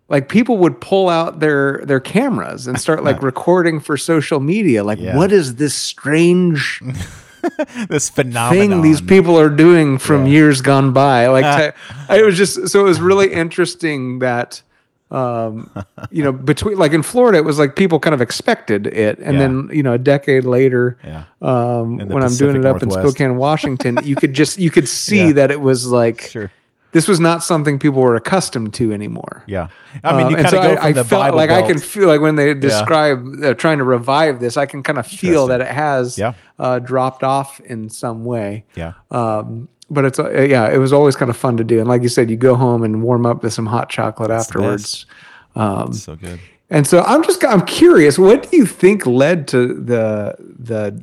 like 0.09 0.28
people 0.28 0.59
would 0.59 0.81
pull 0.81 1.09
out 1.09 1.40
their 1.40 1.83
their 1.85 2.00
cameras 2.00 2.66
and 2.66 2.81
start 2.81 3.05
like 3.05 3.23
recording 3.33 3.81
for 3.81 3.97
social 3.97 4.40
media. 4.40 4.85
Like, 4.85 4.99
Yeah. 5.00 5.16
what 5.16 5.33
is 5.33 5.57
this 5.57 5.75
strange 5.75 6.81
This 7.88 8.11
phenomenon. 8.11 8.69
thing 8.71 8.83
these 8.83 9.00
people 9.00 9.38
are 9.38 9.49
doing 9.50 9.99
from 9.99 10.26
years 10.26 10.61
gone 10.62 10.93
by? 10.93 11.28
Like, 11.28 11.45
to- 12.09 12.16
it 12.16 12.25
was 12.25 12.37
just 12.37 12.69
so 12.69 12.81
it 12.81 12.85
was 12.85 13.00
really 13.00 13.33
interesting 13.33 14.19
that. 14.21 14.62
Um, 15.11 15.71
you 16.11 16.25
know, 16.25 16.33
between 16.33 16.79
like 16.79 16.93
in 16.93 17.03
Florida, 17.03 17.39
it 17.39 17.45
was 17.45 17.59
like 17.61 17.77
people 17.77 18.01
kind 18.01 18.13
of 18.15 18.21
expected 18.21 18.89
it, 18.89 19.19
and 19.21 19.35
Yeah. 19.35 19.39
then 19.41 19.71
you 19.73 19.83
know, 19.83 19.93
a 19.93 19.99
decade 19.99 20.45
later, 20.45 20.99
Yeah. 21.05 21.25
um, 21.43 21.99
when 21.99 22.23
I'm 22.25 22.35
doing 22.35 22.57
it 22.57 22.65
up 22.67 22.83
in 22.83 22.91
Spokane, 22.91 23.37
Washington, 23.37 23.99
you 24.03 24.17
could 24.17 24.35
just 24.35 24.59
you 24.59 24.71
could 24.71 24.89
see 25.07 25.27
Yeah. 25.29 25.33
that 25.35 25.51
it 25.53 25.61
was 25.61 25.87
like 25.87 26.23
Sure. 26.23 26.51
this 26.91 27.07
was 27.07 27.21
not 27.21 27.45
something 27.45 27.79
people 27.79 28.01
were 28.03 28.17
accustomed 28.17 28.75
to 28.75 28.93
anymore. 28.93 29.45
Yeah. 29.47 29.69
I 30.03 30.17
mean, 30.17 30.27
Um, 30.27 30.31
you 30.33 30.37
and 30.39 30.47
kind 30.47 30.51
so 30.51 30.59
of 30.59 30.65
go 30.65 30.71
I, 30.73 30.77
from 30.77 30.85
I 30.87 30.93
the 30.93 31.05
felt 31.05 31.23
Bible 31.23 31.37
like 31.37 31.51
I 31.51 31.63
can 31.63 31.79
feel 31.79 32.09
like 32.09 32.21
when 32.21 32.35
they 32.35 32.53
describe 32.55 33.25
uh, 33.45 33.55
trying 33.55 33.79
to 33.79 33.85
revive 33.85 34.41
this, 34.41 34.57
I 34.57 34.67
can 34.67 34.83
kind 34.83 34.99
of 34.99 35.07
feel 35.07 35.47
that 35.47 35.61
it 35.61 35.69
has 35.69 36.19
Yeah. 36.19 36.33
uh, 36.59 36.81
dropped 36.81 37.23
off 37.23 37.61
in 37.61 37.91
some 37.91 38.25
way. 38.25 38.65
Yeah. 38.75 38.95
Um, 39.13 39.69
but 39.90 40.05
it's 40.05 40.19
uh, 40.19 40.31
yeah, 40.43 40.69
it 40.69 40.78
was 40.78 40.93
always 40.93 41.16
kind 41.16 41.31
of 41.31 41.37
fun 41.37 41.57
to 41.57 41.64
do. 41.64 41.78
And 41.78 41.88
like 41.88 42.02
you 42.02 42.09
said, 42.09 42.31
you 42.31 42.37
go 42.37 42.55
home 42.55 42.83
and 42.83 43.02
warm 43.02 43.26
up 43.26 43.43
with 43.43 43.52
some 43.52 43.66
hot 43.66 43.88
chocolate 43.88 44.31
afterwards. 44.31 45.07
Um, 45.55 45.93
so 45.93 46.16
good. 46.16 46.40
and 46.71 46.87
so 46.87 47.02
I'm 47.02 47.23
just 47.23 47.45
I'm 47.45 47.64
curious, 47.64 48.19
what 48.19 48.50
do 48.50 48.57
you 48.57 48.66
think 48.66 49.07
led 49.07 49.49
to 49.49 49.75
the 49.75 50.35
the 50.38 51.02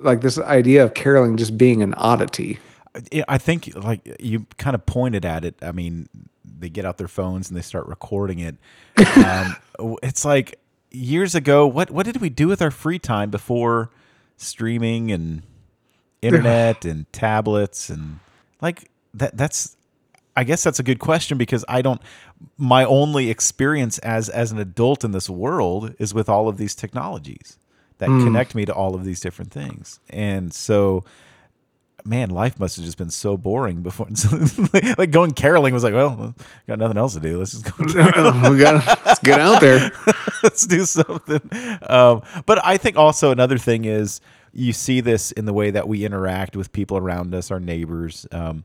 like 0.00 0.20
this 0.20 0.38
idea 0.38 0.84
of 0.84 0.94
caroling 0.94 1.36
just 1.36 1.56
being 1.56 1.82
an 1.82 1.94
oddity? 1.94 2.58
I 3.26 3.38
think 3.38 3.74
like 3.74 4.16
you 4.20 4.46
kind 4.58 4.74
of 4.74 4.84
pointed 4.84 5.24
at 5.24 5.44
it. 5.44 5.54
I 5.62 5.72
mean, 5.72 6.08
they 6.44 6.68
get 6.68 6.84
out 6.84 6.98
their 6.98 7.08
phones 7.08 7.48
and 7.48 7.56
they 7.56 7.62
start 7.62 7.86
recording 7.86 8.38
it. 8.38 8.56
Um, 9.16 9.56
it's 10.02 10.24
like 10.26 10.58
years 10.90 11.34
ago. 11.34 11.66
What 11.66 11.90
what 11.90 12.04
did 12.04 12.20
we 12.20 12.28
do 12.28 12.48
with 12.48 12.60
our 12.60 12.70
free 12.70 12.98
time 12.98 13.30
before 13.30 13.90
streaming 14.36 15.10
and 15.10 15.42
internet 16.22 16.84
and 16.84 17.10
tablets 17.12 17.90
and 17.90 18.20
like 18.60 18.90
that? 19.14 19.36
That's 19.36 19.76
I 20.36 20.44
guess 20.44 20.62
that's 20.62 20.78
a 20.78 20.82
good 20.82 20.98
question 20.98 21.38
because 21.38 21.64
I 21.68 21.82
don't. 21.82 22.00
My 22.56 22.84
only 22.84 23.30
experience 23.30 23.98
as 23.98 24.28
as 24.28 24.52
an 24.52 24.58
adult 24.58 25.04
in 25.04 25.12
this 25.12 25.28
world 25.28 25.94
is 25.98 26.14
with 26.14 26.28
all 26.28 26.48
of 26.48 26.56
these 26.56 26.74
technologies 26.74 27.58
that 27.98 28.06
connect 28.06 28.54
me 28.54 28.64
to 28.64 28.74
all 28.74 28.94
of 28.94 29.04
these 29.04 29.20
different 29.20 29.52
things, 29.52 30.00
and 30.10 30.52
so 30.52 31.04
man, 32.04 32.30
life 32.30 32.58
must 32.58 32.76
have 32.76 32.84
just 32.84 32.98
been 32.98 33.10
so 33.10 33.36
boring 33.36 33.82
before. 33.82 34.08
like 34.98 35.10
going 35.10 35.32
caroling 35.32 35.74
was 35.74 35.84
like, 35.84 35.94
well, 35.94 36.34
got 36.66 36.78
nothing 36.78 36.98
else 36.98 37.14
to 37.14 37.20
do. 37.20 37.38
Let's 37.38 37.52
just 37.52 37.64
go. 37.64 37.72
we 38.50 38.58
got 38.58 38.86
let's 39.06 39.20
get 39.20 39.40
out 39.40 39.60
there. 39.60 39.90
Let's 40.42 40.66
do 40.66 40.84
something. 40.84 41.40
Um, 41.88 42.22
but 42.46 42.64
I 42.64 42.76
think 42.76 42.96
also 42.96 43.30
another 43.30 43.58
thing 43.58 43.84
is 43.84 44.20
you 44.52 44.72
see 44.72 45.00
this 45.00 45.32
in 45.32 45.44
the 45.44 45.52
way 45.52 45.70
that 45.70 45.88
we 45.88 46.04
interact 46.04 46.56
with 46.56 46.72
people 46.72 46.96
around 46.96 47.34
us, 47.34 47.50
our 47.50 47.60
neighbors. 47.60 48.26
Um, 48.32 48.64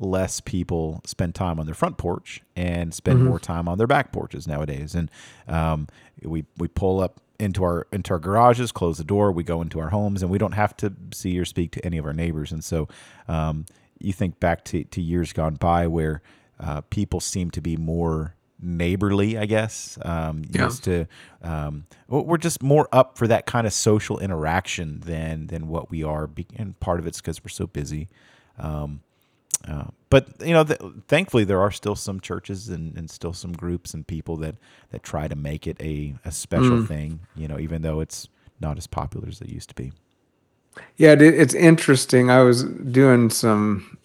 less 0.00 0.40
people 0.40 1.00
spend 1.04 1.34
time 1.34 1.58
on 1.58 1.66
their 1.66 1.74
front 1.74 1.98
porch 1.98 2.40
and 2.54 2.94
spend 2.94 3.24
more 3.24 3.40
time 3.40 3.68
on 3.68 3.78
their 3.78 3.86
back 3.88 4.12
porches 4.12 4.46
nowadays. 4.46 4.94
And 4.94 5.10
um, 5.48 5.88
we 6.22 6.44
we 6.56 6.68
pull 6.68 7.00
up 7.00 7.20
into 7.38 7.64
our 7.64 7.86
into 7.92 8.12
our 8.12 8.18
garages, 8.18 8.72
close 8.72 8.98
the 8.98 9.04
door, 9.04 9.32
we 9.32 9.42
go 9.42 9.62
into 9.62 9.80
our 9.80 9.90
homes, 9.90 10.22
and 10.22 10.30
we 10.30 10.38
don't 10.38 10.52
have 10.52 10.76
to 10.78 10.92
see 11.12 11.38
or 11.38 11.44
speak 11.44 11.72
to 11.72 11.84
any 11.84 11.98
of 11.98 12.04
our 12.04 12.12
neighbors. 12.12 12.52
And 12.52 12.62
so 12.62 12.88
um, 13.26 13.66
you 13.98 14.12
think 14.12 14.40
back 14.40 14.64
to, 14.66 14.84
to 14.84 15.00
years 15.00 15.32
gone 15.32 15.56
by 15.56 15.86
where 15.86 16.22
uh, 16.60 16.82
people 16.82 17.20
seem 17.20 17.50
to 17.52 17.60
be 17.60 17.76
more 17.76 18.34
neighborly, 18.60 19.38
I 19.38 19.46
guess. 19.46 19.98
Um, 20.02 20.42
Yeah. 20.50 20.64
Used 20.64 20.84
to, 20.84 21.06
um, 21.42 21.86
we're 22.08 22.38
just 22.38 22.62
more 22.62 22.88
up 22.92 23.16
for 23.18 23.26
that 23.28 23.46
kind 23.46 23.66
of 23.66 23.72
social 23.72 24.18
interaction 24.18 25.00
than 25.00 25.46
than 25.46 25.68
what 25.68 25.90
we 25.90 26.02
are, 26.02 26.28
and 26.56 26.78
part 26.80 26.98
of 27.00 27.06
it's 27.06 27.20
because 27.20 27.42
we're 27.42 27.48
so 27.48 27.66
busy. 27.66 28.08
Um, 28.58 29.00
uh, 29.66 29.84
but 30.10 30.28
you 30.40 30.52
know, 30.52 30.64
th- 30.64 30.80
thankfully, 31.08 31.44
there 31.44 31.60
are 31.60 31.70
still 31.70 31.96
some 31.96 32.20
churches 32.20 32.68
and, 32.68 32.96
and 32.96 33.10
still 33.10 33.32
some 33.32 33.52
groups 33.52 33.92
and 33.94 34.06
people 34.06 34.36
that 34.38 34.56
that 34.90 35.02
try 35.02 35.28
to 35.28 35.36
make 35.36 35.66
it 35.66 35.76
a, 35.80 36.14
a 36.24 36.32
special 36.32 36.84
thing. 36.84 37.20
You 37.34 37.48
know, 37.48 37.58
even 37.58 37.82
though 37.82 38.00
it's 38.00 38.28
not 38.60 38.78
as 38.78 38.86
popular 38.86 39.28
as 39.28 39.40
it 39.40 39.48
used 39.48 39.68
to 39.68 39.74
be. 39.74 39.92
Yeah, 40.96 41.12
it, 41.12 41.22
it's 41.22 41.54
interesting. 41.54 42.30
I 42.30 42.42
was 42.42 42.64
doing 42.64 43.30
some 43.30 43.98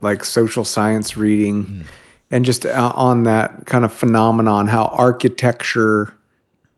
like 0.00 0.24
social 0.24 0.64
science 0.64 1.16
reading 1.16 1.84
and 2.32 2.44
just 2.44 2.66
uh, 2.66 2.92
on 2.96 3.22
that 3.24 3.66
kind 3.66 3.84
of 3.84 3.92
phenomenon, 3.92 4.66
how 4.66 4.86
architecture, 4.86 6.12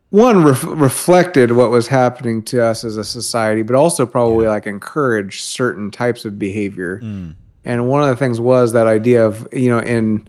one, 0.09 0.43
ref- 0.43 0.63
reflected 0.65 1.53
what 1.53 1.71
was 1.71 1.87
happening 1.87 2.43
to 2.43 2.63
us 2.63 2.83
as 2.83 2.97
a 2.97 3.03
society, 3.03 3.63
but 3.63 3.75
also 3.75 4.05
probably 4.05 4.47
like 4.47 4.67
encouraged 4.67 5.43
certain 5.43 5.89
types 5.89 6.25
of 6.25 6.37
behavior. 6.37 6.99
And 7.63 7.87
one 7.87 8.03
of 8.03 8.09
the 8.09 8.17
things 8.17 8.39
was 8.39 8.73
that 8.73 8.85
idea 8.85 9.25
of, 9.25 9.47
you 9.51 9.69
know, 9.69 9.79
in 9.79 10.27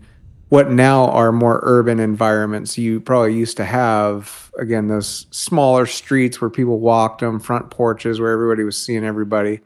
what 0.49 0.71
now 0.71 1.07
are 1.09 1.33
more 1.33 1.59
urban 1.63 1.99
environments, 1.99 2.77
you 2.77 3.01
probably 3.01 3.35
used 3.35 3.57
to 3.57 3.65
have, 3.65 4.49
again, 4.57 4.87
those 4.87 5.27
smaller 5.31 5.85
streets 5.85 6.39
where 6.39 6.49
people 6.49 6.79
walked 6.79 7.19
them, 7.19 7.39
front 7.39 7.69
porches 7.69 8.21
where 8.21 8.31
everybody 8.31 8.63
was 8.63 8.81
seeing 8.81 9.03
everybody. 9.03 9.59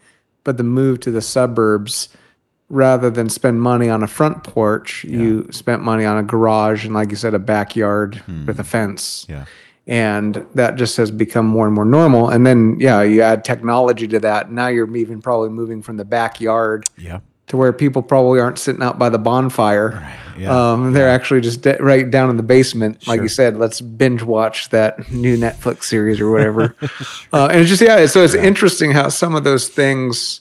But 0.43 0.57
the 0.57 0.63
move 0.63 0.99
to 1.01 1.11
the 1.11 1.21
suburbs, 1.21 2.09
rather 2.71 3.09
than 3.09 3.29
spend 3.29 3.61
money 3.61 3.89
on 3.89 4.01
a 4.01 4.07
front 4.07 4.43
porch, 4.43 5.03
you 5.03 5.47
spent 5.51 5.81
money 5.83 6.05
on 6.05 6.17
a 6.17 6.23
garage 6.23 6.85
and, 6.85 6.93
like 6.93 7.09
you 7.09 7.15
said, 7.17 7.33
a 7.33 7.39
backyard 7.39 8.21
with 8.47 8.59
a 8.59 8.63
fence. 8.63 9.25
Yeah. 9.29 9.45
and 9.87 10.45
that 10.55 10.75
just 10.77 10.95
has 10.97 11.11
become 11.11 11.45
more 11.45 11.65
and 11.65 11.75
more 11.75 11.85
normal. 11.85 12.29
And 12.29 12.45
then 12.45 12.77
yeah 12.79 13.01
you 13.01 13.21
add 13.23 13.43
technology 13.43 14.07
to 14.09 14.19
that. 14.19 14.51
Now 14.51 14.67
you're 14.67 14.95
even 14.95 15.21
probably 15.21 15.49
moving 15.49 15.81
from 15.81 15.97
the 15.97 16.05
backyard 16.05 16.85
Yeah. 16.97 17.19
to 17.47 17.57
where 17.57 17.73
people 17.73 18.01
probably 18.03 18.39
aren't 18.39 18.59
sitting 18.59 18.83
out 18.83 18.99
by 18.99 19.09
the 19.09 19.17
bonfire. 19.17 20.07
Yeah, 20.37 20.71
um, 20.73 20.93
they're 20.93 21.09
actually 21.09 21.41
just 21.41 21.61
de- 21.63 21.77
right 21.79 22.09
down 22.09 22.29
in 22.29 22.37
the 22.37 22.43
basement. 22.43 23.05
Like 23.07 23.21
you 23.21 23.27
said 23.27 23.57
let's 23.57 23.81
binge 23.81 24.21
watch 24.23 24.69
that 24.69 25.11
new 25.25 25.35
netflix 25.35 25.83
series 25.85 26.19
or 26.21 26.29
whatever. 26.31 26.75
Uh, 27.33 27.47
and 27.51 27.61
it's 27.61 27.69
just 27.69 27.81
yeah 27.81 28.05
so 28.05 28.23
it's 28.23 28.33
interesting 28.35 28.91
how 28.91 29.07
some 29.09 29.35
of 29.35 29.43
those 29.43 29.67
things 29.69 30.40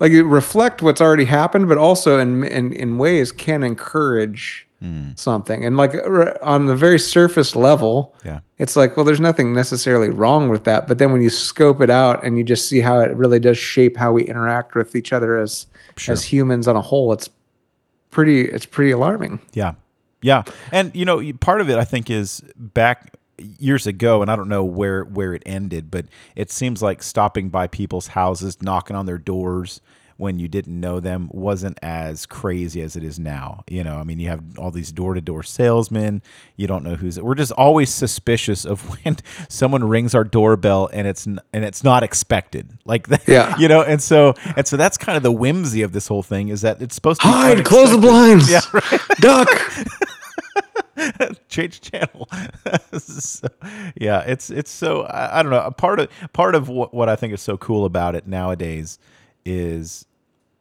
like 0.00 0.10
you 0.10 0.24
reflect 0.24 0.82
what's 0.82 1.00
already 1.00 1.26
happened 1.26 1.68
but 1.68 1.78
also 1.78 2.18
in 2.18 2.42
in, 2.44 2.72
in 2.72 2.98
ways 2.98 3.30
can 3.30 3.62
encourage 3.62 4.66
hmm. 4.80 5.10
something 5.14 5.64
and 5.64 5.76
like 5.76 5.94
on 6.42 6.66
the 6.66 6.74
very 6.74 6.98
surface 6.98 7.54
level 7.54 8.14
Yeah. 8.24 8.40
it's 8.58 8.74
like 8.76 8.96
well 8.96 9.04
there's 9.04 9.20
nothing 9.20 9.52
necessarily 9.54 10.10
wrong 10.10 10.48
with 10.48 10.64
that 10.64 10.88
but 10.88 10.98
then 10.98 11.12
when 11.12 11.22
you 11.22 11.30
scope 11.30 11.80
it 11.80 11.90
out 11.90 12.24
and 12.24 12.36
you 12.36 12.44
just 12.44 12.68
see 12.68 12.80
how 12.80 12.98
it 13.00 13.14
really 13.16 13.38
does 13.38 13.58
shape 13.58 13.96
how 13.96 14.10
we 14.12 14.24
interact 14.24 14.74
with 14.74 14.96
each 14.96 15.12
other 15.12 15.38
as 15.38 15.66
as 16.08 16.24
humans 16.24 16.66
on 16.66 16.76
a 16.76 16.80
whole 16.80 17.12
it's 17.12 17.28
pretty 18.10 18.40
it's 18.42 18.66
pretty 18.66 18.90
alarming 18.90 19.38
Yeah. 19.52 19.74
Yeah. 20.22 20.42
And 20.70 20.94
you 20.94 21.06
know, 21.06 21.22
part 21.40 21.60
of 21.62 21.70
it 21.70 21.78
I 21.78 21.84
think 21.84 22.10
is 22.10 22.42
back 22.56 23.14
years 23.58 23.86
ago 23.86 24.22
and 24.22 24.30
I 24.30 24.36
don't 24.36 24.48
know 24.48 24.64
where 24.64 25.04
where 25.04 25.34
it 25.34 25.42
ended, 25.46 25.90
but 25.90 26.06
it 26.36 26.50
seems 26.50 26.82
like 26.82 27.02
stopping 27.02 27.48
by 27.48 27.66
people's 27.66 28.08
houses, 28.08 28.60
knocking 28.62 28.96
on 28.96 29.06
their 29.06 29.18
doors 29.18 29.80
when 30.16 30.38
you 30.38 30.46
didn't 30.48 30.78
know 30.78 31.00
them 31.00 31.30
wasn't 31.32 31.78
as 31.82 32.26
crazy 32.26 32.82
as 32.82 32.94
it 32.94 33.02
is 33.02 33.18
now. 33.18 33.64
You 33.70 33.82
know, 33.82 33.96
I 33.96 34.04
mean, 34.04 34.20
you 34.20 34.28
have 34.28 34.58
all 34.58 34.70
these 34.70 34.92
door 34.92 35.14
to 35.14 35.20
door 35.22 35.42
salesmen. 35.42 36.20
You 36.56 36.66
don't 36.66 36.84
know 36.84 36.94
who's. 36.94 37.18
We're 37.18 37.34
just 37.34 37.52
always 37.52 37.88
suspicious 37.88 38.66
of 38.66 38.82
when 39.04 39.16
someone 39.48 39.82
rings 39.82 40.14
our 40.14 40.24
doorbell 40.24 40.90
and 40.92 41.06
it's 41.08 41.24
and 41.24 41.40
it's 41.52 41.82
not 41.82 42.02
expected. 42.02 42.68
Like 42.84 43.08
that, 43.08 43.22
Yeah. 43.28 43.56
you 43.56 43.66
know. 43.66 43.80
And 43.82 44.02
so 44.02 44.34
and 44.56 44.66
so 44.66 44.76
that's 44.76 44.98
kind 44.98 45.16
of 45.16 45.22
the 45.22 45.32
whimsy 45.32 45.80
of 45.80 45.92
this 45.92 46.06
whole 46.06 46.22
thing 46.22 46.48
is 46.48 46.60
that 46.60 46.82
it's 46.82 46.94
supposed 46.94 47.22
to 47.22 47.26
be 47.26 47.32
Hide, 47.32 47.64
close 47.64 47.90
the 47.90 47.96
blinds. 47.96 48.46
Duck. 49.20 49.48
change 51.48 51.80
channel. 51.80 52.28
So, 52.98 53.48
yeah, 53.96 54.20
it's 54.26 54.50
it's 54.50 54.70
so 54.70 55.02
I, 55.02 55.38
I 55.38 55.42
don't 55.42 55.50
know. 55.52 55.70
Part 55.70 56.00
of 56.00 56.08
part 56.32 56.54
of 56.54 56.68
what, 56.68 56.92
what 56.92 57.08
I 57.08 57.16
think 57.16 57.32
is 57.32 57.40
so 57.40 57.56
cool 57.56 57.84
about 57.84 58.14
it 58.14 58.26
nowadays 58.26 58.98
is 59.44 60.04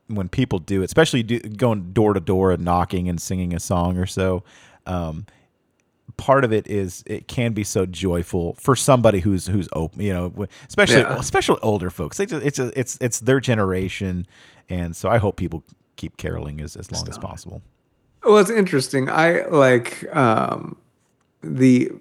when 0.07 0.29
people 0.29 0.59
do 0.59 0.81
it, 0.81 0.85
especially 0.85 1.23
do, 1.23 1.39
going 1.39 1.91
door 1.91 2.13
to 2.13 2.19
door 2.19 2.51
and 2.51 2.63
knocking 2.63 3.09
and 3.09 3.19
singing 3.21 3.53
a 3.53 3.59
song 3.59 3.97
or 3.97 4.05
so. 4.05 4.43
Um, 4.85 5.25
part 6.17 6.43
of 6.43 6.51
it 6.53 6.67
is 6.67 7.03
it 7.07 7.27
can 7.27 7.53
be 7.53 7.63
so 7.63 7.85
joyful 7.85 8.53
for 8.59 8.75
somebody 8.75 9.19
who's 9.19 9.47
who's 9.47 9.67
open, 9.73 10.01
you 10.01 10.13
know, 10.13 10.47
especially 10.67 11.01
Yeah. 11.01 11.17
especially 11.17 11.59
older 11.61 11.89
folks. 11.89 12.17
They 12.17 12.25
just, 12.27 12.45
it's 12.45 12.59
a, 12.59 12.79
it's 12.79 12.97
it's 13.01 13.19
their 13.19 13.39
generation, 13.39 14.27
and 14.69 14.95
so 14.95 15.09
I 15.09 15.17
hope 15.17 15.35
people 15.35 15.63
keep 15.95 16.17
caroling 16.17 16.61
as, 16.61 16.75
as 16.75 16.91
long 16.91 17.07
as 17.09 17.17
possible. 17.17 17.61
Well, 18.23 18.37
it's 18.37 18.49
interesting. 18.49 19.09
I 19.09 19.45
like 19.47 20.05
um, 20.15 20.75
the 21.41 21.91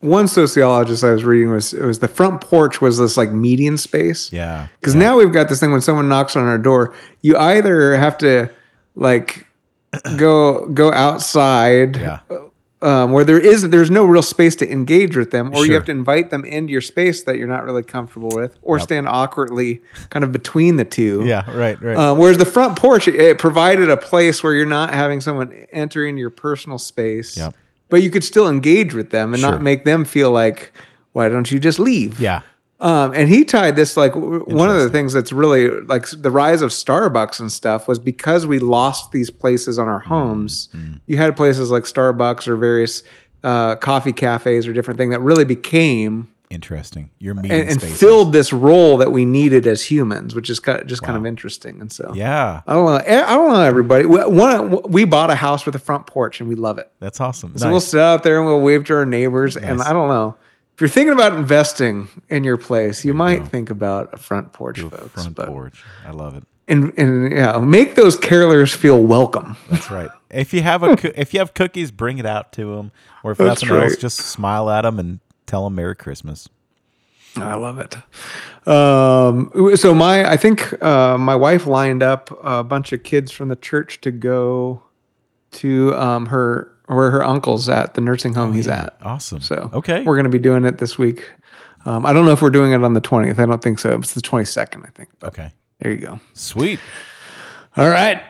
one 0.00 0.28
sociologist 0.28 1.02
I 1.04 1.10
was 1.10 1.24
reading 1.24 1.50
was 1.50 1.72
it 1.72 1.84
was 1.84 1.98
the 1.98 2.08
front 2.08 2.40
porch 2.40 2.80
was 2.80 2.98
this 2.98 3.16
like 3.16 3.30
median 3.32 3.76
space. 3.76 4.32
Yeah, 4.32 4.68
Because 4.80 4.94
now 4.94 5.16
we've 5.16 5.32
got 5.32 5.48
this 5.48 5.60
thing 5.60 5.72
when 5.72 5.80
someone 5.80 6.08
knocks 6.08 6.36
on 6.36 6.46
our 6.46 6.58
door, 6.58 6.94
you 7.22 7.36
either 7.36 7.96
have 7.96 8.16
to 8.18 8.50
like 8.94 9.46
go 10.16 10.66
go 10.68 10.92
outside 10.92 11.96
Yeah. 11.96 12.20
Um, 12.86 13.10
where 13.12 13.24
there 13.24 13.38
is 13.40 13.68
there's 13.70 13.90
no 13.90 14.04
real 14.04 14.22
space 14.22 14.54
to 14.56 14.70
engage 14.70 15.16
with 15.16 15.30
them, 15.32 15.52
or 15.54 15.66
you 15.66 15.74
have 15.74 15.84
to 15.86 15.90
invite 15.90 16.30
them 16.30 16.44
into 16.44 16.70
your 16.72 16.80
space 16.80 17.24
that 17.24 17.36
you're 17.36 17.48
not 17.48 17.64
really 17.64 17.82
comfortable 17.82 18.30
with, 18.34 18.56
or 18.62 18.78
stand 18.78 19.08
awkwardly 19.08 19.82
kind 20.10 20.24
of 20.24 20.30
between 20.32 20.76
the 20.76 20.84
two. 20.84 21.24
yeah, 21.26 21.50
right, 21.50 21.80
right. 21.82 21.96
Um, 21.96 22.18
whereas 22.18 22.38
the 22.38 22.44
front 22.46 22.78
porch, 22.78 23.08
it, 23.08 23.16
it 23.16 23.38
provided 23.38 23.90
a 23.90 23.96
place 23.96 24.42
where 24.42 24.54
you're 24.54 24.66
not 24.66 24.94
having 24.94 25.20
someone 25.20 25.52
enter 25.72 26.06
into 26.06 26.20
your 26.20 26.30
personal 26.30 26.78
space, 26.78 27.36
Yep. 27.36 27.54
but 27.88 28.02
you 28.02 28.10
could 28.10 28.22
still 28.24 28.48
engage 28.48 28.94
with 28.94 29.10
them 29.10 29.34
and 29.34 29.40
Sure. 29.40 29.50
not 29.52 29.62
make 29.62 29.84
them 29.84 30.04
feel 30.04 30.30
like, 30.30 30.72
why 31.12 31.28
don't 31.28 31.50
you 31.50 31.58
just 31.58 31.78
leave? 31.80 32.20
yeah, 32.20 32.42
Um, 32.78 33.12
and 33.14 33.28
he 33.28 33.44
tied 33.44 33.74
this 33.74 33.96
like 33.96 34.14
one 34.14 34.68
of 34.68 34.76
the 34.76 34.90
things 34.90 35.12
that's 35.14 35.32
really 35.32 35.70
like 35.82 36.06
the 36.10 36.30
rise 36.30 36.60
of 36.60 36.70
Starbucks 36.70 37.40
and 37.40 37.50
stuff 37.50 37.88
was 37.88 37.98
because 37.98 38.46
we 38.46 38.58
lost 38.58 39.12
these 39.12 39.30
places 39.30 39.78
on 39.78 39.88
our 39.88 40.00
Mm-hmm. 40.02 40.08
homes. 40.08 40.68
You 41.06 41.16
had 41.16 41.34
places 41.36 41.70
like 41.70 41.84
Starbucks 41.84 42.46
or 42.46 42.56
various 42.56 43.02
uh, 43.42 43.76
coffee 43.76 44.12
cafes 44.12 44.66
or 44.66 44.72
different 44.74 44.98
thing 44.98 45.10
that 45.10 45.20
really 45.20 45.44
became 45.44 46.28
interesting. 46.50 47.10
Your 47.18 47.34
meeting 47.34 47.50
and, 47.52 47.70
and 47.70 47.82
filled 47.82 48.32
this 48.32 48.52
role 48.52 48.98
that 48.98 49.10
we 49.10 49.24
needed 49.24 49.66
as 49.66 49.82
humans, 49.82 50.34
which 50.34 50.48
is 50.50 50.60
kind 50.60 50.80
of, 50.80 50.86
just 50.86 51.02
kind 51.02 51.16
of 51.16 51.24
interesting. 51.26 51.80
And 51.80 51.90
so 51.90 52.12
Yeah, 52.14 52.60
I 52.66 52.72
don't 52.74 52.84
know. 52.86 52.96
I 53.24 53.34
don't 53.34 53.52
know 53.52 53.60
everybody. 53.62 54.04
We, 54.06 54.18
one, 54.24 54.82
we 54.82 55.04
bought 55.04 55.30
a 55.30 55.34
house 55.34 55.64
with 55.66 55.74
a 55.74 55.78
front 55.80 56.06
porch 56.06 56.40
and 56.40 56.48
we 56.48 56.54
love 56.56 56.76
it. 56.78 56.90
that's 57.00 57.20
awesome. 57.20 57.56
So 57.56 57.70
we'll 57.70 57.80
sit 57.80 58.00
out 58.00 58.22
there 58.22 58.36
and 58.38 58.46
we'll 58.46 58.60
wave 58.60 58.84
to 58.84 58.94
our 58.94 59.06
neighbors. 59.06 59.56
And 59.56 59.80
I 59.82 59.92
don't 59.92 60.08
know. 60.08 60.36
If 60.76 60.82
you're 60.82 60.90
thinking 60.90 61.14
about 61.14 61.32
investing 61.32 62.08
in 62.28 62.44
your 62.44 62.58
place, 62.58 63.02
you 63.02 63.14
might 63.14 63.48
think 63.48 63.70
about 63.70 64.12
a 64.12 64.18
front 64.18 64.52
porch, 64.52 64.78
folks. 64.80 65.08
front 65.24 65.34
porch. 65.34 65.82
I 66.04 66.10
love 66.10 66.36
it. 66.36 66.44
and 66.68 66.92
and 66.98 67.32
yeah, 67.32 67.58
make 67.60 67.94
those 67.94 68.18
carolers 68.18 68.74
feel 68.74 69.02
welcome. 69.02 69.56
That's 69.70 69.90
right. 69.90 70.10
If 70.28 70.52
you 70.52 70.60
have 70.60 70.82
a 70.82 71.18
if 71.18 71.32
you 71.32 71.40
have 71.40 71.54
cookies, 71.54 71.90
bring 71.90 72.18
it 72.18 72.26
out 72.26 72.52
to 72.52 72.76
them, 72.76 72.92
or 73.24 73.32
if 73.32 73.38
That's 73.38 73.62
nothing 73.62 73.84
else, 73.84 73.96
just 73.96 74.18
smile 74.18 74.68
at 74.68 74.82
them 74.82 74.98
and 74.98 75.20
tell 75.46 75.64
them 75.64 75.76
Merry 75.76 75.96
Christmas. 75.96 76.46
I 77.36 77.54
love 77.54 77.78
it. 77.78 77.96
Um, 78.68 79.76
so 79.76 79.94
my, 79.94 80.30
I 80.30 80.36
think 80.36 80.82
uh, 80.82 81.16
my 81.16 81.36
wife 81.36 81.66
lined 81.66 82.02
up 82.02 82.30
a 82.44 82.64
bunch 82.64 82.92
of 82.92 83.02
kids 83.02 83.30
from 83.30 83.48
the 83.48 83.56
church 83.56 84.00
to 84.02 84.10
go 84.10 84.82
to 85.52 85.94
um, 85.94 86.26
her 86.26 86.75
where 86.86 87.10
her 87.10 87.24
uncle's 87.24 87.68
at 87.68 87.94
the 87.94 88.00
nursing 88.00 88.34
home 88.34 88.52
he's 88.52 88.68
at. 88.68 88.96
Awesome. 89.02 89.40
So 89.40 89.70
okay, 89.72 90.02
we're 90.02 90.16
going 90.16 90.24
to 90.24 90.30
be 90.30 90.38
doing 90.38 90.64
it 90.64 90.78
this 90.78 90.98
week. 90.98 91.28
Um, 91.84 92.04
I 92.04 92.12
don't 92.12 92.24
know 92.26 92.32
if 92.32 92.42
we're 92.42 92.50
doing 92.50 92.72
it 92.72 92.82
on 92.82 92.94
the 92.94 93.00
20th. 93.00 93.38
I 93.38 93.46
don't 93.46 93.62
think 93.62 93.78
so. 93.78 93.96
It's 93.98 94.14
the 94.14 94.20
22nd, 94.20 94.84
I 94.84 94.90
think. 94.90 95.08
But 95.20 95.28
okay, 95.28 95.52
there 95.80 95.92
you 95.92 95.98
go. 95.98 96.20
sweet. 96.34 96.80
All 97.76 97.88
right. 97.88 98.22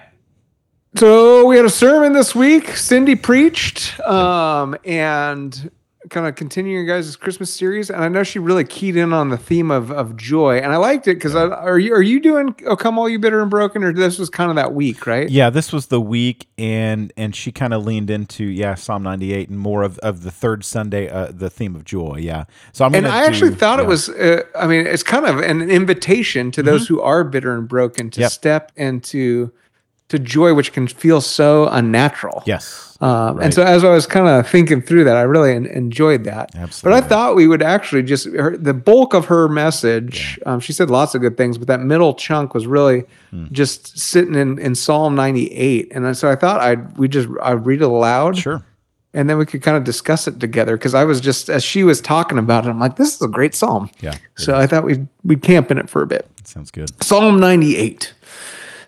So 0.97 1.47
we 1.47 1.57
had 1.57 1.64
a 1.64 1.71
sermon 1.71 2.12
this 2.14 2.35
week. 2.35 2.71
Cindy 2.71 3.16
preached, 3.16 4.01
um, 4.01 4.77
and 4.85 5.71
kind 6.11 6.27
of 6.27 6.35
continuing 6.35 6.77
your 6.77 6.97
guys' 6.97 7.16
Christmas 7.16 7.53
series. 7.53 7.90
And 7.90 8.03
I 8.03 8.09
know 8.09 8.23
she 8.23 8.38
really 8.38 8.64
keyed 8.64 8.97
in 8.97 9.12
on 9.12 9.29
the 9.31 9.37
theme 9.38 9.71
of 9.71 9.90
of 9.90 10.16
joy, 10.16 10.59
and 10.59 10.73
I 10.73 10.77
liked 10.77 11.09
it 11.09 11.14
because 11.16 11.35
are 11.35 11.79
you 11.79 11.95
are 11.95 12.03
you 12.03 12.21
doing 12.21 12.55
"Oh 12.66 12.77
Come 12.77 12.99
All 12.99 13.09
You 13.09 13.19
Bitter 13.19 13.40
and 13.40 13.51
Broken" 13.51 13.83
or 13.85 13.92
this 13.92 14.19
was 14.19 14.31
kind 14.31 14.51
of 14.51 14.57
that 14.57 14.73
week, 14.75 15.07
right? 15.07 15.29
Yeah, 15.29 15.51
this 15.51 15.73
was 15.73 15.87
the 15.87 16.01
week, 16.01 16.47
and 16.59 17.12
and 17.16 17.35
she 17.35 17.53
kind 17.53 17.75
of 17.75 17.85
leaned 17.85 18.11
into 18.11 18.45
yeah 18.45 18.75
Psalm 18.75 19.03
ninety 19.03 19.33
eight 19.33 19.49
and 19.49 19.59
more 19.59 19.83
of, 19.83 19.99
of 19.99 20.23
the 20.23 20.31
third 20.31 20.64
Sunday, 20.64 21.09
uh, 21.09 21.33
the 21.33 21.51
theme 21.51 21.75
of 21.75 21.85
joy. 21.85 22.19
Yeah. 22.21 22.45
So 22.73 22.85
I'm 22.85 22.95
And 22.95 23.07
I 23.07 23.25
actually 23.25 23.51
do- 23.51 23.57
thought 23.57 23.81
it 23.81 23.87
was, 23.87 24.09
uh, 24.09 24.42
I 24.55 24.66
mean, 24.66 24.87
it's 24.87 25.03
kind 25.03 25.27
of 25.27 25.38
an 25.38 25.62
invitation 25.71 26.51
to 26.53 26.62
those 26.62 26.87
who 26.88 27.01
are 27.01 27.25
bitter 27.25 27.55
and 27.57 27.66
broken 27.69 28.11
to 28.11 28.21
Yep. 28.21 28.31
step 28.33 28.73
into 28.77 29.51
to 30.09 30.19
joy, 30.19 30.55
which 30.55 30.73
can 30.73 30.87
feel 30.87 31.21
so 31.21 31.66
unnatural. 31.69 32.42
yes. 32.47 32.83
Um, 33.01 33.37
Right. 33.37 33.45
And 33.45 33.53
so, 33.55 33.62
as 33.62 33.85
I 33.85 33.90
was 33.90 34.07
kind 34.07 34.27
of 34.27 34.49
thinking 34.49 34.81
through 34.81 35.05
that, 35.05 35.16
I 35.19 35.23
really 35.23 35.53
en- 35.53 35.66
enjoyed 35.66 36.25
that. 36.25 36.55
Absolutely. 36.55 36.99
But 36.99 37.05
I 37.05 37.09
thought 37.09 37.37
we 37.37 37.47
would 37.47 37.62
actually 37.62 38.03
just 38.05 38.25
her, 38.29 38.57
the 38.57 38.73
bulk 38.73 39.12
of 39.12 39.27
her 39.27 39.49
message. 39.49 40.38
Um, 40.47 40.61
she 40.61 40.73
said 40.73 40.88
lots 40.88 41.14
of 41.14 41.21
good 41.21 41.37
things, 41.37 41.59
but 41.59 41.66
that 41.69 41.81
middle 41.81 42.14
chunk 42.14 42.55
was 42.55 42.66
really 42.66 43.05
Hmm. 43.33 43.47
just 43.53 43.99
sitting 43.99 44.35
in, 44.35 44.59
in 44.59 44.75
Psalm 44.75 45.14
ninety 45.14 45.53
eight. 45.53 45.88
And 45.95 46.16
so 46.16 46.31
I 46.31 46.37
thought 46.37 46.61
I'd 46.61 46.97
we 46.97 47.07
just 47.09 47.29
I'd 47.42 47.66
read 47.66 47.83
it 47.83 47.85
aloud, 47.85 48.38
Sure. 48.38 48.64
and 49.12 49.29
then 49.29 49.37
we 49.37 49.45
could 49.45 49.61
kind 49.61 49.77
of 49.77 49.85
discuss 49.85 50.27
it 50.27 50.40
together. 50.40 50.79
Because 50.79 50.95
I 50.95 51.05
was 51.05 51.21
just 51.21 51.51
as 51.51 51.62
she 51.62 51.85
was 51.85 52.01
talking 52.01 52.38
about 52.38 52.64
it, 52.64 52.71
I'm 52.71 52.81
like, 52.81 52.97
this 52.97 53.14
is 53.14 53.21
a 53.21 53.29
great 53.29 53.55
psalm. 53.55 53.90
Yeah. 54.01 54.14
So 54.37 54.57
I 54.57 54.66
thought 54.66 54.85
we'd 54.85 55.07
we'd 55.23 55.42
camp 55.42 55.71
in 55.71 55.77
it 55.77 55.90
for 55.90 56.01
a 56.01 56.07
bit. 56.07 56.27
sounds 56.45 56.71
good. 56.71 56.90
Psalm 57.05 57.38
98. 57.40 58.14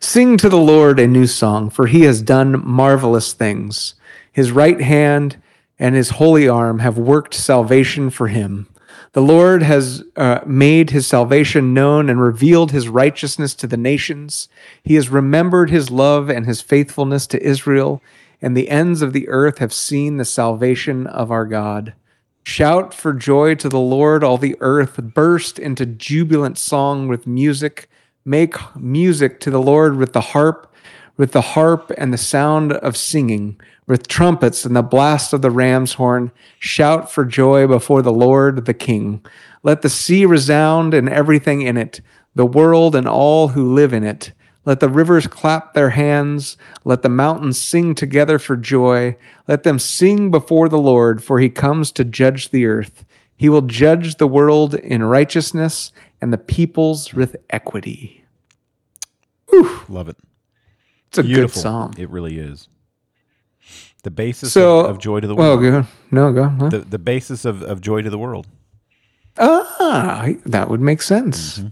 Sing 0.00 0.37
to 0.37 0.48
the 0.48 0.56
Lord 0.56 1.00
a 1.00 1.08
new 1.08 1.26
song, 1.26 1.70
for 1.70 1.87
he 1.87 2.02
has 2.02 2.22
done 2.22 2.64
marvelous 2.64 3.32
things. 3.32 3.94
His 4.30 4.52
right 4.52 4.80
hand 4.80 5.42
and 5.78 5.94
his 5.94 6.11
holy 6.11 6.48
arm 6.48 6.78
have 6.78 6.96
worked 6.96 7.34
salvation 7.34 8.11
for 8.11 8.28
him. 8.28 8.68
The 9.12 9.22
Lord 9.22 9.62
has 9.62 10.04
uh, 10.16 10.40
made 10.46 10.90
his 10.90 11.06
salvation 11.06 11.74
known 11.74 12.08
and 12.08 12.20
revealed 12.20 12.70
his 12.70 12.88
righteousness 12.88 13.54
to 13.56 13.66
the 13.66 13.76
nations. 13.76 14.48
He 14.84 14.94
has 14.94 15.08
remembered 15.08 15.70
his 15.70 15.90
love 15.90 16.28
and 16.28 16.46
his 16.46 16.61
faithfulness 16.61 17.26
to 17.28 17.42
Israel, 17.42 18.00
and 18.40 18.56
the 18.56 18.68
ends 18.68 19.02
of 19.02 19.12
the 19.12 19.28
earth 19.28 19.58
have 19.58 19.72
seen 19.72 20.16
the 20.16 20.24
salvation 20.24 21.06
of 21.08 21.32
our 21.32 21.46
God. 21.46 21.94
Shout 22.44 22.94
for 22.94 23.12
joy 23.12 23.56
to 23.56 23.68
the 23.68 23.80
Lord, 23.80 24.22
all 24.22 24.38
the 24.38 24.56
earth. 24.61 24.96
Burst 25.02 25.58
into 25.58 25.84
jubilant 25.84 26.56
song 26.56 27.08
with 27.08 27.26
music. 27.26 27.88
Make 28.28 28.56
music 28.76 29.40
to 29.40 29.50
the 29.50 29.58
Lord 29.58 29.96
with 29.96 30.12
the 30.12 30.20
harp, 30.20 30.70
with 31.16 31.32
the 31.32 31.40
harp 31.40 31.90
and 31.96 32.12
the 32.12 32.18
sound 32.18 32.74
of 32.74 32.94
singing, 32.94 33.58
with 33.86 34.06
trumpets 34.06 34.66
and 34.66 34.76
the 34.76 34.82
blast 34.82 35.32
of 35.32 35.40
the 35.40 35.50
ram's 35.50 35.94
horn. 35.94 36.30
Shout 36.58 37.10
for 37.10 37.24
joy 37.24 37.66
before 37.66 38.02
the 38.02 38.12
Lord, 38.12 38.66
the 38.66 38.74
King. 38.74 39.24
Let 39.62 39.80
the 39.80 39.88
sea 39.88 40.26
resound 40.26 40.92
and 40.92 41.08
everything 41.08 41.62
in 41.62 41.78
it, 41.78 42.02
the 42.34 42.44
world 42.44 42.94
and 42.94 43.08
all 43.08 43.48
who 43.48 43.72
live 43.72 43.94
in 43.94 44.04
it. 44.04 44.32
Let 44.66 44.80
the 44.80 44.90
rivers 44.90 45.26
clap 45.26 45.72
their 45.72 45.88
hands. 45.88 46.58
Let 46.84 47.00
the 47.00 47.08
mountains 47.08 47.58
sing 47.58 47.94
together 47.94 48.38
for 48.38 48.58
joy. 48.58 49.16
Let 49.46 49.62
them 49.62 49.78
sing 49.78 50.30
before 50.30 50.68
the 50.68 50.76
Lord, 50.76 51.24
for 51.24 51.40
he 51.40 51.48
comes 51.48 51.90
to 51.92 52.04
judge 52.04 52.50
the 52.50 52.66
earth. 52.66 53.06
He 53.38 53.48
will 53.48 53.62
judge 53.62 54.16
the 54.16 54.28
world 54.28 54.74
in 54.74 55.02
righteousness 55.02 55.92
and 56.20 56.30
the 56.30 56.36
peoples 56.36 57.14
with 57.14 57.36
equity. 57.48 58.17
Love 59.88 60.09
it. 60.09 60.16
It's 61.09 61.18
a 61.18 61.23
Beautiful. 61.23 61.49
good 61.55 61.61
psalm. 61.62 61.92
It 61.97 62.11
really 62.11 62.38
is. 62.38 62.68
The 64.05 64.11
basis 64.11 64.53
So, 64.53 64.81
of, 64.81 64.90
of 64.90 64.99
joy 64.99 65.21
to 65.21 65.27
the 65.27 65.35
Well, 65.35 65.59
world. 65.59 65.85
go. 65.85 65.88
No, 66.11 66.33
go. 66.33 66.49
Huh? 66.49 66.68
The, 66.68 66.79
the 66.81 66.99
basis 66.99 67.44
of, 67.44 67.62
of 67.62 67.81
joy 67.81 68.03
to 68.03 68.11
the 68.11 68.18
world. 68.18 68.47
Ah, 69.38 70.29
that 70.47 70.68
would 70.68 70.81
make 70.81 71.01
sense. 71.03 71.59
Mm-hmm. 71.59 71.68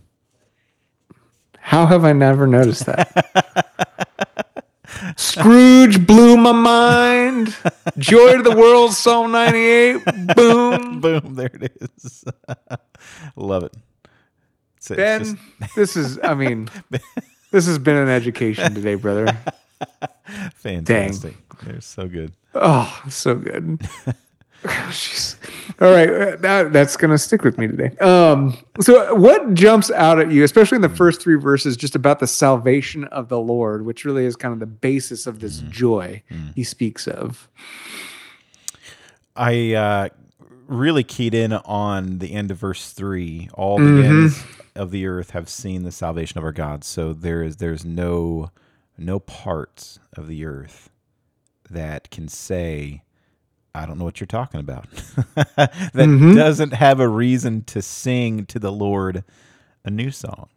How 1.59 1.87
have 1.87 2.05
I 2.05 2.13
never 2.13 2.47
noticed 2.47 2.87
that? 2.87 3.11
Scrooge 5.17 6.07
blew 6.07 6.37
my 6.37 6.53
mind. 6.53 7.57
Joy 7.99 8.37
to 8.37 8.43
the 8.43 8.57
world, 8.57 8.93
Psalm 8.93 9.33
98. 9.33 10.05
Boom. 10.37 11.01
Boom. 11.01 11.35
There 11.35 11.51
it 11.53 11.73
is. 11.81 12.25
Love 13.37 13.65
it. 13.65 13.75
It's, 14.77 14.91
it's 14.91 14.97
Ben, 14.97 15.25
just- 15.25 15.75
this 15.75 15.97
is, 15.97 16.19
I 16.23 16.35
mean, 16.35 16.69
This 17.51 17.67
has 17.67 17.79
been 17.79 17.97
an 17.97 18.09
education 18.09 18.75
today, 18.75 18.97
brother. 18.97 19.37
Fantastic. 20.57 21.37
They're 21.63 21.81
so 21.81 22.09
good. 22.09 22.33
Oh, 22.55 23.03
so 23.09 23.35
good. 23.35 23.81
Jeez. 24.65 25.37
All 25.81 25.91
right, 25.91 26.09
uh, 26.09 26.37
that, 26.37 26.73
that's 26.73 26.97
gonna 26.97 27.19
stick 27.19 27.45
with 27.45 27.59
me 27.59 27.69
today. 27.69 27.97
Um, 27.99 28.57
so, 28.81 29.15
what 29.15 29.55
jumps 29.55 29.91
out 29.93 30.19
at 30.19 30.33
you, 30.33 30.43
especially 30.43 30.77
in 30.77 30.83
the 30.83 30.89
first 30.89 31.21
three 31.21 31.37
verses, 31.37 31.77
just 31.77 31.95
about 31.95 32.19
the 32.19 32.27
salvation 32.27 33.05
of 33.05 33.29
the 33.29 33.39
Lord, 33.39 33.85
which 33.85 34.05
really 34.05 34.25
is 34.25 34.35
kind 34.35 34.53
of 34.53 34.61
the 34.61 34.67
basis 34.67 35.27
of 35.27 35.41
this 35.41 35.59
joy 35.71 36.23
he 36.55 36.65
speaks 36.65 37.07
of? 37.07 37.49
I 39.37 39.75
uh, 39.75 40.09
really 40.67 41.05
keyed 41.05 41.35
in 41.35 41.53
on 41.53 42.19
the 42.19 42.33
end 42.33 42.51
of 42.51 42.59
verse 42.59 42.93
three. 42.93 43.49
All 43.55 43.79
the 43.79 44.05
ends 44.05 44.43
of 44.77 44.91
the 44.91 45.07
earth 45.07 45.31
have 45.31 45.49
seen 45.49 45.83
the 45.85 45.93
salvation 45.93 46.39
of 46.39 46.45
our 46.45 46.53
God. 46.53 46.85
So 46.85 47.13
there 47.13 47.43
is 47.43 47.57
there's 47.57 47.85
no 47.85 48.51
no 48.99 49.19
parts 49.21 49.99
of 50.17 50.29
the 50.29 50.45
earth 50.45 50.91
that 51.71 52.11
can 52.11 52.29
say, 52.29 53.03
I 53.75 53.87
don't 53.87 53.99
know 53.99 54.05
what 54.05 54.21
you're 54.21 54.27
talking 54.27 54.61
about. 54.61 54.87
that 55.57 56.33
doesn't 56.37 56.75
have 56.75 57.01
a 57.01 57.09
reason 57.09 57.63
to 57.65 57.83
sing 57.83 58.47
to 58.47 58.59
the 58.59 58.73
Lord 58.73 59.25
a 59.85 59.91
new 59.91 60.11
song. 60.11 60.49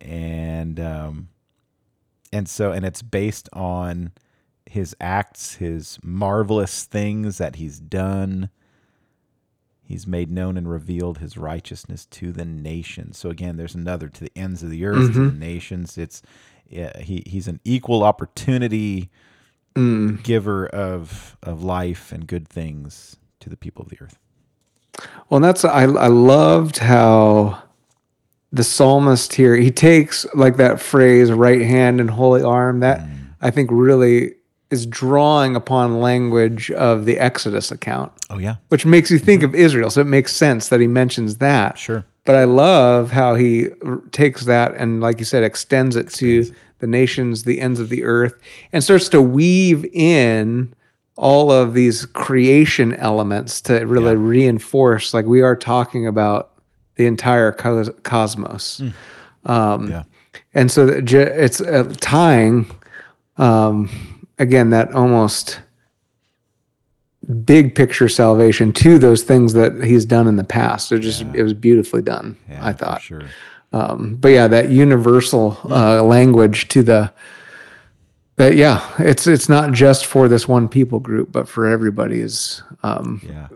And 0.00 0.80
um 0.80 1.28
and 2.32 2.48
so 2.48 2.72
and 2.72 2.84
it's 2.84 3.02
based 3.02 3.48
on 3.52 4.12
his 4.66 4.96
acts, 5.00 5.56
his 5.56 5.98
marvelous 6.02 6.84
things 6.84 7.38
that 7.38 7.56
he's 7.56 7.78
done. 7.78 8.50
He's 9.92 10.06
made 10.06 10.30
known 10.30 10.56
and 10.56 10.70
revealed 10.70 11.18
his 11.18 11.36
righteousness 11.36 12.06
to 12.06 12.32
the 12.32 12.46
nations. 12.46 13.18
So 13.18 13.28
again, 13.28 13.58
there's 13.58 13.74
another 13.74 14.08
to 14.08 14.24
the 14.24 14.32
ends 14.34 14.62
of 14.62 14.70
the 14.70 14.86
earth, 14.86 15.12
to 15.12 15.18
the 15.18 15.20
mm-hmm. 15.28 15.38
nations. 15.38 15.98
It's 15.98 16.22
yeah, 16.66 16.98
he 16.98 17.22
he's 17.26 17.46
an 17.46 17.60
equal 17.62 18.02
opportunity 18.02 19.10
mm. 19.74 20.22
giver 20.22 20.66
of 20.66 21.36
of 21.42 21.62
life 21.62 22.10
and 22.10 22.26
good 22.26 22.48
things 22.48 23.16
to 23.40 23.50
the 23.50 23.56
people 23.58 23.82
of 23.82 23.90
the 23.90 23.98
earth. 24.00 24.18
Well, 25.28 25.36
and 25.36 25.44
that's 25.44 25.62
I 25.62 25.82
I 25.82 26.06
loved 26.06 26.78
how 26.78 27.62
the 28.50 28.64
psalmist 28.64 29.34
here 29.34 29.56
he 29.56 29.70
takes 29.70 30.24
like 30.34 30.56
that 30.56 30.80
phrase 30.80 31.30
right 31.30 31.60
hand 31.60 32.00
and 32.00 32.08
holy 32.08 32.42
arm 32.42 32.80
that 32.80 33.00
mm. 33.00 33.34
I 33.42 33.50
think 33.50 33.68
really 33.70 34.36
is 34.72 34.86
drawing 34.86 35.54
upon 35.54 36.00
language 36.00 36.70
of 36.72 37.04
the 37.04 37.18
Exodus 37.18 37.70
account, 37.70 38.10
Oh 38.30 38.38
yeah, 38.38 38.56
which 38.68 38.84
makes 38.86 39.10
you 39.10 39.18
think 39.18 39.42
of 39.42 39.54
Israel. 39.54 39.90
So 39.90 40.00
it 40.00 40.06
makes 40.06 40.34
sense 40.34 40.68
that 40.68 40.80
he 40.80 40.86
mentions 40.86 41.36
that. 41.38 41.78
Sure. 41.78 42.04
But 42.24 42.36
I 42.36 42.44
love 42.44 43.10
how 43.10 43.34
he 43.34 43.68
r- 43.84 44.00
takes 44.12 44.44
that 44.44 44.74
and, 44.76 45.00
like 45.00 45.18
you 45.18 45.24
said, 45.24 45.42
extends 45.42 45.96
it 45.96 46.08
to 46.14 46.52
the 46.78 46.86
nations, 46.86 47.44
the 47.44 47.60
ends 47.60 47.80
of 47.80 47.88
the 47.88 48.04
earth, 48.04 48.34
and 48.72 48.82
starts 48.82 49.08
to 49.10 49.20
weave 49.20 49.84
in 49.92 50.72
all 51.16 51.50
of 51.52 51.74
these 51.74 52.06
creation 52.06 52.94
elements 52.94 53.60
to 53.62 53.84
really 53.84 54.16
reinforce, 54.16 55.12
like 55.12 55.26
we 55.26 55.42
are 55.42 55.54
talking 55.54 56.06
about 56.06 56.52
the 56.96 57.06
entire 57.06 57.52
cos- 57.52 57.90
cosmos. 58.02 58.82
Um, 59.44 59.90
yeah, 59.90 60.04
and 60.54 60.70
so 60.70 60.86
it's 60.88 61.60
uh, 61.60 61.92
tying 62.00 62.70
um, 63.36 63.88
again 64.38 64.70
that 64.70 64.92
almost 64.92 65.60
big 67.44 67.74
picture 67.74 68.08
salvation 68.08 68.72
to 68.72 68.98
those 68.98 69.22
things 69.22 69.52
that 69.52 69.84
he's 69.84 70.04
done 70.04 70.26
in 70.26 70.36
the 70.36 70.44
past. 70.44 70.92
It 70.92 71.00
just 71.00 71.22
it 71.34 71.42
was 71.42 71.54
beautifully 71.54 72.02
done. 72.02 72.36
yeah 72.48 72.66
I 72.66 72.72
thought. 72.72 73.02
sure. 73.02 73.24
Um, 73.72 74.16
but 74.20 74.28
yeah, 74.28 74.48
that 74.48 74.68
universal 74.68 75.58
uh, 75.64 76.02
language 76.02 76.68
to 76.68 76.82
the 76.82 77.12
that 78.36 78.56
yeah, 78.56 78.86
it's 78.98 79.26
it's 79.26 79.48
not 79.48 79.72
just 79.72 80.06
for 80.06 80.28
this 80.28 80.48
one 80.48 80.68
people 80.68 81.00
group, 81.00 81.32
but 81.32 81.48
for 81.48 81.66
everybody 81.66 82.20
is 82.20 82.62
um, 82.82 83.20
Yeah, 83.24 83.48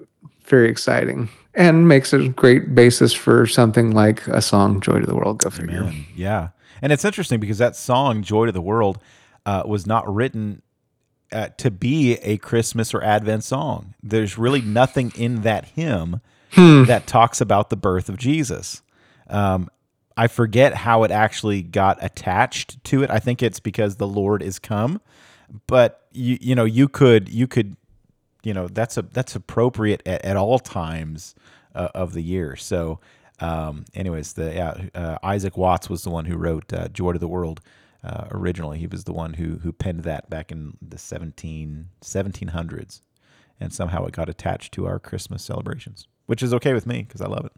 very 0.44 0.70
exciting 0.70 1.28
and 1.54 1.88
makes 1.88 2.12
a 2.12 2.28
great 2.28 2.74
basis 2.74 3.12
for 3.14 3.46
something 3.46 3.90
like 3.90 4.26
a 4.28 4.40
song 4.40 4.80
"Joy 4.80 5.00
to 5.00 5.06
the 5.06 5.14
World." 5.14 5.38
Go 5.38 5.50
figure. 5.50 5.80
Amen. 5.80 6.06
Yeah. 6.14 6.48
And 6.82 6.92
it's 6.92 7.04
interesting 7.06 7.40
because 7.40 7.58
that 7.58 7.74
song, 7.74 8.22
Joy 8.22 8.46
to 8.46 8.52
the 8.52 8.60
World, 8.60 8.98
uh, 9.46 9.62
was 9.66 9.86
not 9.86 10.06
written 10.12 10.60
uh, 11.32 11.48
to 11.58 11.70
be 11.70 12.14
a 12.14 12.36
Christmas 12.38 12.94
or 12.94 13.02
Advent 13.02 13.44
song. 13.44 13.94
There's 14.02 14.38
really 14.38 14.60
nothing 14.60 15.12
in 15.16 15.42
that 15.42 15.66
hymn 15.66 16.20
that 16.54 17.06
talks 17.06 17.40
about 17.40 17.70
the 17.70 17.76
birth 17.76 18.08
of 18.08 18.16
Jesus. 18.16 18.82
Um, 19.28 19.68
I 20.16 20.28
forget 20.28 20.74
how 20.74 21.02
it 21.02 21.10
actually 21.10 21.62
got 21.62 22.02
attached 22.02 22.82
to 22.84 23.02
it. 23.02 23.10
I 23.10 23.18
think 23.18 23.42
it's 23.42 23.60
because 23.60 23.96
the 23.96 24.06
Lord 24.06 24.42
is 24.42 24.58
come. 24.58 25.00
But 25.66 26.06
you 26.12 26.38
you 26.40 26.54
know 26.54 26.64
you 26.64 26.88
could 26.88 27.28
you 27.28 27.46
could 27.46 27.76
you 28.42 28.54
know 28.54 28.68
that's 28.68 28.96
a 28.96 29.02
that's 29.02 29.36
appropriate 29.36 30.02
at, 30.06 30.24
at 30.24 30.36
all 30.36 30.58
times 30.58 31.34
uh, 31.74 31.88
of 31.94 32.14
the 32.14 32.22
year. 32.22 32.56
So, 32.56 33.00
um, 33.38 33.84
anyways, 33.94 34.32
the 34.32 34.54
yeah, 34.54 34.88
uh, 34.94 35.18
Isaac 35.22 35.56
Watts 35.56 35.88
was 35.90 36.02
the 36.02 36.10
one 36.10 36.24
who 36.24 36.36
wrote 36.36 36.72
uh, 36.72 36.88
"Joy 36.88 37.12
to 37.12 37.18
the 37.18 37.28
World." 37.28 37.60
Uh, 38.06 38.28
originally, 38.30 38.78
he 38.78 38.86
was 38.86 39.02
the 39.04 39.12
one 39.12 39.34
who 39.34 39.58
who 39.58 39.72
penned 39.72 40.04
that 40.04 40.30
back 40.30 40.52
in 40.52 40.76
the 40.80 40.96
17, 40.98 41.88
1700s, 42.02 43.00
and 43.58 43.72
somehow 43.72 44.04
it 44.06 44.12
got 44.12 44.28
attached 44.28 44.72
to 44.74 44.86
our 44.86 45.00
Christmas 45.00 45.42
celebrations, 45.42 46.06
which 46.26 46.40
is 46.42 46.54
okay 46.54 46.72
with 46.72 46.86
me 46.86 47.02
because 47.02 47.20
I 47.20 47.26
love 47.26 47.44
it. 47.46 47.52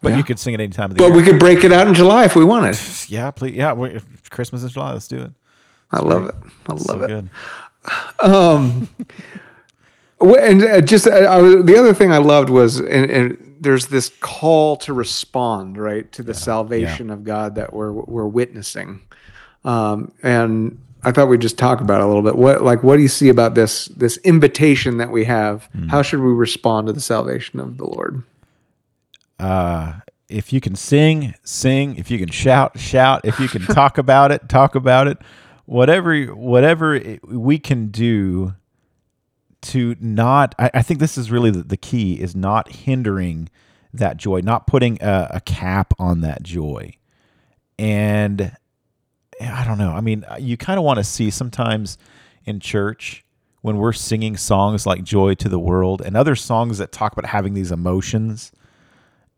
But 0.00 0.12
Yeah. 0.12 0.16
you 0.18 0.24
could 0.24 0.38
sing 0.38 0.54
it 0.54 0.60
any 0.60 0.72
time 0.72 0.90
of 0.90 0.96
the 0.96 1.02
But 1.02 1.08
year. 1.08 1.16
we 1.16 1.22
could 1.22 1.38
break 1.38 1.64
it 1.64 1.72
out 1.72 1.86
in 1.86 1.92
July 1.94 2.24
if 2.24 2.34
we 2.34 2.44
wanted. 2.44 2.78
yeah, 3.08 3.30
please. 3.30 3.54
Yeah, 3.54 3.74
Christmas 4.30 4.62
is 4.62 4.72
July. 4.72 4.92
Let's 4.92 5.06
do 5.08 5.20
it. 5.20 5.32
I 5.90 6.00
love 6.00 6.26
it. 6.28 6.34
I 6.66 6.72
love 6.72 6.80
so 6.80 7.02
it. 7.02 7.08
good. 7.08 7.28
Well, 10.20 10.42
And 10.42 10.62
uh, 10.62 10.80
just 10.80 11.06
uh, 11.06 11.10
I, 11.10 11.40
the 11.62 11.76
other 11.78 11.92
thing 11.92 12.10
I 12.12 12.18
loved 12.18 12.48
was, 12.48 12.78
and, 12.78 13.10
and 13.10 13.56
there's 13.60 13.88
this 13.88 14.10
call 14.20 14.76
to 14.78 14.92
respond, 14.94 15.76
right, 15.76 16.10
to 16.12 16.22
the 16.22 16.32
salvation 16.32 17.10
of 17.10 17.24
God 17.24 17.56
that 17.56 17.72
we're 17.74 17.92
we're 17.92 18.26
witnessing, 18.26 19.02
um, 19.64 20.12
and 20.22 20.78
I 21.02 21.12
thought 21.12 21.28
we'd 21.28 21.40
just 21.40 21.58
talk 21.58 21.80
about 21.80 22.00
it 22.00 22.04
a 22.04 22.06
little 22.06 22.22
bit. 22.22 22.36
What 22.36 22.62
like 22.62 22.82
what 22.82 22.96
do 22.96 23.02
you 23.02 23.08
see 23.08 23.28
about 23.28 23.54
this 23.54 23.86
this 23.86 24.16
invitation 24.18 24.98
that 24.98 25.10
we 25.10 25.24
have? 25.24 25.68
How 25.88 26.02
should 26.02 26.20
we 26.20 26.32
respond 26.32 26.86
to 26.86 26.92
the 26.92 27.00
salvation 27.00 27.60
of 27.60 27.76
the 27.76 27.84
Lord? 27.84 28.22
uh, 29.38 29.94
if 30.28 30.52
you 30.52 30.60
can 30.60 30.74
sing, 30.74 31.34
sing. 31.44 31.96
If 31.96 32.10
you 32.10 32.18
can 32.18 32.30
shout, 32.30 32.78
shout. 32.78 33.22
If 33.24 33.38
you 33.38 33.48
can 33.48 33.62
talk 33.62 33.98
about 34.04 34.32
it, 34.32 34.48
talk 34.48 34.74
about 34.74 35.06
it. 35.06 35.18
Whatever, 35.66 36.24
whatever 36.26 37.18
we 37.24 37.58
can 37.58 37.88
do 37.88 38.54
to 39.62 39.96
not. 40.00 40.54
I, 40.58 40.70
I 40.74 40.82
think 40.82 41.00
this 41.00 41.16
is 41.18 41.30
really 41.30 41.50
the, 41.50 41.62
the 41.62 41.76
key: 41.76 42.20
is 42.20 42.34
not 42.34 42.70
hindering 42.70 43.48
that 43.92 44.16
joy, 44.16 44.40
not 44.40 44.66
putting 44.66 44.98
a, 45.00 45.28
a 45.34 45.40
cap 45.40 45.94
on 45.98 46.20
that 46.22 46.42
joy. 46.42 46.96
And 47.78 48.56
I 49.40 49.64
don't 49.64 49.78
know. 49.78 49.92
I 49.92 50.00
mean, 50.00 50.24
uh, 50.24 50.36
you 50.38 50.56
kind 50.56 50.78
of 50.78 50.84
want 50.84 50.98
to 50.98 51.04
see 51.04 51.30
sometimes 51.30 51.98
in 52.44 52.60
church 52.60 53.24
when 53.62 53.78
we're 53.78 53.92
singing 53.92 54.36
songs 54.36 54.86
like 54.86 55.02
"Joy 55.04 55.34
to 55.34 55.48
the 55.48 55.58
World" 55.58 56.02
and 56.02 56.16
other 56.16 56.36
songs 56.36 56.78
that 56.78 56.92
talk 56.92 57.12
about 57.12 57.26
having 57.26 57.54
these 57.54 57.72
emotions 57.72 58.52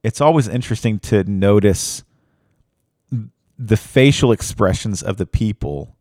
it's 0.07 0.21
always 0.21 0.47
interesting 0.47 1.01
to 1.01 1.25
notice 1.25 2.05
the 3.59 3.77
facial 3.77 4.31
expressions 4.31 5.03
of 5.03 5.17
the 5.17 5.27
people 5.27 5.97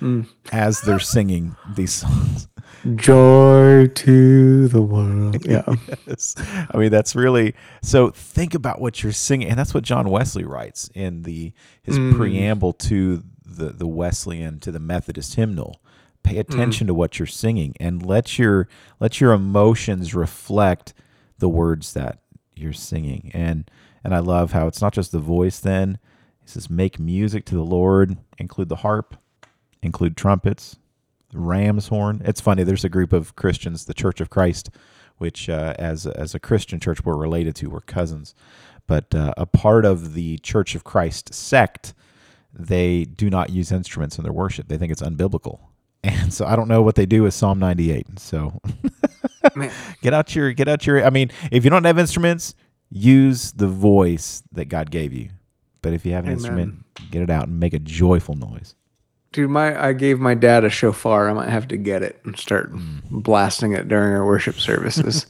mm. 0.00 0.28
as 0.52 0.82
they're 0.82 1.00
singing 1.00 1.56
these 1.74 1.92
songs. 1.92 2.46
Joy 2.96 3.86
to 3.86 4.68
the 4.68 4.82
world. 4.82 5.24
Yeah. 5.44 5.62
Yes. 6.06 6.34
I 6.38 6.76
mean, 6.78 6.90
that's 6.90 7.14
really 7.14 7.54
so. 7.82 8.10
Think 8.10 8.54
about 8.54 8.80
what 8.80 9.02
you're 9.02 9.12
singing, 9.12 9.48
and 9.48 9.58
that's 9.58 9.74
what 9.74 9.84
John 9.84 10.08
Wesley 10.08 10.44
writes 10.44 10.90
in 10.94 11.22
the 11.22 11.52
his 11.82 11.98
mm. 11.98 12.14
preamble 12.14 12.72
to 12.74 13.22
the 13.44 13.70
the 13.70 13.86
Wesleyan 13.86 14.60
to 14.60 14.72
the 14.72 14.80
Methodist 14.80 15.34
hymnal. 15.34 15.80
Pay 16.22 16.36
mm. 16.36 16.40
attention 16.40 16.86
to 16.86 16.94
what 16.94 17.18
you're 17.18 17.26
singing, 17.26 17.74
and 17.78 18.04
let 18.04 18.38
your 18.38 18.68
let 19.00 19.20
your 19.20 19.32
emotions 19.32 20.14
reflect 20.14 20.94
the 21.38 21.48
words 21.48 21.92
that 21.92 22.20
you're 22.54 22.72
singing. 22.72 23.30
And 23.34 23.70
and 24.02 24.14
I 24.14 24.20
love 24.20 24.52
how 24.52 24.66
it's 24.66 24.80
not 24.80 24.94
just 24.94 25.12
the 25.12 25.18
voice. 25.18 25.58
Then 25.58 25.98
he 26.40 26.48
says, 26.48 26.70
"Make 26.70 26.98
music 26.98 27.44
to 27.46 27.54
the 27.54 27.64
Lord, 27.64 28.16
include 28.38 28.70
the 28.70 28.76
harp, 28.76 29.16
include 29.82 30.16
trumpets, 30.16 30.76
ram's 31.34 31.88
horn. 31.88 32.22
It's 32.24 32.40
funny. 32.40 32.62
There's 32.62 32.84
a 32.84 32.88
group 32.88 33.12
of 33.12 33.36
Christians, 33.36 33.84
the 33.84 33.94
Church 33.94 34.20
of 34.20 34.30
Christ, 34.30 34.70
which 35.18 35.48
uh, 35.48 35.74
as 35.78 36.06
as 36.06 36.34
a 36.34 36.40
Christian 36.40 36.80
church 36.80 37.04
we're 37.04 37.16
related 37.16 37.54
to. 37.56 37.68
We're 37.68 37.80
cousins, 37.80 38.34
but 38.86 39.14
uh, 39.14 39.34
a 39.36 39.46
part 39.46 39.84
of 39.84 40.14
the 40.14 40.38
Church 40.38 40.74
of 40.74 40.84
Christ 40.84 41.34
sect, 41.34 41.94
they 42.52 43.04
do 43.04 43.30
not 43.30 43.50
use 43.50 43.72
instruments 43.72 44.18
in 44.18 44.24
their 44.24 44.32
worship. 44.32 44.68
They 44.68 44.78
think 44.78 44.92
it's 44.92 45.02
unbiblical. 45.02 45.60
And 46.06 46.34
so 46.34 46.44
I 46.44 46.54
don't 46.54 46.68
know 46.68 46.82
what 46.82 46.96
they 46.96 47.06
do 47.06 47.22
with 47.22 47.32
Psalm 47.32 47.58
98. 47.58 48.18
So 48.18 48.60
get 50.02 50.12
out 50.12 50.34
your 50.34 50.52
get 50.52 50.68
out 50.68 50.86
your. 50.86 51.02
I 51.02 51.08
mean, 51.08 51.30
if 51.50 51.64
you 51.64 51.70
don't 51.70 51.84
have 51.84 51.98
instruments, 51.98 52.54
use 52.90 53.52
the 53.52 53.68
voice 53.68 54.42
that 54.52 54.66
God 54.66 54.90
gave 54.90 55.14
you. 55.14 55.30
But 55.80 55.94
if 55.94 56.04
you 56.04 56.12
have 56.12 56.24
an 56.24 56.30
Amen. 56.32 56.38
instrument, 56.38 57.10
get 57.10 57.22
it 57.22 57.30
out 57.30 57.48
and 57.48 57.58
make 57.58 57.72
a 57.72 57.78
joyful 57.78 58.34
noise. 58.34 58.74
Dude, 59.34 59.50
my 59.50 59.76
I 59.88 59.92
gave 59.94 60.20
my 60.20 60.34
dad 60.34 60.64
a 60.64 60.70
shofar. 60.70 61.28
I 61.28 61.32
might 61.32 61.48
have 61.48 61.66
to 61.68 61.76
get 61.76 62.04
it 62.04 62.20
and 62.24 62.38
start 62.38 62.70
blasting 63.10 63.72
it 63.72 63.88
during 63.88 64.14
our 64.14 64.24
worship 64.24 64.54
services. 64.60 65.26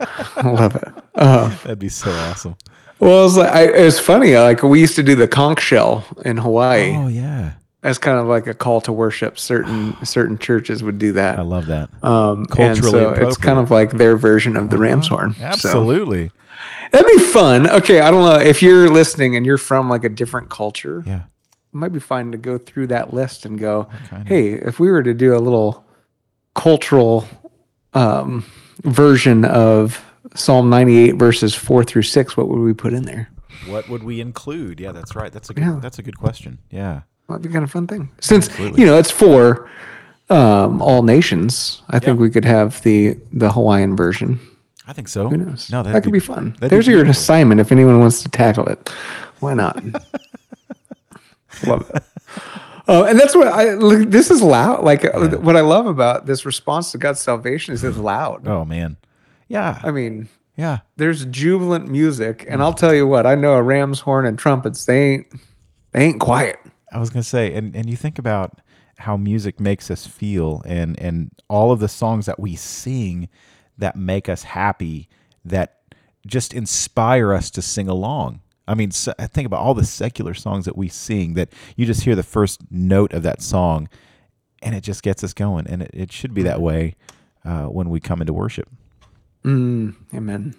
I 0.00 0.42
love 0.44 0.74
it. 0.74 0.88
Uh, 1.14 1.48
That'd 1.62 1.78
be 1.78 1.88
so 1.88 2.10
awesome. 2.10 2.56
well, 2.98 3.20
it 3.20 3.22
was 3.22 3.36
like 3.36 3.50
I, 3.52 3.62
it 3.72 3.84
was 3.84 4.00
funny. 4.00 4.36
Like 4.36 4.64
we 4.64 4.80
used 4.80 4.96
to 4.96 5.04
do 5.04 5.14
the 5.14 5.28
conch 5.28 5.60
shell 5.60 6.04
in 6.24 6.36
Hawaii 6.36 6.96
Oh 6.96 7.06
yeah, 7.06 7.52
as 7.84 7.96
kind 7.96 8.18
of 8.18 8.26
like 8.26 8.48
a 8.48 8.54
call 8.54 8.80
to 8.80 8.92
worship. 8.92 9.38
Certain 9.38 9.96
certain 10.04 10.36
churches 10.36 10.82
would 10.82 10.98
do 10.98 11.12
that. 11.12 11.38
I 11.38 11.42
love 11.42 11.66
that. 11.66 11.90
Um, 12.02 12.46
Culturally 12.46 12.90
so 12.90 13.10
it's 13.12 13.36
kind 13.36 13.60
of 13.60 13.70
like 13.70 13.92
their 13.92 14.16
version 14.16 14.56
of 14.56 14.70
the 14.70 14.78
ram's 14.78 15.06
horn. 15.06 15.34
So 15.34 15.44
Absolutely. 15.44 16.32
that'd 16.90 17.06
be 17.06 17.22
fun. 17.22 17.70
Okay, 17.70 18.00
I 18.00 18.10
don't 18.10 18.24
know 18.24 18.44
if 18.44 18.62
you're 18.62 18.90
listening 18.90 19.36
and 19.36 19.46
you're 19.46 19.58
from 19.58 19.88
like 19.88 20.02
a 20.02 20.08
different 20.08 20.50
culture. 20.50 21.04
Yeah. 21.06 21.22
Might 21.74 21.92
be 21.92 22.00
fine 22.00 22.32
to 22.32 22.38
go 22.38 22.58
through 22.58 22.88
that 22.88 23.12
list 23.12 23.44
and 23.44 23.58
go, 23.58 23.88
hey, 24.26 24.52
if 24.52 24.78
we 24.78 24.90
were 24.90 25.02
to 25.02 25.14
do 25.14 25.36
a 25.36 25.38
little 25.38 25.84
cultural 26.54 27.26
um, 27.92 28.44
version 28.84 29.44
of 29.44 30.04
Psalm 30.34 30.70
98 30.70 31.16
verses 31.16 31.54
four 31.54 31.84
through 31.84 32.02
six, 32.02 32.36
what 32.36 32.48
would 32.48 32.60
we 32.60 32.72
put 32.72 32.92
in 32.92 33.04
there? 33.04 33.30
What 33.66 33.88
would 33.88 34.02
we 34.02 34.20
include? 34.20 34.80
Yeah, 34.80 34.92
that's 34.92 35.14
right. 35.14 35.32
That's 35.32 35.50
a 35.50 35.54
good. 35.54 35.64
Yeah. 35.64 35.78
That's 35.80 35.98
a 35.98 36.02
good 36.02 36.18
question. 36.18 36.58
Yeah. 36.70 37.02
Might 37.28 37.40
be 37.40 37.48
kind 37.48 37.64
of 37.64 37.70
fun 37.70 37.86
thing. 37.86 38.10
Since 38.20 38.48
Absolutely. 38.50 38.80
you 38.80 38.86
know 38.86 38.98
it's 38.98 39.10
for 39.10 39.70
um, 40.28 40.82
all 40.82 41.02
nations, 41.02 41.82
I 41.88 41.98
think 41.98 42.20
we 42.20 42.30
could 42.30 42.44
have 42.44 42.82
the 42.82 43.16
the 43.32 43.52
Hawaiian 43.52 43.96
version. 43.96 44.40
I 44.86 44.92
think 44.92 45.08
so. 45.08 45.28
Who 45.28 45.38
knows? 45.38 45.70
No, 45.70 45.82
that 45.82 46.02
could 46.02 46.12
be, 46.12 46.20
fun. 46.20 46.56
There's 46.60 46.86
be 46.86 46.92
your 46.92 47.06
assignment 47.06 47.58
if 47.58 47.72
anyone 47.72 48.00
wants 48.00 48.22
to 48.22 48.28
tackle 48.28 48.68
it. 48.68 48.90
Why 49.40 49.54
not? 49.54 49.82
love 51.66 51.90
it. 51.94 52.02
Uh, 52.86 53.04
and 53.04 53.18
that's 53.18 53.34
what 53.34 53.48
I 53.48 53.74
look, 53.74 54.10
this 54.10 54.30
is 54.30 54.42
loud. 54.42 54.84
Like 54.84 55.04
uh, 55.04 55.38
what 55.38 55.56
I 55.56 55.62
love 55.62 55.86
about 55.86 56.26
this 56.26 56.44
response 56.44 56.92
to 56.92 56.98
God's 56.98 57.20
salvation 57.20 57.72
is 57.72 57.82
it's 57.82 57.96
loud. 57.96 58.46
Oh 58.46 58.64
man. 58.64 58.98
Yeah. 59.48 59.80
I 59.82 59.90
mean, 59.90 60.28
yeah. 60.56 60.80
there's 60.96 61.24
jubilant 61.26 61.88
music, 61.88 62.44
and 62.48 62.62
I'll 62.62 62.74
tell 62.74 62.94
you 62.94 63.06
what, 63.06 63.26
I 63.26 63.34
know 63.34 63.54
a 63.54 63.62
ram's 63.62 64.00
horn 64.00 64.26
and 64.26 64.38
trumpets. 64.38 64.84
They 64.84 65.12
ain't 65.12 65.26
they 65.92 66.04
ain't 66.04 66.20
quiet. 66.20 66.58
I 66.92 66.98
was 66.98 67.10
gonna 67.10 67.22
say, 67.22 67.54
and 67.54 67.74
and 67.74 67.88
you 67.88 67.96
think 67.96 68.18
about 68.18 68.60
how 68.98 69.16
music 69.16 69.58
makes 69.58 69.90
us 69.90 70.06
feel, 70.06 70.62
and 70.66 70.98
and 71.00 71.30
all 71.48 71.72
of 71.72 71.80
the 71.80 71.88
songs 71.88 72.26
that 72.26 72.38
we 72.38 72.54
sing 72.54 73.28
that 73.78 73.96
make 73.96 74.28
us 74.28 74.42
happy, 74.42 75.08
that 75.44 75.78
just 76.26 76.54
inspire 76.54 77.32
us 77.32 77.50
to 77.50 77.62
sing 77.62 77.88
along. 77.88 78.40
I 78.66 78.74
mean, 78.74 78.90
so, 78.90 79.12
think 79.18 79.46
about 79.46 79.60
all 79.60 79.74
the 79.74 79.84
secular 79.84 80.34
songs 80.34 80.64
that 80.64 80.76
we 80.76 80.88
sing 80.88 81.34
that 81.34 81.50
you 81.76 81.84
just 81.86 82.02
hear 82.02 82.14
the 82.14 82.22
first 82.22 82.60
note 82.70 83.12
of 83.12 83.22
that 83.22 83.42
song, 83.42 83.88
and 84.62 84.74
it 84.74 84.80
just 84.82 85.02
gets 85.02 85.22
us 85.22 85.34
going. 85.34 85.66
And 85.66 85.82
it, 85.82 85.90
it 85.92 86.12
should 86.12 86.32
be 86.34 86.42
that 86.44 86.60
way 86.60 86.96
uh, 87.44 87.64
when 87.64 87.90
we 87.90 88.00
come 88.00 88.20
into 88.20 88.32
worship. 88.32 88.68
Amen. 89.44 90.54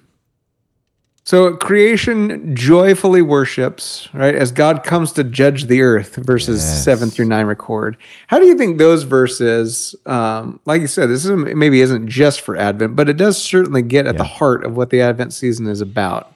So 1.27 1.55
creation 1.57 2.55
joyfully 2.55 3.23
worships, 3.23 4.07
right? 4.13 4.35
As 4.35 4.51
God 4.51 4.83
comes 4.83 5.11
to 5.13 5.23
judge 5.23 5.65
the 5.65 5.81
earth, 5.81 6.17
verses 6.17 6.61
Yes. 6.63 6.83
seven 6.83 7.09
through 7.09 7.25
nine 7.25 7.47
record. 7.47 7.97
How 8.27 8.37
do 8.37 8.45
you 8.45 8.55
think 8.55 8.77
those 8.77 9.01
verses, 9.03 9.95
um, 10.05 10.59
like 10.65 10.81
you 10.81 10.87
said, 10.87 11.09
this 11.09 11.25
is 11.25 11.31
maybe 11.31 11.81
isn't 11.81 12.07
just 12.07 12.41
for 12.41 12.55
Advent, 12.55 12.95
but 12.95 13.09
it 13.09 13.17
does 13.17 13.41
certainly 13.41 13.81
get 13.81 14.05
at 14.05 14.17
the 14.17 14.23
heart 14.23 14.63
of 14.63 14.77
what 14.77 14.91
the 14.91 15.01
Advent 15.01 15.33
season 15.33 15.65
is 15.65 15.81
about. 15.81 16.31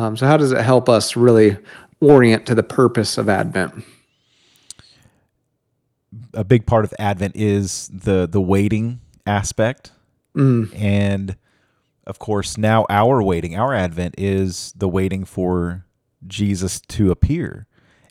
Um, 0.00 0.16
so 0.16 0.26
how 0.26 0.36
does 0.36 0.52
it 0.52 0.60
help 0.62 0.88
us 0.88 1.16
really 1.16 1.56
orient 2.00 2.46
to 2.46 2.54
the 2.54 2.62
purpose 2.62 3.18
of 3.18 3.28
Advent? 3.28 3.84
a 6.34 6.44
big 6.44 6.66
part 6.66 6.84
of 6.84 6.94
Advent 6.98 7.36
is 7.36 7.88
the 7.92 8.26
the 8.30 8.40
waiting 8.40 9.00
aspect, 9.26 9.92
and 10.74 11.36
of 12.06 12.18
course 12.18 12.56
now 12.56 12.86
our 12.88 13.22
waiting, 13.22 13.56
our 13.56 13.74
Advent 13.74 14.14
is 14.18 14.72
the 14.76 14.88
waiting 14.88 15.24
for 15.24 15.84
Jesus 16.26 16.80
to 16.80 17.10
appear, 17.10 17.66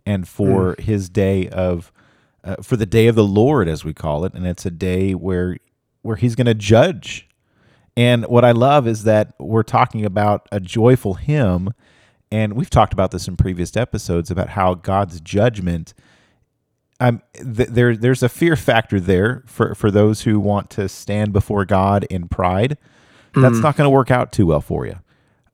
and 0.05 0.27
for 0.27 0.75
His 0.79 1.09
day 1.09 1.47
of 1.49 1.91
uh, 2.43 2.57
for 2.61 2.77
the 2.77 2.85
day 2.85 3.07
of 3.07 3.15
the 3.15 3.23
Lord 3.23 3.67
as 3.67 3.83
we 3.83 3.93
call 3.93 4.25
it, 4.25 4.33
and 4.33 4.45
it's 4.45 4.65
a 4.65 4.71
day 4.71 5.13
where 5.13 5.57
where 6.01 6.15
He's 6.15 6.35
going 6.35 6.47
to 6.47 6.53
judge. 6.53 7.28
And 7.99 8.25
what 8.27 8.45
I 8.45 8.51
love 8.51 8.87
is 8.87 9.03
that 9.03 9.33
we're 9.39 9.61
talking 9.61 10.05
about 10.05 10.47
a 10.53 10.61
joyful 10.61 11.15
hymn, 11.15 11.73
and 12.31 12.53
we've 12.53 12.69
talked 12.69 12.93
about 12.93 13.11
this 13.11 13.27
in 13.27 13.35
previous 13.35 13.75
episodes 13.75 14.31
about 14.31 14.47
how 14.47 14.75
God's 14.75 15.19
judgment 15.19 15.93
um, 17.01 17.21
th- 17.33 17.67
there 17.67 17.97
there's 17.97 18.23
a 18.23 18.29
fear 18.29 18.55
factor 18.55 19.01
there 19.01 19.43
for 19.47 19.75
for 19.75 19.91
those 19.91 20.21
who 20.21 20.39
want 20.39 20.69
to 20.71 20.87
stand 20.87 21.33
before 21.33 21.65
God 21.65 22.05
in 22.09 22.29
pride. 22.29 22.77
That's 23.35 23.59
not 23.59 23.75
going 23.75 23.85
to 23.85 23.91
work 23.91 24.11
out 24.11 24.31
too 24.31 24.45
well 24.45 24.61
for 24.61 24.85
you. 24.85 24.95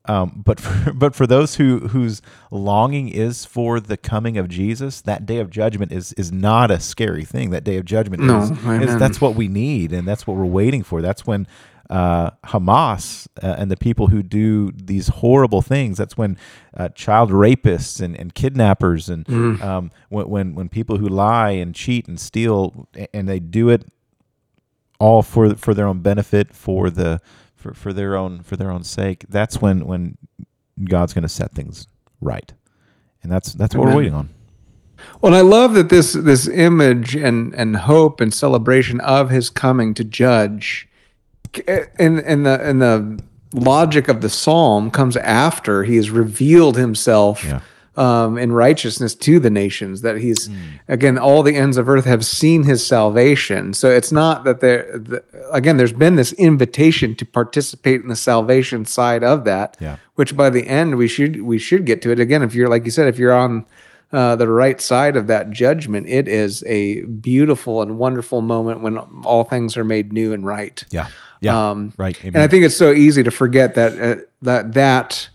Um, 0.08 0.43
but 0.45 0.60
for, 0.60 0.93
but 0.93 1.15
for 1.15 1.25
those 1.25 1.55
who 1.55 1.79
whose 1.88 2.21
longing 2.51 3.10
is 3.10 3.43
for 3.43 3.79
the 3.79 3.97
coming 3.97 4.38
of 4.38 4.49
Jesus, 4.49 5.01
that 5.01 5.25
day 5.25 5.38
of 5.38 5.49
judgment 5.49 5.91
is 5.91 6.13
is 6.13 6.31
not 6.31 6.69
a 6.69 6.79
scary 6.79 7.25
thing. 7.25 7.49
That 7.49 7.63
day 7.63 7.77
of 7.77 7.86
judgment 7.86 8.21
No, 8.21 8.41
is, 8.41 8.51
is 8.51 8.97
that's 8.97 9.19
what 9.19 9.36
we 9.36 9.47
need, 9.47 9.93
and 9.93 10.08
that's 10.08 10.27
what 10.27 10.38
we're 10.38 10.45
waiting 10.45 10.84
for. 10.84 11.01
That's 11.01 11.25
when 11.25 11.47
uh, 11.89 12.32
Hamas 12.45 13.28
uh, 13.43 13.56
and 13.58 13.69
the 13.69 13.78
people 13.78 14.08
who 14.08 14.24
do 14.24 14.71
these 14.71 15.08
horrible 15.08 15.62
things. 15.62 15.98
That's 15.98 16.17
when 16.17 16.38
uh, 16.76 16.89
child 16.89 17.32
rapists 17.32 18.02
and, 18.02 18.15
and 18.19 18.34
kidnappers 18.34 19.10
and 19.10 19.26
Mm. 19.26 19.62
um, 19.62 19.91
when, 20.10 20.30
when 20.30 20.56
when 20.56 20.69
people 20.69 20.98
who 20.98 21.08
lie 21.08 21.52
and 21.52 21.76
cheat 21.76 22.08
and 22.08 22.19
steal 22.19 22.88
and 23.13 23.28
they 23.30 23.39
do 23.39 23.69
it 23.69 23.86
all 25.00 25.21
for 25.21 25.56
for 25.56 25.74
their 25.74 25.88
own 25.88 26.00
benefit 26.00 26.54
for 26.54 26.89
the 26.89 27.19
for, 27.56 27.74
for 27.74 27.93
their 27.93 28.15
own 28.15 28.41
for 28.43 28.56
their 28.56 28.71
own 28.71 28.84
sake. 28.84 29.26
That's 29.30 29.62
when 29.62 29.86
when 29.86 30.17
God's 30.84 31.13
going 31.13 31.24
to 31.24 31.30
set 31.30 31.52
things 31.54 31.88
right, 32.21 32.54
and 33.24 33.32
that's 33.32 33.54
that's 33.54 33.76
what 33.76 33.88
we're 33.88 33.95
waiting 33.95 34.13
on. 34.13 34.30
Well, 35.21 35.34
I 35.36 35.41
love 35.41 35.74
that 35.76 35.89
this 35.89 36.13
this 36.13 36.48
image 36.48 37.15
and 37.15 37.54
and 37.56 37.76
hope 37.78 38.21
and 38.21 38.34
celebration 38.34 39.00
of 39.02 39.30
his 39.30 39.50
coming 39.50 39.93
to 39.95 40.04
judge, 40.04 40.88
in 42.00 42.20
in 42.20 42.44
the 42.44 42.70
in 42.70 42.80
the 42.80 43.20
logic 43.54 44.08
of 44.08 44.22
the 44.22 44.30
psalm 44.30 44.91
comes 44.91 45.15
after 45.18 45.84
he 45.84 45.96
has 45.96 46.10
revealed 46.10 46.78
himself. 46.78 47.44
Yeah. 47.44 47.62
Um, 47.98 48.38
in 48.38 48.52
righteousness 48.52 49.15
to 49.15 49.39
the 49.39 49.50
nations, 49.50 50.02
that 50.02 50.18
he's 50.18 50.50
again 50.89 51.18
all 51.18 51.44
the 51.44 51.56
ends 51.56 51.78
of 51.78 51.88
earth 51.88 52.04
have 52.04 52.26
seen 52.26 52.63
his 52.63 52.86
salvation. 52.86 53.74
So 53.74 53.89
it's 53.89 54.12
not 54.12 54.44
that 54.44 54.60
there, 54.60 55.00
the, 55.00 55.24
again, 55.50 55.78
there's 55.78 55.94
been 55.94 56.18
this 56.18 56.34
invitation 56.34 57.15
to 57.15 57.26
participate 57.26 58.02
in 58.02 58.10
the 58.10 58.18
salvation 58.18 58.84
side 58.84 59.24
of 59.24 59.46
that 59.46 59.78
Yeah. 59.80 59.96
which 60.15 60.36
by 60.36 60.50
the 60.50 60.68
end 60.68 60.98
we 60.98 61.08
should 61.08 61.44
we 61.44 61.58
should 61.58 61.86
get 61.86 62.02
to 62.02 62.12
it 62.12 62.20
again 62.20 62.44
if 62.44 62.54
you're 62.54 62.68
like 62.68 62.84
you 62.84 62.91
said 62.91 63.08
if 63.08 63.18
you're 63.18 63.32
on 63.34 63.65
uh, 64.12 64.36
the 64.36 64.50
right 64.50 64.82
side 64.82 65.15
of 65.15 65.28
that 65.28 65.52
judgment 65.52 66.06
it 66.10 66.28
is 66.28 66.65
a 66.68 67.02
beautiful 67.04 67.82
and 67.82 67.98
wonderful 67.98 68.41
moment 68.41 68.82
when 68.82 68.98
all 69.24 69.46
things 69.46 69.78
are 69.78 69.86
made 69.86 70.12
new 70.12 70.34
and 70.34 70.46
right 70.46 70.84
Yeah, 70.91 71.08
yeah, 71.45 71.69
um, 71.71 71.93
right. 71.97 72.17
and 72.23 72.38
i 72.38 72.47
think 72.47 72.65
it's 72.65 72.77
so 72.77 72.91
easy 72.91 73.23
to 73.23 73.31
forget 73.31 73.75
that 73.75 73.91
uh, 74.01 74.21
that 74.41 74.73
that 74.73 75.29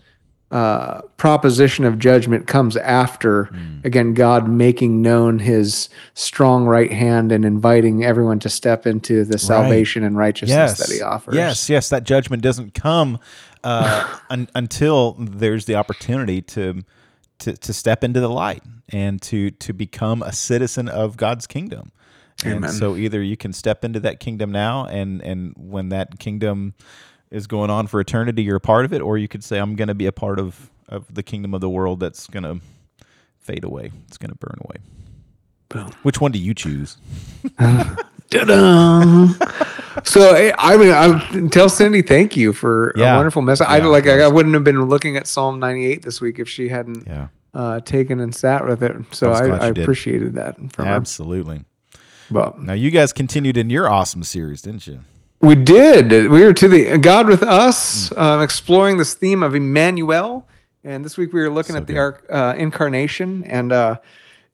uh, 0.52 1.00
proposition 1.16 1.84
of 1.84 1.96
judgment 1.98 2.46
comes 2.48 2.76
after 2.76 3.44
Hmm. 3.44 3.78
again 3.84 4.14
god 4.14 4.48
making 4.48 5.00
known 5.00 5.38
his 5.38 5.88
strong 6.14 6.64
right 6.64 6.90
hand 6.92 7.30
and 7.30 7.44
inviting 7.44 8.04
everyone 8.04 8.40
to 8.40 8.48
step 8.48 8.84
into 8.86 9.24
the 9.24 9.38
salvation 9.38 10.02
and 10.02 10.16
righteousness 10.16 10.78
that 10.78 10.92
he 10.92 11.00
offers 11.02 11.34
Yes, 11.36 11.68
yes, 11.70 11.88
that 11.90 12.02
judgment 12.04 12.42
doesn't 12.42 12.74
come 12.74 13.18
uh, 13.62 14.18
un- 14.30 14.48
until 14.54 15.12
there's 15.20 15.66
the 15.66 15.76
opportunity 15.76 16.42
to, 16.42 16.82
to 17.38 17.52
to 17.56 17.72
step 17.72 18.02
into 18.02 18.18
the 18.18 18.28
light 18.28 18.62
and 18.88 19.22
to 19.22 19.50
to 19.52 19.72
become 19.72 20.20
a 20.22 20.32
citizen 20.32 20.88
of 20.88 21.16
God's 21.16 21.46
kingdom. 21.46 21.92
And 22.44 22.54
Amen. 22.56 22.70
so 22.70 22.96
either 22.96 23.22
you 23.22 23.36
can 23.36 23.52
step 23.52 23.84
into 23.84 24.00
that 24.00 24.18
kingdom 24.20 24.50
now 24.52 24.86
and 24.86 25.20
and 25.22 25.54
when 25.56 25.90
that 25.90 26.18
kingdom 26.18 26.74
is 27.30 27.46
going 27.46 27.70
on 27.70 27.86
for 27.86 28.00
eternity 28.00 28.42
you're 28.42 28.56
a 28.56 28.60
part 28.60 28.84
of 28.84 28.92
it 28.92 29.00
or 29.02 29.18
you 29.18 29.28
could 29.28 29.44
say 29.44 29.58
I'm 29.58 29.76
going 29.76 29.88
to 29.88 29.94
be 29.94 30.06
a 30.06 30.12
part 30.12 30.38
of 30.38 30.70
of 30.88 31.12
the 31.14 31.22
kingdom 31.22 31.54
of 31.54 31.60
the 31.60 31.68
world 31.70 32.00
that's 32.00 32.26
going 32.26 32.42
to 32.42 32.60
fade 33.38 33.62
away. 33.64 33.92
It's 34.08 34.16
going 34.18 34.30
to 34.30 34.36
burn 34.36 34.58
away. 34.64 34.76
Boom. 35.68 35.92
Which 36.02 36.20
one 36.20 36.32
do 36.32 36.38
you 36.38 36.52
choose? 36.54 36.96
So 40.04 40.34
I 40.58 40.76
mean, 40.76 40.90
I 40.92 41.48
tell 41.48 41.68
Cindy 41.68 42.02
thank 42.02 42.36
you 42.36 42.52
for 42.52 42.92
Yeah. 42.96 43.14
a 43.14 43.16
wonderful 43.16 43.42
message. 43.42 43.66
I 43.68 43.78
like 43.80 44.06
I 44.06 44.28
wouldn't 44.28 44.54
have 44.54 44.64
been 44.64 44.84
looking 44.84 45.16
at 45.16 45.26
Psalm 45.26 45.58
98 45.58 46.02
this 46.02 46.20
week 46.20 46.38
if 46.38 46.48
she 46.48 46.68
hadn't 46.68 47.06
Yeah. 47.06 47.28
uh, 47.54 47.80
taken 47.80 48.20
and 48.20 48.34
sat 48.34 48.66
with 48.66 48.82
it. 48.82 48.96
So 49.12 49.32
I 49.32 49.46
I, 49.48 49.66
appreciated 49.68 50.34
that 50.34 50.56
from 50.72 50.86
her. 50.86 50.92
But 52.30 52.60
Now 52.60 52.72
you 52.72 52.90
guys 52.90 53.12
continued 53.12 53.56
in 53.56 53.70
your 53.70 53.88
awesome 53.88 54.22
series, 54.22 54.62
didn't 54.62 54.86
you? 54.86 55.00
we 55.42 55.54
did. 55.54 56.10
We 56.30 56.44
were 56.44 56.52
to 56.52 56.68
the 56.68 56.98
God 56.98 57.26
with 57.26 57.42
us, 57.42 58.12
uh, 58.12 58.40
exploring 58.42 58.98
this 58.98 59.14
theme 59.14 59.42
of 59.42 59.54
Emmanuel 59.54 60.46
And 60.84 61.04
this 61.04 61.16
week 61.16 61.32
we 61.32 61.40
were 61.40 61.50
looking 61.50 61.74
So 61.74 61.80
at 61.80 61.86
the 61.86 61.98
arc, 61.98 62.26
uh, 62.30 62.54
incarnation 62.58 63.44
and 63.44 63.72
uh, 63.72 63.98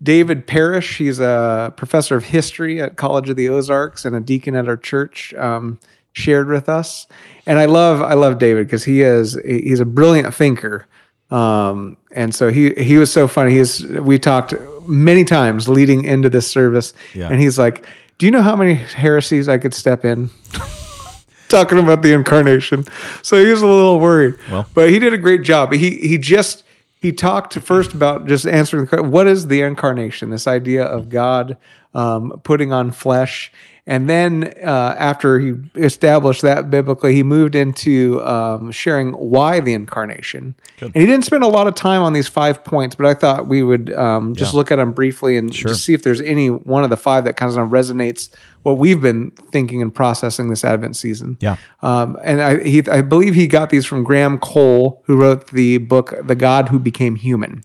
David 0.03 0.47
Parrish. 0.47 0.99
He's 0.99 1.19
a 1.19 1.73
professor 1.77 2.17
of 2.17 2.25
history 2.25 2.81
at 2.81 2.97
College 2.97 3.29
of 3.31 3.37
the 3.37 3.49
Ozarks 3.49 4.05
and 4.05 4.15
a 4.15 4.21
deacon 4.21 4.55
at 4.55 4.69
our 4.69 4.77
church. 4.77 5.35
Um, 5.35 5.79
shared 6.17 6.49
with 6.49 6.67
us, 6.69 7.07
and 7.47 7.59
I 7.59 7.67
love 7.67 8.01
I 8.01 8.15
love 8.15 8.39
David 8.39 8.67
because 8.67 8.85
he 8.85 9.03
is 9.03 9.39
he's 9.45 9.81
a 9.81 9.85
brilliant 9.85 10.35
thinker. 10.35 10.87
Um, 11.31 11.99
and 12.13 12.35
so 12.35 12.51
he 12.51 12.73
he 12.75 12.97
was 12.97 13.13
so 13.13 13.29
funny. 13.29 13.53
He's 13.53 13.85
we 13.85 14.19
talked 14.19 14.55
many 14.89 15.25
times 15.25 15.69
leading 15.69 16.05
into 16.05 16.29
this 16.29 16.47
service, 16.49 16.93
Yeah. 17.15 17.29
and 17.29 17.41
he's 17.41 17.59
like, 17.59 17.87
"Do 18.19 18.27
you 18.27 18.33
know 18.33 18.43
how 18.43 18.57
many 18.57 18.75
heresies 18.75 19.49
I 19.49 19.59
could 19.59 19.75
step 19.75 20.05
in?" 20.05 20.31
talking 21.49 21.79
about 21.79 22.03
the 22.03 22.13
incarnation. 22.13 22.85
So 23.23 23.43
he 23.43 23.51
was 23.51 23.63
a 23.63 23.67
little 23.67 24.01
worried. 24.01 24.35
Well. 24.51 24.67
but 24.75 24.91
he 24.91 24.99
did 24.99 25.13
a 25.13 25.19
great 25.19 25.43
job. 25.43 25.73
He 25.73 25.91
he 25.99 26.19
just 26.19 26.65
he 27.01 27.13
talked 27.13 27.55
first 27.61 27.93
about 27.95 28.27
just 28.27 28.47
answering 28.47 28.85
the 28.85 28.89
question, 28.89 29.11
what 29.11 29.27
is 29.27 29.47
the 29.47 29.61
incarnation? 29.63 30.31
This 30.31 30.47
idea 30.47 30.85
of 30.85 31.09
God 31.09 31.57
um, 31.95 32.41
putting 32.43 32.73
on 32.73 32.91
flesh. 32.91 33.53
And 33.89 34.11
then 34.11 34.53
uh, 34.65 34.97
after 34.99 35.39
he 35.39 35.55
established 35.77 36.43
that 36.43 36.71
biblically, 36.71 37.15
he 37.15 37.23
moved 37.23 37.55
into 37.55 38.21
um, 38.25 38.73
sharing 38.73 39.13
why 39.13 39.61
the 39.61 39.75
incarnation. 39.75 40.57
And 40.81 40.93
he 40.93 41.07
didn't 41.07 41.25
spend 41.25 41.45
a 41.45 41.47
lot 41.49 41.69
of 41.69 41.77
time 41.77 42.03
on 42.03 42.13
these 42.13 42.27
five 42.27 42.65
points, 42.65 42.97
but 42.97 43.07
I 43.07 43.15
thought 43.15 43.47
we 43.47 43.63
would 43.63 43.93
um, 43.95 44.35
just 44.35 44.53
Yeah. 44.55 44.57
look 44.59 44.73
at 44.73 44.77
them 44.77 44.91
briefly 44.93 45.37
and 45.37 45.53
just 45.53 45.85
see 45.85 45.95
if 45.95 46.03
there's 46.03 46.21
any 46.21 46.49
one 46.49 46.83
of 46.83 46.91
the 46.91 46.97
five 46.97 47.23
that 47.27 47.37
kind 47.37 47.57
of 47.57 47.69
resonates 47.69 48.29
what 48.65 48.77
we've 48.77 49.01
been 49.01 49.31
thinking 49.53 49.81
and 49.83 49.95
processing 49.95 50.51
this 50.51 50.65
Advent 50.65 50.97
season. 50.97 51.37
Yeah. 51.41 51.57
Um, 51.81 52.19
and 52.25 52.43
I, 52.43 52.65
he, 52.65 52.83
I 52.89 53.03
believe 53.03 53.37
he 53.37 53.47
got 53.47 53.71
these 53.71 53.87
from 53.87 54.03
Graham 54.03 54.39
Cole, 54.39 55.01
who 55.07 55.17
wrote 55.17 55.47
the 55.53 55.79
book 55.79 56.13
"The 56.25 56.35
God 56.35 56.71
Who 56.71 56.81
Became 56.81 57.15
Human." 57.15 57.63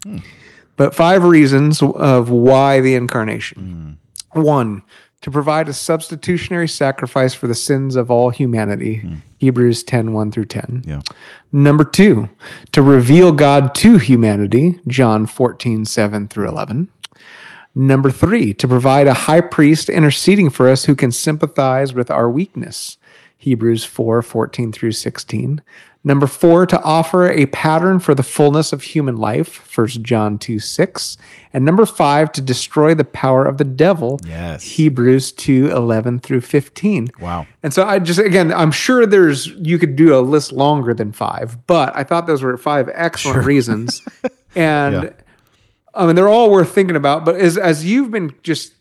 But 0.78 0.94
five 0.94 1.24
reasons 1.24 1.82
of 1.82 2.30
why 2.30 2.80
the 2.80 2.94
incarnation. 2.94 3.98
One, 4.34 4.84
to 5.22 5.32
provide 5.32 5.70
a 5.70 5.74
substitutionary 5.74 6.68
sacrifice 6.68 7.34
for 7.34 7.48
the 7.48 7.56
sins 7.56 7.96
of 7.96 8.10
all 8.10 8.30
humanity. 8.30 8.98
Hmm. 8.98 9.16
Hebrews 9.38 9.84
10 9.84 10.14
1 10.14 10.32
through 10.32 10.46
10. 10.46 10.84
Yeah. 10.86 11.02
Number 11.52 11.84
two, 11.84 12.30
to 12.72 12.82
reveal 12.82 13.32
God 13.32 13.74
to 13.76 13.98
humanity. 13.98 14.80
John 14.88 15.26
14 15.26 15.86
7 15.86 16.28
through 16.28 16.48
11. 16.48 16.90
Number 17.74 18.12
three, 18.12 18.54
to 18.56 18.68
provide 18.68 19.08
a 19.08 19.14
high 19.14 19.42
priest 19.42 19.90
interceding 19.90 20.50
for 20.50 20.68
us 20.68 20.86
who 20.86 20.96
can 20.96 21.12
sympathize 21.12 21.94
with 21.94 22.12
our 22.12 22.30
weakness. 22.30 22.98
Hebrews 23.38 23.84
4 23.86 24.22
14 24.22 24.72
through 24.72 24.92
16. 24.92 25.62
Number 26.04 26.26
four, 26.26 26.66
to 26.66 26.82
offer 26.82 27.30
a 27.30 27.46
pattern 27.48 28.00
for 28.00 28.16
the 28.16 28.24
fullness 28.24 28.74
of 28.74 28.82
human 28.82 29.18
life. 29.18 29.78
1 29.78 29.88
John 30.04 30.40
2 30.40 30.58
6. 30.58 31.18
And 31.54 31.64
number 31.64 31.86
five, 31.86 32.32
to 32.32 32.42
destroy 32.42 32.96
the 32.96 33.04
power 33.04 33.46
of 33.46 33.60
the 33.60 33.64
devil. 33.64 34.20
Yes. 34.26 34.64
Hebrews 34.64 35.32
2 35.34 35.70
11 35.70 36.20
through 36.20 36.42
15. 36.42 37.12
Wow. 37.20 37.46
And 37.62 37.72
so 37.72 37.84
I 37.86 38.00
just 38.00 38.20
again, 38.20 38.52
I'm 38.52 38.72
sure 38.72 39.06
there's 39.06 39.48
you 39.48 39.78
could 39.78 39.96
do 39.96 40.18
a 40.18 40.22
list 40.22 40.52
longer 40.52 40.96
than 40.96 41.12
five, 41.12 41.68
but 41.68 41.96
I 41.96 42.04
thought 42.04 42.26
those 42.26 42.42
were 42.42 42.58
five 42.58 42.90
excellent 42.94 43.46
reasons. 43.46 44.02
And 44.54 45.04
Yeah. 45.04 45.10
I 45.94 46.06
mean 46.06 46.16
they're 46.16 46.28
all 46.28 46.52
worth 46.52 46.74
thinking 46.74 46.96
about. 46.98 47.24
But 47.26 47.36
as 47.36 47.58
as 47.58 47.86
you've 47.86 48.12
been 48.12 48.34
just 48.44 48.74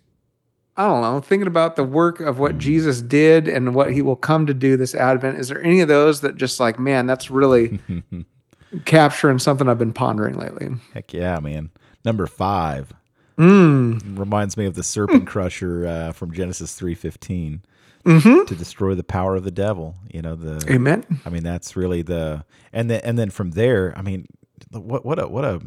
I 0.80 0.88
don't 0.88 1.02
know, 1.02 1.20
thinking 1.20 1.46
about 1.46 1.76
the 1.76 1.84
work 1.84 2.20
of 2.20 2.38
what 2.38 2.56
Jesus 2.56 3.02
did 3.02 3.48
and 3.48 3.74
what 3.74 3.92
he 3.92 4.00
will 4.00 4.16
come 4.16 4.46
to 4.46 4.54
do 4.54 4.76
this 4.78 4.94
Advent, 4.94 5.38
is 5.38 5.48
there 5.48 5.62
any 5.62 5.80
of 5.80 5.88
those 5.88 6.22
that 6.22 6.36
just 6.36 6.58
like, 6.58 6.78
man, 6.78 7.06
that's 7.06 7.30
really 7.30 7.78
capturing 8.84 9.38
something 9.38 9.68
I've 9.68 9.78
been 9.78 9.92
pondering 9.92 10.36
lately? 10.38 10.70
Heck 10.94 11.12
yeah, 11.12 11.38
man. 11.40 11.70
Number 12.04 12.26
five 12.26 12.92
Mm. 13.38 14.18
reminds 14.18 14.58
me 14.58 14.66
of 14.66 14.74
the 14.74 14.82
serpent 14.82 15.26
crusher 15.26 15.86
uh, 15.86 16.12
from 16.12 16.32
Genesis 16.32 16.74
three 16.74 16.94
fifteen 16.94 17.62
Mm-hmm. 18.04 18.44
to 18.46 18.54
destroy 18.54 18.94
the 18.94 19.04
power 19.04 19.36
of 19.36 19.44
the 19.44 19.50
devil. 19.50 19.94
You 20.10 20.22
know 20.22 20.34
the. 20.34 20.64
Amen. 20.72 21.04
I 21.26 21.28
mean 21.30 21.42
that's 21.42 21.76
really 21.76 22.00
the 22.02 22.44
and 22.72 22.90
then 22.90 23.00
and 23.04 23.18
then 23.18 23.28
from 23.30 23.50
there. 23.52 23.92
I 23.96 24.00
mean, 24.02 24.26
what 24.72 25.04
what 25.06 25.18
a 25.18 25.28
what 25.28 25.44
a 25.44 25.60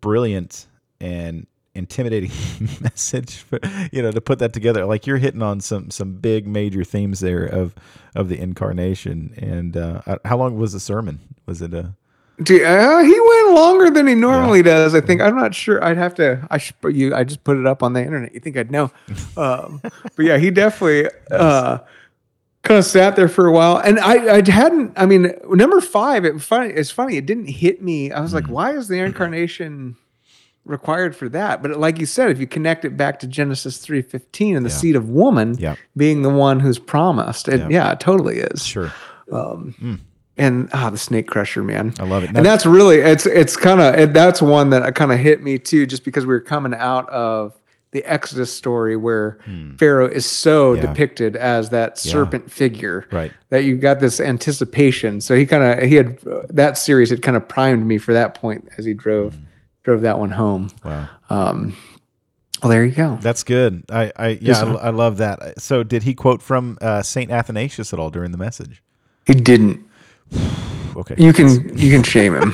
brilliant 0.00 0.66
and 1.00 1.46
intimidating 1.80 2.30
message. 2.80 3.38
For, 3.38 3.58
you 3.90 4.02
know 4.02 4.12
to 4.12 4.20
put 4.20 4.38
that 4.38 4.52
together. 4.52 4.84
Like 4.86 5.06
you're 5.06 5.18
hitting 5.18 5.42
on 5.42 5.60
some 5.60 5.90
some 5.90 6.12
big 6.12 6.46
major 6.46 6.84
themes 6.84 7.20
there 7.20 7.44
of 7.44 7.74
of 8.14 8.28
the 8.28 8.38
incarnation. 8.38 9.34
And 9.36 9.76
uh, 9.76 10.02
how 10.24 10.36
long 10.38 10.56
was 10.56 10.72
the 10.72 10.80
sermon? 10.80 11.20
Was 11.46 11.60
it 11.60 11.74
a 11.74 11.94
Dude, 12.42 12.62
uh, 12.62 13.00
he 13.00 13.20
went 13.20 13.54
longer 13.54 13.90
than 13.90 14.06
he 14.06 14.14
normally 14.14 14.62
does. 14.62 14.94
I 14.94 15.02
think 15.02 15.20
I'm 15.20 15.36
not 15.36 15.54
sure. 15.54 15.84
I'd 15.84 15.98
have 15.98 16.14
to. 16.14 16.46
I 16.50 16.56
should. 16.56 16.80
put 16.80 16.94
You. 16.94 17.14
I 17.14 17.22
just 17.22 17.44
put 17.44 17.58
it 17.58 17.66
up 17.66 17.82
on 17.82 17.92
the 17.92 18.02
internet. 18.02 18.32
You 18.32 18.40
think 18.40 18.56
I'd 18.56 18.70
know? 18.70 18.90
Um, 19.36 19.80
but 19.82 20.24
yeah, 20.24 20.38
he 20.38 20.50
definitely 20.50 21.08
uh, 21.30 21.78
kind 22.62 22.78
of 22.78 22.84
sat 22.84 23.16
there 23.16 23.28
for 23.28 23.46
a 23.46 23.52
while, 23.52 23.76
and 23.76 23.98
I. 23.98 24.38
I 24.38 24.50
hadn't. 24.50 24.92
I 24.96 25.06
mean, 25.06 25.32
number 25.50 25.80
five. 25.80 26.24
It 26.24 26.40
funny. 26.40 26.72
It's 26.72 26.90
funny. 26.90 27.16
It 27.16 27.26
didn't 27.26 27.46
hit 27.46 27.82
me. 27.82 28.10
I 28.10 28.20
was 28.20 28.32
like, 28.34 28.46
why 28.46 28.72
is 28.72 28.88
the 28.88 28.98
incarnation 28.98 29.96
required 30.64 31.16
for 31.16 31.28
that? 31.30 31.62
But 31.62 31.78
like 31.78 31.98
you 31.98 32.06
said, 32.06 32.30
if 32.30 32.38
you 32.38 32.46
connect 32.46 32.84
it 32.84 32.96
back 32.96 33.18
to 33.20 33.26
Genesis 33.26 33.78
three 33.78 34.02
fifteen 34.02 34.56
and 34.56 34.64
the 34.64 34.70
Yeah. 34.70 34.76
seed 34.76 34.96
of 34.96 35.08
woman 35.08 35.56
Yeah. 35.58 35.76
being 35.96 36.22
the 36.22 36.30
one 36.30 36.60
who's 36.60 36.78
promised, 36.78 37.48
it, 37.48 37.60
Yeah. 37.60 37.68
yeah, 37.70 37.92
it 37.92 38.00
totally 38.00 38.38
is 38.38 38.64
sure? 38.64 38.92
and 40.36 40.70
ah, 40.72 40.88
the 40.90 40.98
snake 40.98 41.26
crusher, 41.26 41.62
man. 41.62 41.92
I 42.00 42.04
love 42.04 42.24
it. 42.24 42.30
And 42.34 42.44
that's 42.46 42.64
really 42.66 42.98
it's 42.98 43.26
it's 43.26 43.56
kind 43.56 43.80
of 43.80 44.12
that's 44.12 44.40
one 44.40 44.70
that 44.70 44.94
kind 44.94 45.12
of 45.12 45.18
hit 45.18 45.42
me 45.42 45.58
too, 45.58 45.86
just 45.86 46.04
because 46.04 46.24
we 46.26 46.32
were 46.32 46.40
coming 46.40 46.74
out 46.74 47.08
of 47.10 47.54
the 47.92 48.04
Exodus 48.04 48.52
story 48.52 48.96
where 48.96 49.38
Pharaoh 49.76 50.06
is 50.06 50.24
so 50.24 50.74
Hmm. 50.74 50.76
Yeah. 50.80 50.86
depicted 50.86 51.34
as 51.36 51.70
that 51.70 51.98
serpent 51.98 52.50
figure, 52.50 53.04
Right. 53.10 53.32
That 53.50 53.64
you 53.64 53.76
got 53.76 53.98
this 53.98 54.20
anticipation. 54.20 55.20
So 55.20 55.34
he 55.34 55.44
kind 55.44 55.64
of 55.64 55.86
he 55.88 55.96
had 55.96 56.18
uh, 56.26 56.42
that 56.50 56.78
series 56.78 57.10
had 57.10 57.20
kind 57.22 57.36
of 57.36 57.48
primed 57.48 57.84
me 57.86 57.98
for 57.98 58.12
that 58.12 58.34
point 58.34 58.68
as 58.78 58.84
he 58.84 58.94
drove 58.94 59.34
Hmm. 59.34 59.40
Drove 59.82 60.02
that 60.02 60.18
one 60.18 60.30
home. 60.30 60.70
Wow. 60.84 61.08
Um, 61.28 61.76
well, 62.62 62.70
there 62.70 62.84
you 62.84 62.92
go. 62.92 63.18
That's 63.22 63.42
good. 63.42 63.84
I, 63.90 64.12
I 64.16 64.28
yeah, 64.40 64.62
I. 64.62 64.88
I 64.88 64.90
love 64.90 65.16
that. 65.18 65.60
So, 65.60 65.82
did 65.82 66.02
he 66.02 66.14
quote 66.14 66.42
from 66.42 66.76
uh, 66.82 67.02
Saint 67.02 67.30
Athanasius 67.30 67.92
at 67.92 67.98
all 67.98 68.10
during 68.10 68.32
the 68.32 68.38
message? 68.38 68.82
He 69.26 69.34
didn't. 69.34 69.84
Okay, 70.96 71.14
You 71.18 71.32
can 71.32 71.78
you 71.78 71.92
can 71.92 72.02
shame 72.02 72.34
him. 72.34 72.52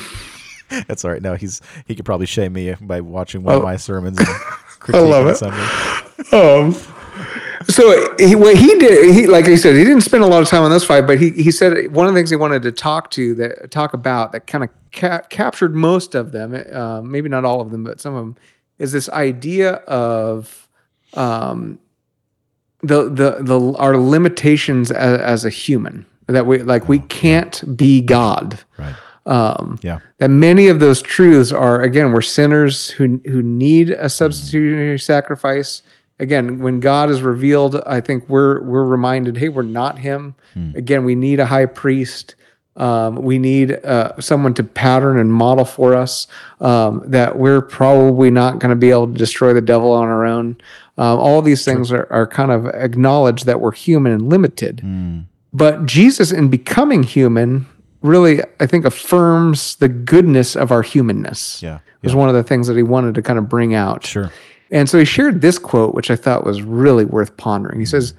that's 0.86 1.06
all 1.06 1.10
right. 1.10 1.22
No, 1.22 1.36
he's 1.36 1.62
he 1.86 1.94
could 1.94 2.04
probably 2.04 2.26
shame 2.26 2.52
me 2.52 2.74
by 2.82 3.00
watching 3.00 3.42
one 3.42 3.54
of 3.54 3.62
Oh. 3.62 3.64
my 3.64 3.76
sermons. 3.76 4.18
And 4.88 4.94
I 4.96 5.00
love 5.00 5.26
it. 5.26 5.42
Um, 6.34 6.76
so 7.68 8.14
he, 8.18 8.34
what 8.36 8.56
he 8.56 8.74
did, 8.78 9.14
he 9.14 9.26
like 9.26 9.46
I 9.46 9.56
said, 9.56 9.76
he 9.76 9.84
didn't 9.84 10.02
spend 10.02 10.22
a 10.22 10.26
lot 10.26 10.42
of 10.42 10.48
time 10.48 10.62
on 10.62 10.70
this 10.70 10.84
fight, 10.84 11.02
but 11.06 11.18
he 11.20 11.30
he 11.30 11.50
said 11.50 11.92
one 11.92 12.06
of 12.06 12.14
the 12.14 12.18
things 12.18 12.30
he 12.30 12.36
wanted 12.36 12.62
to 12.62 12.72
talk 12.72 13.10
to 13.12 13.34
that 13.36 13.70
talk 13.70 13.92
about 13.94 14.32
that 14.32 14.46
kind 14.46 14.64
of 14.64 14.70
ca- 14.92 15.22
captured 15.30 15.74
most 15.74 16.14
of 16.14 16.32
them, 16.32 16.54
uh, 16.72 17.00
maybe 17.02 17.28
not 17.28 17.44
all 17.44 17.60
of 17.60 17.70
them, 17.70 17.84
but 17.84 18.00
some 18.00 18.14
of 18.14 18.24
them, 18.24 18.36
is 18.78 18.92
this 18.92 19.08
idea 19.10 19.74
of 19.86 20.68
um, 21.14 21.78
the 22.82 23.04
the 23.08 23.38
the 23.40 23.74
our 23.78 23.96
limitations 23.96 24.90
as, 24.90 25.20
as 25.20 25.44
a 25.44 25.50
human 25.50 26.06
that 26.26 26.46
we 26.46 26.58
like 26.62 26.88
we 26.88 26.98
can't 27.00 27.76
be 27.76 28.00
God. 28.00 28.60
Right. 28.78 28.94
Um, 29.26 29.78
Yeah. 29.82 29.98
that 30.18 30.28
many 30.28 30.68
of 30.68 30.78
those 30.78 31.02
truths 31.02 31.50
are 31.50 31.82
again 31.82 32.12
we're 32.12 32.20
sinners 32.22 32.90
who 32.90 33.20
who 33.26 33.42
need 33.42 33.90
a 33.90 34.08
substitutionary 34.08 34.98
sacrifice 35.00 35.82
again 36.18 36.58
when 36.58 36.80
god 36.80 37.10
is 37.10 37.22
revealed 37.22 37.76
i 37.86 38.00
think 38.00 38.28
we're 38.28 38.62
we're 38.62 38.84
reminded 38.84 39.36
hey 39.36 39.48
we're 39.48 39.62
not 39.62 39.98
him. 39.98 40.34
Again 40.74 41.04
we 41.04 41.14
need 41.14 41.38
a 41.40 41.46
high 41.46 41.66
priest. 41.66 42.34
Um, 42.76 43.16
we 43.16 43.38
need 43.38 43.72
uh, 43.72 44.20
someone 44.20 44.52
to 44.54 44.62
pattern 44.62 45.18
and 45.18 45.32
model 45.32 45.64
for 45.64 45.94
us 45.94 46.26
um, 46.60 47.02
that 47.06 47.38
we're 47.38 47.62
probably 47.62 48.30
not 48.30 48.58
going 48.58 48.68
to 48.70 48.76
be 48.76 48.90
able 48.90 49.06
to 49.06 49.14
destroy 49.14 49.54
the 49.54 49.62
devil 49.62 49.92
on 49.92 50.08
our 50.08 50.26
own. 50.26 50.56
Um, 50.98 51.18
all 51.18 51.40
these 51.40 51.64
things 51.64 51.90
are, 51.90 52.06
are 52.10 52.26
kind 52.26 52.50
of 52.52 52.66
acknowledged 52.66 53.46
that 53.46 53.62
we're 53.62 53.72
human 53.72 54.12
and 54.12 54.28
limited. 54.28 54.82
But 55.54 55.86
Jesus, 55.86 56.32
in 56.32 56.48
becoming 56.48 57.02
human, 57.02 57.64
really, 58.02 58.42
I 58.60 58.66
think, 58.66 58.84
affirms 58.84 59.76
the 59.76 59.88
goodness 59.88 60.54
of 60.54 60.70
our 60.70 60.82
humanness. 60.82 61.62
Yeah, 61.62 61.78
Was 62.02 62.14
one 62.14 62.28
of 62.28 62.34
the 62.34 62.42
things 62.42 62.66
that 62.66 62.76
he 62.76 62.82
wanted 62.82 63.14
to 63.14 63.22
kind 63.22 63.38
of 63.38 63.48
bring 63.48 63.74
out. 63.74 64.04
Sure. 64.04 64.30
And 64.70 64.88
so 64.88 64.98
he 64.98 65.04
shared 65.04 65.40
this 65.40 65.58
quote, 65.58 65.94
which 65.94 66.10
I 66.10 66.16
thought 66.16 66.44
was 66.44 66.62
really 66.62 67.04
worth 67.04 67.36
pondering. 67.36 67.78
He 67.78 67.86
says, 67.86 68.14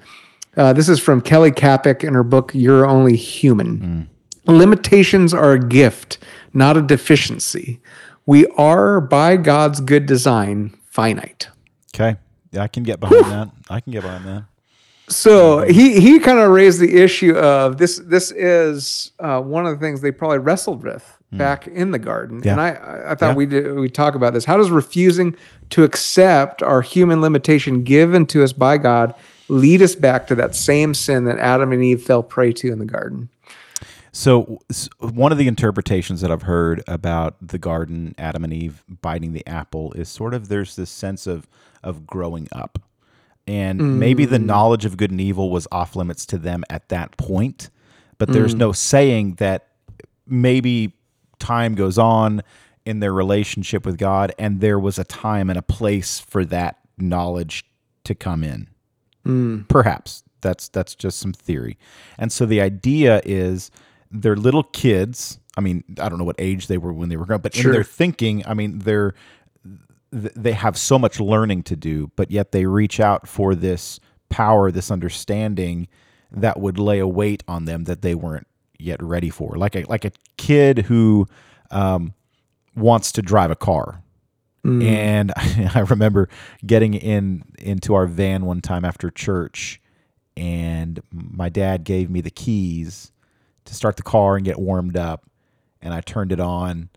uh, 0.56 0.72
This 0.72 0.88
is 0.88 0.98
from 0.98 1.20
Kelly 1.20 1.50
Kapic 1.50 2.02
in 2.02 2.14
her 2.14 2.22
book, 2.24 2.52
You're 2.54 2.86
Only 2.86 3.16
Human. 3.16 4.08
Limitations 4.46 5.34
are 5.34 5.52
a 5.52 5.58
gift, 5.58 6.18
not 6.54 6.76
a 6.76 6.82
deficiency. 6.82 7.80
We 8.24 8.46
are, 8.56 9.00
by 9.00 9.36
God's 9.36 9.80
good 9.80 10.06
design, 10.06 10.74
finite. 10.86 11.48
Okay. 11.94 12.16
Yeah, 12.50 12.62
I 12.62 12.68
can 12.68 12.82
get 12.82 12.98
behind 13.00 13.24
that. 13.26 13.50
I 13.68 13.80
can 13.80 13.92
get 13.92 14.02
behind 14.02 14.24
that. 14.24 14.44
So 15.08 15.62
he 15.62 16.00
he 16.00 16.18
kind 16.18 16.38
of 16.38 16.50
raised 16.50 16.80
the 16.80 16.98
issue 17.02 17.34
of 17.34 17.78
this. 17.78 17.98
This 17.98 18.30
is 18.30 19.12
uh, 19.18 19.40
one 19.40 19.66
of 19.66 19.78
the 19.78 19.84
things 19.84 20.00
they 20.02 20.12
probably 20.12 20.38
wrestled 20.38 20.82
with 20.82 21.17
Mm. 21.32 21.38
back 21.38 21.66
in 21.66 21.90
the 21.90 21.98
garden. 21.98 22.40
Yeah. 22.42 22.52
And 22.52 22.60
I, 22.60 23.10
I- 23.10 23.14
thought 23.14 23.30
Yeah. 23.30 23.34
we 23.34 23.46
did, 23.46 23.74
we 23.74 23.90
talk 23.90 24.14
about 24.14 24.32
this. 24.32 24.46
How 24.46 24.56
does 24.56 24.70
refusing 24.70 25.36
to 25.70 25.84
accept 25.84 26.62
our 26.62 26.80
human 26.80 27.20
limitation 27.20 27.82
given 27.84 28.24
to 28.26 28.42
us 28.42 28.54
by 28.54 28.78
God 28.78 29.14
lead 29.48 29.82
us 29.82 29.94
back 29.94 30.26
to 30.28 30.34
that 30.36 30.54
same 30.54 30.94
sin 30.94 31.24
that 31.24 31.38
Adam 31.38 31.72
and 31.72 31.84
Eve 31.84 32.02
fell 32.02 32.22
prey 32.22 32.52
to 32.54 32.72
in 32.72 32.78
the 32.78 32.86
garden? 32.86 33.28
So, 34.10 34.58
one 34.98 35.32
of 35.32 35.38
the 35.38 35.48
interpretations 35.48 36.22
that 36.22 36.30
I've 36.30 36.42
heard 36.42 36.82
about 36.88 37.36
the 37.46 37.58
garden, 37.58 38.14
Adam 38.16 38.42
and 38.42 38.52
Eve 38.52 38.82
biting 39.02 39.32
the 39.32 39.46
apple, 39.46 39.92
is 39.92 40.08
sort 40.08 40.32
of 40.32 40.48
there's 40.48 40.76
this 40.76 40.90
sense 40.90 41.26
of 41.26 41.46
of 41.84 42.06
growing 42.06 42.48
up, 42.50 42.78
and 43.46 44.00
maybe 44.00 44.24
the 44.24 44.38
mm. 44.38 44.46
knowledge 44.46 44.84
of 44.86 44.96
good 44.96 45.10
and 45.10 45.20
evil 45.20 45.50
was 45.50 45.68
off 45.70 45.94
limits 45.94 46.24
to 46.26 46.38
them 46.38 46.64
at 46.70 46.88
that 46.88 47.16
point, 47.18 47.70
but 48.16 48.32
there's 48.32 48.54
mm. 48.54 48.58
no 48.58 48.72
saying 48.72 49.34
that 49.34 49.68
maybe 50.26 50.94
time 51.38 51.74
goes 51.74 51.98
on 51.98 52.42
in 52.84 53.00
their 53.00 53.12
relationship 53.12 53.84
with 53.84 53.98
God, 53.98 54.32
and 54.38 54.60
there 54.60 54.78
was 54.78 54.98
a 54.98 55.04
time 55.04 55.50
and 55.50 55.58
a 55.58 55.62
place 55.62 56.18
for 56.18 56.44
that 56.46 56.78
knowledge 56.96 57.64
to 58.04 58.14
come 58.14 58.42
in. 58.42 58.68
Hmm. 59.24 59.62
Perhaps 59.68 60.22
that's 60.40 60.68
that's 60.68 60.94
just 60.94 61.18
some 61.18 61.32
theory. 61.32 61.78
And 62.18 62.32
so 62.32 62.46
the 62.46 62.60
idea 62.60 63.20
is 63.24 63.70
they're 64.10 64.36
little 64.36 64.62
kids. 64.62 65.38
I 65.56 65.60
mean, 65.60 65.84
I 66.00 66.08
don't 66.08 66.18
know 66.18 66.24
what 66.24 66.36
age 66.38 66.68
they 66.68 66.78
were 66.78 66.92
when 66.92 67.08
they 67.08 67.16
were 67.16 67.26
grown, 67.26 67.40
but 67.40 67.54
Sure. 67.54 67.70
in 67.70 67.72
their 67.72 67.84
thinking, 67.84 68.44
I 68.46 68.54
mean, 68.54 68.78
they're 68.80 69.14
they 70.10 70.52
have 70.52 70.78
so 70.78 70.98
much 70.98 71.20
learning 71.20 71.64
to 71.64 71.76
do, 71.76 72.10
but 72.16 72.30
yet 72.30 72.52
they 72.52 72.64
reach 72.64 72.98
out 72.98 73.28
for 73.28 73.54
this 73.54 74.00
power, 74.30 74.70
this 74.70 74.90
understanding 74.90 75.86
that 76.30 76.58
would 76.58 76.78
lay 76.78 76.98
a 76.98 77.06
weight 77.06 77.42
on 77.46 77.66
them 77.66 77.84
that 77.84 78.00
they 78.00 78.14
weren't 78.14 78.46
yet 78.78 79.02
ready 79.02 79.30
for. 79.30 79.56
Like 79.56 79.76
a 79.76 79.84
like 79.88 80.04
a 80.04 80.12
kid 80.36 80.78
who 80.86 81.28
um, 81.70 82.14
wants 82.74 83.12
to 83.12 83.22
drive 83.22 83.50
a 83.50 83.56
car. 83.56 84.02
And 84.82 85.32
I 85.36 85.80
remember 85.88 86.28
getting 86.66 86.94
in 86.94 87.44
into 87.58 87.94
our 87.94 88.06
van 88.06 88.44
one 88.44 88.60
time 88.60 88.84
after 88.84 89.10
church, 89.10 89.80
and 90.36 91.00
my 91.12 91.48
dad 91.48 91.84
gave 91.84 92.10
me 92.10 92.20
the 92.20 92.30
keys 92.30 93.12
to 93.64 93.74
start 93.74 93.96
the 93.96 94.02
car 94.02 94.36
and 94.36 94.44
get 94.44 94.58
warmed 94.58 94.96
up, 94.96 95.28
and 95.80 95.92
I 95.92 96.00
turned 96.00 96.32
it 96.32 96.40
on. 96.40 96.90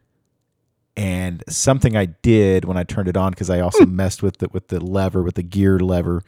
And 0.97 1.41
something 1.47 1.95
I 1.95 2.05
did 2.05 2.65
when 2.65 2.75
I 2.75 2.83
turned 2.83 3.07
it 3.07 3.15
on 3.15 3.31
because 3.31 3.49
I 3.49 3.61
also 3.61 3.85
messed 3.85 4.21
with 4.21 4.37
the 4.37 4.49
with 4.51 4.67
the 4.67 4.83
lever 4.83 5.23
with 5.23 5.35
the 5.35 5.43
gear 5.43 5.79
lever, 5.79 6.23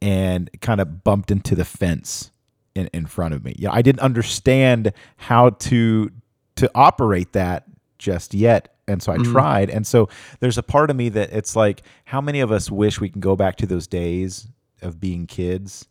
and 0.00 0.48
kind 0.60 0.80
of 0.80 1.04
bumped 1.04 1.30
into 1.30 1.54
the 1.54 1.64
fence 1.64 2.30
in, 2.78 2.86
in 2.92 3.06
front 3.06 3.34
of 3.34 3.44
me. 3.44 3.54
Yeah, 3.58 3.70
I 3.72 3.82
didn't 3.82 4.00
understand 4.00 4.92
how 5.16 5.50
to 5.50 6.10
to 6.56 6.70
operate 6.74 7.32
that 7.32 7.64
just 7.98 8.34
yet. 8.34 8.74
And 8.88 9.02
so 9.02 9.12
I 9.12 9.16
mm-hmm. 9.18 9.32
tried. 9.32 9.70
And 9.70 9.86
so 9.86 10.08
there's 10.40 10.58
a 10.58 10.62
part 10.62 10.90
of 10.90 10.96
me 10.96 11.08
that 11.10 11.32
it's 11.32 11.54
like, 11.54 11.82
how 12.06 12.20
many 12.20 12.40
of 12.40 12.50
us 12.50 12.70
wish 12.70 13.00
we 13.00 13.08
can 13.08 13.20
go 13.20 13.36
back 13.36 13.56
to 13.56 13.66
those 13.66 13.86
days 13.86 14.48
of 14.82 14.98
being 14.98 15.26
kids 15.26 15.86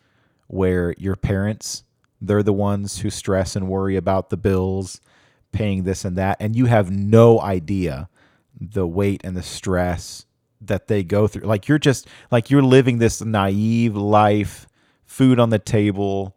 where 0.48 0.94
your 0.98 1.16
parents, 1.16 1.84
they're 2.20 2.44
the 2.44 2.54
ones 2.54 3.00
who 3.00 3.10
stress 3.10 3.56
and 3.56 3.68
worry 3.68 3.96
about 3.96 4.30
the 4.30 4.38
bills, 4.38 5.00
paying 5.52 5.84
this 5.84 6.04
and 6.04 6.18
that, 6.18 6.38
and 6.40 6.56
you 6.56 6.66
have 6.66 6.90
no 6.92 7.40
idea 7.40 8.10
the 8.60 8.88
weight 8.88 9.22
and 9.24 9.38
the 9.38 9.44
stress 9.44 10.26
that 10.62 10.88
they 10.88 11.04
go 11.04 11.28
through. 11.28 11.44
Like 11.44 11.68
you're 11.68 11.78
just 11.78 12.08
like 12.32 12.50
you're 12.50 12.64
living 12.64 12.98
this 12.98 13.22
naive 13.22 13.96
life, 13.96 14.68
food 15.06 15.40
on 15.40 15.50
the 15.50 15.60
table, 15.60 16.37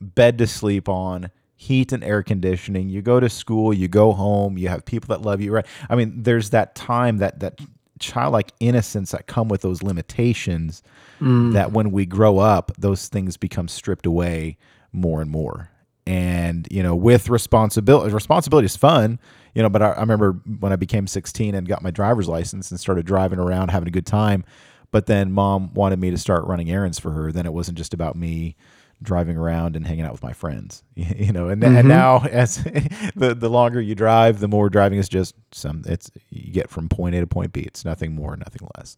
bed 0.00 0.38
to 0.38 0.46
sleep 0.46 0.88
on, 0.88 1.30
heat 1.56 1.92
and 1.92 2.04
air 2.04 2.22
conditioning. 2.22 2.88
You 2.88 3.02
go 3.02 3.20
to 3.20 3.28
school, 3.28 3.74
you 3.74 3.88
go 3.88 4.12
home, 4.12 4.58
you 4.58 4.68
have 4.68 4.84
people 4.84 5.08
that 5.08 5.22
love 5.22 5.40
you, 5.40 5.52
right? 5.52 5.66
I 5.90 5.96
mean, 5.96 6.22
there's 6.22 6.50
that 6.50 6.74
time 6.74 7.18
that 7.18 7.40
that 7.40 7.60
childlike 7.98 8.52
innocence 8.60 9.10
that 9.10 9.26
come 9.26 9.48
with 9.48 9.62
those 9.62 9.82
limitations 9.82 10.82
mm. 11.20 11.52
that 11.52 11.72
when 11.72 11.90
we 11.90 12.06
grow 12.06 12.38
up, 12.38 12.72
those 12.78 13.08
things 13.08 13.36
become 13.36 13.68
stripped 13.68 14.06
away 14.06 14.56
more 14.92 15.20
and 15.20 15.30
more. 15.30 15.70
And, 16.06 16.66
you 16.70 16.82
know, 16.82 16.94
with 16.94 17.28
responsibility, 17.28 18.14
responsibility 18.14 18.66
is 18.66 18.76
fun, 18.76 19.18
you 19.54 19.62
know, 19.62 19.68
but 19.68 19.82
I, 19.82 19.90
I 19.90 20.00
remember 20.00 20.40
when 20.60 20.72
I 20.72 20.76
became 20.76 21.06
16 21.06 21.54
and 21.54 21.68
got 21.68 21.82
my 21.82 21.90
driver's 21.90 22.28
license 22.28 22.70
and 22.70 22.80
started 22.80 23.04
driving 23.04 23.38
around, 23.38 23.70
having 23.70 23.88
a 23.88 23.92
good 23.92 24.06
time. 24.06 24.44
But 24.90 25.06
then 25.06 25.32
mom 25.32 25.74
wanted 25.74 25.98
me 25.98 26.10
to 26.10 26.16
start 26.16 26.46
running 26.46 26.70
errands 26.70 26.98
for 26.98 27.10
her. 27.10 27.30
Then 27.30 27.44
it 27.44 27.52
wasn't 27.52 27.76
just 27.76 27.92
about 27.92 28.16
me 28.16 28.56
driving 29.02 29.36
around 29.36 29.76
and 29.76 29.86
hanging 29.86 30.04
out 30.04 30.12
with 30.12 30.22
my 30.22 30.32
friends, 30.32 30.82
you 30.94 31.32
know. 31.32 31.48
And, 31.48 31.62
and 31.62 31.76
mm-hmm. 31.76 31.88
now, 31.88 32.24
as 32.24 32.62
the 33.16 33.34
the 33.38 33.48
longer 33.48 33.80
you 33.80 33.94
drive, 33.94 34.40
the 34.40 34.48
more 34.48 34.68
driving 34.68 34.98
is 34.98 35.08
just 35.08 35.34
some. 35.52 35.82
It's 35.86 36.10
you 36.30 36.52
get 36.52 36.70
from 36.70 36.88
point 36.88 37.14
A 37.14 37.20
to 37.20 37.26
point 37.26 37.52
B. 37.52 37.60
It's 37.60 37.84
nothing 37.84 38.14
more, 38.14 38.36
nothing 38.36 38.68
less, 38.76 38.96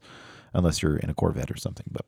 unless 0.53 0.82
you're 0.82 0.96
in 0.96 1.11
a 1.11 1.14
Corvette 1.14 1.51
or 1.51 1.57
something. 1.57 1.86
But 1.90 2.07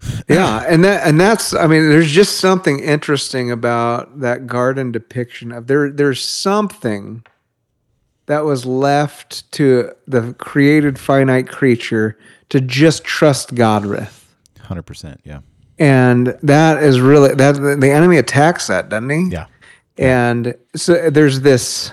yeah 0.28 0.64
and 0.68 0.84
that 0.84 1.06
and 1.06 1.20
that's 1.20 1.54
i 1.54 1.68
mean 1.68 1.88
there's 1.88 2.10
just 2.10 2.38
something 2.38 2.80
interesting 2.80 3.50
about 3.50 4.20
that 4.20 4.46
garden 4.46 4.90
depiction 4.90 5.52
of 5.52 5.68
there 5.68 5.88
there's 5.88 6.20
something 6.20 7.24
that 8.26 8.44
was 8.44 8.66
left 8.66 9.50
to 9.52 9.92
the 10.06 10.34
created 10.34 10.98
finite 10.98 11.48
creature 11.48 12.18
to 12.48 12.60
just 12.60 13.04
trust 13.04 13.54
god 13.54 13.86
with 13.86 14.24
hundred 14.64 14.82
percent, 14.82 15.20
yeah, 15.24 15.40
and 15.78 16.36
that 16.42 16.82
is 16.82 17.00
really 17.00 17.34
that 17.34 17.52
the 17.80 17.90
enemy 17.90 18.16
attacks 18.18 18.66
that 18.68 18.88
doesn't 18.88 19.10
he? 19.10 19.28
Yeah, 19.30 19.46
and 19.98 20.54
so 20.76 21.10
there's 21.10 21.40
this 21.40 21.92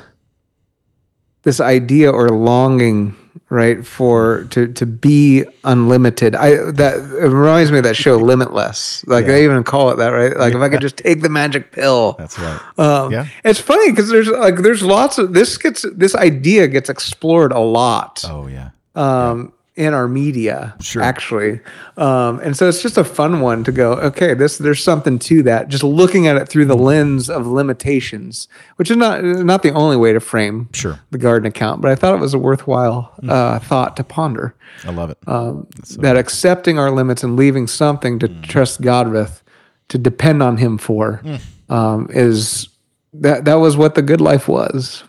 this 1.43 1.59
idea 1.59 2.11
or 2.11 2.29
longing 2.29 3.15
right 3.49 3.85
for 3.85 4.45
to 4.51 4.67
to 4.73 4.85
be 4.85 5.43
unlimited. 5.63 6.35
I 6.35 6.55
that 6.71 6.95
it 6.97 7.27
reminds 7.27 7.71
me 7.71 7.79
of 7.79 7.83
that 7.83 7.95
show 7.95 8.17
limitless. 8.17 9.03
Like 9.07 9.25
they 9.25 9.43
even 9.43 9.63
call 9.63 9.89
it 9.91 9.97
that 9.97 10.09
right? 10.09 10.35
Like 10.37 10.53
if 10.53 10.61
i 10.61 10.69
could 10.69 10.81
just 10.81 10.97
take 10.97 11.21
the 11.21 11.29
magic 11.29 11.71
pill. 11.71 12.13
That's 12.17 12.37
right. 12.39 12.61
um, 12.77 13.11
Yeah. 13.11 13.27
it's 13.43 13.59
funny 13.59 13.89
because 13.91 14.09
there's 14.09 14.27
like 14.29 14.57
there's 14.57 14.83
lots 14.83 15.17
of 15.17 15.33
this 15.33 15.57
gets 15.57 15.85
this 15.95 16.15
idea 16.15 16.67
gets 16.67 16.89
explored 16.89 17.51
a 17.51 17.59
lot. 17.59 18.23
Oh 18.27 18.47
yeah, 18.47 18.69
um, 18.95 19.51
in 19.75 19.93
our 19.93 20.07
media, 20.07 20.75
Sure. 20.81 21.01
actually. 21.01 21.61
Um, 21.95 22.39
and 22.41 22.57
so 22.57 22.67
it's 22.67 22.81
just 22.81 22.97
a 22.97 23.05
fun 23.05 23.39
one 23.39 23.63
to 23.63 23.71
go, 23.71 23.93
okay, 23.93 24.33
this 24.33 24.57
there's 24.57 24.83
something 24.83 25.17
to 25.19 25.43
that. 25.43 25.69
Just 25.69 25.83
looking 25.83 26.27
at 26.27 26.35
it 26.35 26.49
through 26.49 26.65
the 26.65 26.75
lens 26.75 27.29
of 27.29 27.47
limitations, 27.47 28.49
which 28.75 28.91
is 28.91 28.97
not 28.97 29.23
not 29.23 29.63
the 29.63 29.71
only 29.71 29.95
way 29.95 30.11
to 30.11 30.19
frame 30.19 30.67
Sure. 30.73 30.99
the 31.11 31.17
garden 31.17 31.47
account, 31.47 31.81
but 31.81 31.89
I 31.89 31.95
thought 31.95 32.13
it 32.15 32.19
was 32.21 32.33
a 32.33 32.39
worthwhile 32.39 33.13
uh, 33.27 33.59
thought 33.59 33.95
to 33.97 34.03
ponder. 34.03 34.53
I 34.85 34.91
love 34.91 35.09
it. 35.09 35.17
Um, 35.25 35.67
that 35.99 36.17
accepting 36.17 36.77
our 36.77 36.91
limits 36.91 37.23
and 37.23 37.35
leaving 37.37 37.67
something 37.67 38.19
to 38.19 38.27
trust 38.41 38.81
God 38.81 39.09
with, 39.09 39.41
to 39.89 39.97
depend 39.97 40.43
on 40.43 40.57
Him 40.57 40.77
for, 40.77 41.21
um, 41.69 42.07
is 42.11 42.67
that 43.13 43.45
that 43.45 43.55
was 43.55 43.77
what 43.77 43.95
the 43.95 44.01
good 44.01 44.21
life 44.21 44.47
was. 44.49 45.03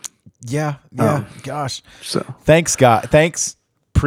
yeah, 0.45 0.75
yeah. 0.91 1.25
Gosh, 1.43 1.81
So. 2.01 2.21
thanks, 2.43 2.75
God. 2.75 3.09
Thanks, 3.09 3.55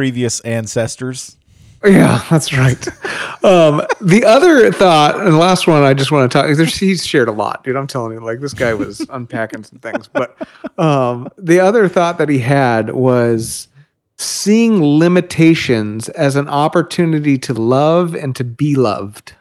previous 0.01 0.39
ancestors. 0.41 1.35
Yeah, 1.83 2.23
that's 2.29 2.53
right. 2.53 2.87
um, 3.43 3.81
the 3.99 4.23
other 4.25 4.71
thought, 4.71 5.15
and 5.19 5.25
the 5.33 5.37
last 5.37 5.65
one 5.65 5.81
I 5.81 5.95
just 5.95 6.11
want 6.11 6.31
to 6.31 6.37
talk. 6.37 6.55
There's, 6.55 6.75
he's 6.75 7.03
shared 7.03 7.27
a 7.27 7.31
lot, 7.31 7.63
dude. 7.63 7.75
I'm 7.75 7.87
telling 7.87 8.13
you, 8.13 8.19
like 8.19 8.39
this 8.39 8.53
guy 8.53 8.75
was 8.75 8.99
unpacking 9.09 9.63
some 9.63 9.79
things. 9.79 10.07
But 10.07 10.37
um, 10.77 11.29
the 11.39 11.59
other 11.59 11.89
thought 11.89 12.19
that 12.19 12.29
he 12.29 12.37
had 12.37 12.91
was 12.91 13.69
seeing 14.17 14.83
limitations 14.83 16.09
as 16.09 16.35
an 16.35 16.47
opportunity 16.47 17.39
to 17.39 17.53
love 17.55 18.13
and 18.15 18.35
to 18.35 18.43
be 18.43 18.75
loved. 18.75 19.33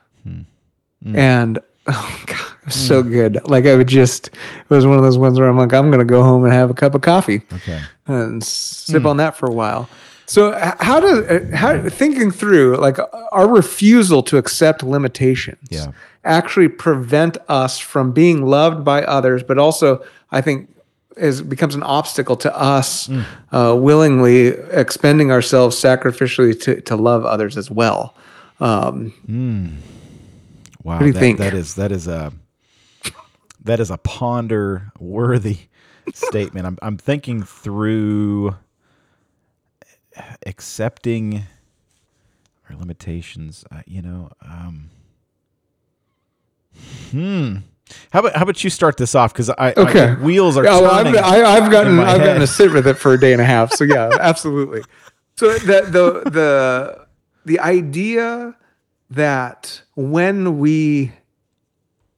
And 1.05 1.59
oh 1.87 2.23
god, 2.27 2.39
it 2.63 2.65
was 2.67 2.75
so 2.75 3.03
good. 3.03 3.39
Like 3.49 3.67
I 3.67 3.77
would 3.77 3.87
just, 3.89 4.29
it 4.29 4.71
was 4.71 4.87
one 4.87 4.97
of 4.97 5.05
those 5.05 5.19
ones 5.19 5.39
where 5.39 5.49
I'm 5.49 5.57
like, 5.59 5.73
I'm 5.75 5.91
gonna 5.91 6.05
go 6.05 6.23
home 6.23 6.45
and 6.45 6.53
have 6.53 6.71
a 6.71 6.75
cup 6.75 6.95
of 6.95 7.03
coffee 7.03 7.43
Okay. 7.53 7.81
and 8.07 8.43
sip 8.43 9.05
on 9.05 9.19
that 9.19 9.37
for 9.37 9.47
a 9.47 9.53
while. 9.53 9.89
So 10.27 10.53
how 10.81 11.01
does 11.01 11.19
uh, 11.21 11.57
how 11.57 11.89
thinking 11.89 12.31
through 12.33 12.77
like 12.77 12.99
our 13.33 13.49
refusal 13.49 14.23
to 14.25 14.37
accept 14.39 14.83
limitations 14.83 15.69
Yeah. 15.71 15.93
actually 16.25 16.69
prevent 16.69 17.39
us 17.49 17.79
from 17.79 18.13
being 18.13 18.45
loved 18.45 18.85
by 18.85 19.03
others, 19.05 19.43
but 19.45 19.59
also 19.59 20.05
I 20.33 20.41
think 20.41 20.69
is 21.17 21.41
becomes 21.43 21.75
an 21.75 21.83
obstacle 21.83 22.37
to 22.37 22.55
us 22.59 23.09
uh, 23.53 23.75
willingly 23.79 24.49
expending 24.49 25.31
ourselves 25.31 25.77
sacrificially 25.81 26.61
to 26.63 26.81
to 26.83 26.97
love 26.97 27.25
others 27.25 27.57
as 27.57 27.71
well. 27.71 28.15
Um, 28.61 29.13
Wow. 30.83 30.99
do 31.01 31.07
you 31.07 31.13
that, 31.13 31.21
think? 31.21 31.39
That 31.39 31.55
is 31.55 31.75
that 31.77 31.93
is 31.93 32.07
a 32.09 32.33
that 33.65 33.81
is 33.81 33.91
a 33.91 33.99
ponder 33.99 34.93
worthy 34.99 35.59
statement. 36.15 36.67
I'm 36.67 36.79
I'm 36.83 36.97
thinking 36.97 37.43
through 37.43 38.55
accepting 40.45 41.45
our 42.69 42.77
limitations. 42.77 43.65
Uh, 43.71 43.83
you 43.87 44.03
know, 44.03 44.31
um, 44.43 44.91
hmm. 47.11 47.57
How 48.11 48.19
about 48.21 48.35
how 48.35 48.43
about 48.43 48.65
you 48.65 48.71
start 48.71 48.97
this 48.97 49.15
off 49.15 49.33
because 49.33 49.49
I, 49.51 49.73
Okay. 49.77 50.09
I 50.09 50.15
wheels 50.15 50.57
are 50.57 50.65
Yeah, 50.65 50.81
well, 50.81 50.91
I've. 50.91 51.15
I, 51.15 51.45
I've 51.45 51.71
gotten 51.71 52.01
I've 52.01 52.19
gotten 52.19 52.33
head. 52.35 52.39
to 52.41 52.47
sit 52.47 52.73
with 52.73 52.87
it 52.87 52.95
for 52.95 53.13
a 53.13 53.21
day 53.21 53.33
and 53.33 53.41
a 53.41 53.45
half. 53.45 53.73
So 53.73 53.85
yeah, 53.85 54.11
absolutely. 54.21 54.83
So 55.37 55.53
the 55.59 55.83
the 55.83 56.31
the 56.31 57.07
the 57.45 57.61
idea 57.61 58.57
that 59.11 59.83
when 59.95 60.59
we 60.59 61.13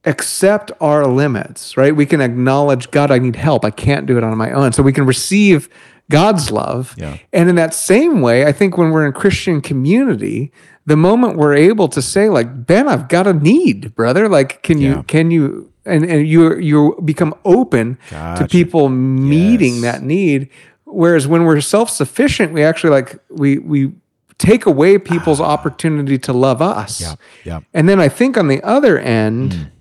accept 0.05 0.71
our 0.81 1.05
limits, 1.05 1.77
right, 1.77 1.95
we 1.95 2.07
can 2.07 2.19
acknowledge 2.19 2.89
God, 2.89 3.11
I 3.11 3.19
need 3.19 3.35
help. 3.35 3.63
I 3.63 3.69
can't 3.69 4.07
do 4.07 4.17
it 4.17 4.23
on 4.23 4.35
my 4.37 4.51
own. 4.51 4.71
So 4.73 4.81
we 4.81 4.93
can 4.93 5.05
receive 5.05 5.69
God's 6.09 6.51
love. 6.51 6.95
Yeah. 6.97 7.17
And 7.31 7.49
in 7.49 7.55
that 7.55 7.73
same 7.73 8.21
way, 8.21 8.45
I 8.45 8.51
think 8.51 8.77
when 8.77 8.91
we're 8.91 9.05
in 9.05 9.13
Christian 9.13 9.61
community, 9.61 10.51
the 10.85 10.97
moment 10.97 11.37
we're 11.37 11.53
able 11.55 11.87
to 11.89 12.01
say, 12.01 12.29
like, 12.29 12.65
Ben, 12.65 12.87
I've 12.87 13.07
got 13.07 13.27
a 13.27 13.33
need, 13.33 13.93
brother. 13.95 14.27
Like, 14.27 14.63
can 14.63 14.79
you 14.79 15.03
can 15.03 15.29
you 15.31 15.71
and, 15.85 16.03
and 16.03 16.27
you 16.27 16.57
you 16.57 16.99
become 17.05 17.33
open 17.45 17.97
to 18.09 18.47
people 18.49 18.89
meeting 18.89 19.75
Yes. 19.75 19.81
that 19.83 20.03
need. 20.03 20.49
Whereas 20.85 21.27
when 21.27 21.45
we're 21.45 21.61
self 21.61 21.89
sufficient, 21.89 22.53
we 22.53 22.63
actually 22.63 22.89
like 22.89 23.19
we 23.29 23.59
we 23.59 23.91
take 24.39 24.65
away 24.65 24.97
people's 24.97 25.39
ah. 25.39 25.45
opportunity 25.45 26.17
to 26.17 26.33
love 26.33 26.61
us. 26.61 27.01
Yeah, 27.01 27.15
yeah. 27.43 27.59
And 27.73 27.87
then 27.87 27.99
I 27.99 28.09
think 28.09 28.37
on 28.37 28.47
the 28.47 28.61
other 28.63 28.97
end, 28.97 29.51
mm. 29.51 29.71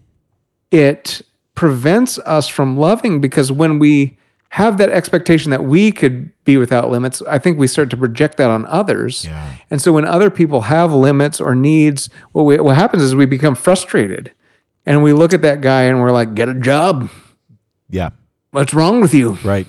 it 0.71 1.23
prevents 1.55 2.19
us 2.21 2.49
from 2.49 2.77
loving 2.77 3.21
because 3.21 3.51
when 3.51 3.79
we 3.79 4.19
have 4.51 4.79
that 4.79 4.89
expectation 4.91 5.51
that 5.51 5.65
we 5.65 5.93
could 5.93 6.31
be 6.45 6.57
without 6.57 6.91
limits, 6.91 7.21
I 7.29 7.39
think 7.39 7.59
we 7.59 7.67
start 7.67 7.91
to 7.91 7.97
project 7.97 8.39
that 8.39 8.49
on 8.51 8.65
others. 8.67 9.25
Yeah. 9.27 9.57
And 9.71 9.81
so 9.83 9.93
when 9.93 10.05
other 10.07 10.31
people 10.31 10.63
have 10.63 10.93
limits 10.93 11.41
or 11.41 11.55
needs, 11.55 12.09
what 12.33 12.45
we, 12.45 12.59
what 12.59 12.75
happens 12.77 13.03
is 13.03 13.15
we 13.15 13.27
become 13.27 13.55
frustrated. 13.55 14.33
And 14.87 15.03
we 15.03 15.13
look 15.13 15.35
at 15.35 15.43
that 15.43 15.61
guy 15.61 15.83
and 15.83 16.01
we're 16.01 16.13
like, 16.13 16.35
get 16.35 16.49
a 16.49 16.55
job. 16.55 17.11
yeah, 17.91 18.11
What's 18.53 18.73
wrong 18.73 19.03
with 19.03 19.13
you? 19.13 19.33
right. 19.45 19.67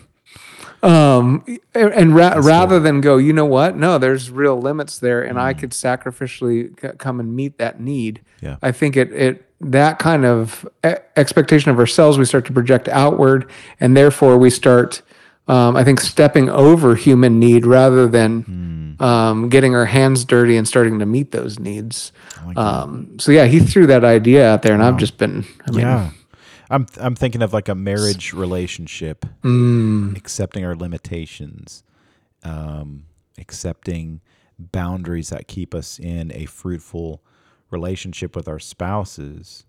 Um, 0.82 1.44
and 1.76 1.92
and 1.92 2.16
ra- 2.16 2.36
rather 2.38 2.80
than 2.80 3.02
go, 3.02 3.18
you 3.18 3.34
know 3.34 3.44
what? 3.46 3.76
No, 3.76 3.98
there's 3.98 4.32
real 4.32 4.58
limits 4.62 4.98
there, 4.98 5.22
and 5.22 5.38
I 5.38 5.54
could 5.54 5.72
sacrificially 5.72 6.80
c- 6.80 6.96
come 6.98 7.20
and 7.20 7.36
meet 7.36 7.58
that 7.58 7.82
need. 7.82 8.22
Yeah. 8.40 8.56
I 8.62 8.72
think 8.72 8.96
it 8.96 9.12
it 9.12 9.49
that 9.62 10.00
kind 10.00 10.26
of 10.26 10.68
expectation 11.18 11.70
of 11.72 11.80
ourselves 11.80 12.18
we 12.18 12.26
start 12.26 12.46
to 12.46 12.54
project 12.54 12.88
outward, 12.88 13.50
and 13.80 13.96
therefore 13.96 14.38
we 14.38 14.50
start, 14.50 15.02
um, 15.48 15.76
I 15.76 15.84
think, 15.84 16.00
stepping 16.00 16.50
over 16.50 16.96
human 16.96 17.40
need 17.40 17.66
rather 17.66 18.08
than 18.08 18.96
um, 19.00 19.50
getting 19.50 19.76
our 19.76 19.86
hands 19.86 20.24
dirty 20.26 20.56
and 20.58 20.68
starting 20.68 21.00
to 21.00 21.06
meet 21.06 21.32
those 21.32 21.60
needs. 21.60 22.12
Um, 22.56 23.20
so 23.20 23.32
yeah, 23.32 23.46
he 23.46 23.60
threw 23.60 23.86
that 23.88 24.04
idea 24.06 24.50
out 24.50 24.62
there, 24.62 24.74
and 24.74 24.82
I've 24.84 24.98
just 24.98 25.18
been, 25.18 25.46
I 25.68 25.72
mean, 25.72 25.80
Yeah. 25.82 26.10
I'm 26.72 26.86
I'm 27.00 27.16
thinking 27.16 27.42
of 27.42 27.52
like 27.52 27.68
a 27.68 27.74
marriage 27.76 28.32
relationship, 28.32 29.26
Mm. 29.44 30.16
accepting 30.16 30.64
our 30.64 30.76
limitations, 30.76 31.84
um, 32.44 33.04
accepting 33.40 34.22
boundaries 34.60 35.30
that 35.30 35.48
keep 35.48 35.74
us 35.74 35.98
in 36.00 36.32
a 36.34 36.46
fruitful 36.46 37.22
relationship 37.70 38.36
with 38.36 38.48
our 38.48 38.60
spouses. 38.60 39.66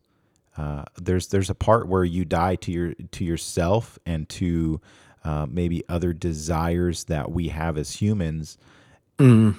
Uh, 0.56 0.84
there's 1.00 1.28
there's 1.28 1.50
a 1.50 1.54
part 1.54 1.88
where 1.88 2.04
you 2.04 2.24
die 2.24 2.56
to 2.56 2.72
your 2.72 2.94
to 3.12 3.24
yourself 3.24 3.98
and 4.04 4.28
to 4.28 4.80
uh, 5.24 5.46
maybe 5.48 5.82
other 5.88 6.12
desires 6.12 7.04
that 7.04 7.30
we 7.30 7.48
have 7.48 7.78
as 7.78 7.96
humans, 7.96 8.58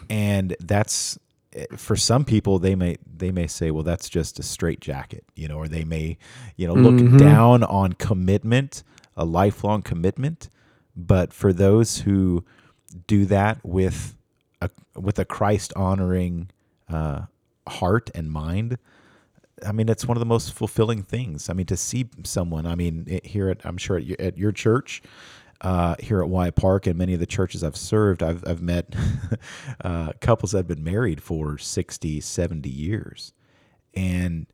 and 0.09 0.55
that's 0.59 1.17
eh, 1.53 1.65
for 1.75 1.95
some 1.95 2.25
people 2.25 2.59
they 2.59 2.75
may 2.75 2.97
they 3.05 3.31
may 3.31 3.47
say 3.47 3.71
well 3.71 3.83
that's 3.83 4.09
just 4.09 4.39
a 4.39 4.43
straight 4.43 4.79
jacket 4.79 5.23
you 5.35 5.47
know 5.47 5.57
or 5.57 5.67
they 5.67 5.83
may 5.83 6.17
you 6.55 6.67
know 6.67 6.73
look 6.73 7.17
down 7.19 7.63
on 7.63 7.93
commitment 7.93 8.83
a 9.15 9.25
lifelong 9.25 9.81
commitment. 9.81 10.49
But 10.95 11.33
for 11.33 11.53
those 11.53 11.99
who 11.99 12.43
do 13.07 13.25
that 13.25 13.59
with 13.63 14.15
a 14.61 14.69
with 14.95 15.19
a 15.19 15.25
Christ 15.25 15.71
honoring 15.75 16.49
uh, 16.89 17.21
heart 17.67 18.09
and 18.15 18.31
mind 18.31 18.77
I 19.65 19.71
mean, 19.71 19.89
it's 19.89 20.05
one 20.05 20.17
of 20.17 20.19
the 20.19 20.25
most 20.25 20.53
fulfilling 20.53 21.03
things. 21.03 21.49
I 21.49 21.53
mean, 21.53 21.65
to 21.67 21.77
see 21.77 22.09
someone. 22.23 22.65
I 22.65 22.75
mean, 22.75 23.05
it, 23.07 23.25
here 23.25 23.49
at 23.49 23.65
I'm 23.65 23.77
sure 23.77 23.97
at 23.97 24.05
your, 24.05 24.17
at 24.19 24.37
your 24.37 24.51
church, 24.51 25.01
uh, 25.61 25.95
here 25.99 26.21
at 26.21 26.29
Wyatt 26.29 26.55
Park, 26.55 26.87
and 26.87 26.97
many 26.97 27.13
of 27.13 27.19
the 27.19 27.25
churches 27.25 27.63
I've 27.63 27.77
served, 27.77 28.23
I've 28.23 28.43
I've 28.47 28.61
met 28.61 28.95
uh, 29.83 30.13
couples 30.21 30.51
that 30.51 30.59
have 30.59 30.67
been 30.67 30.83
married 30.83 31.21
for 31.21 31.57
60, 31.57 32.21
70 32.21 32.69
years, 32.69 33.33
and 33.93 34.47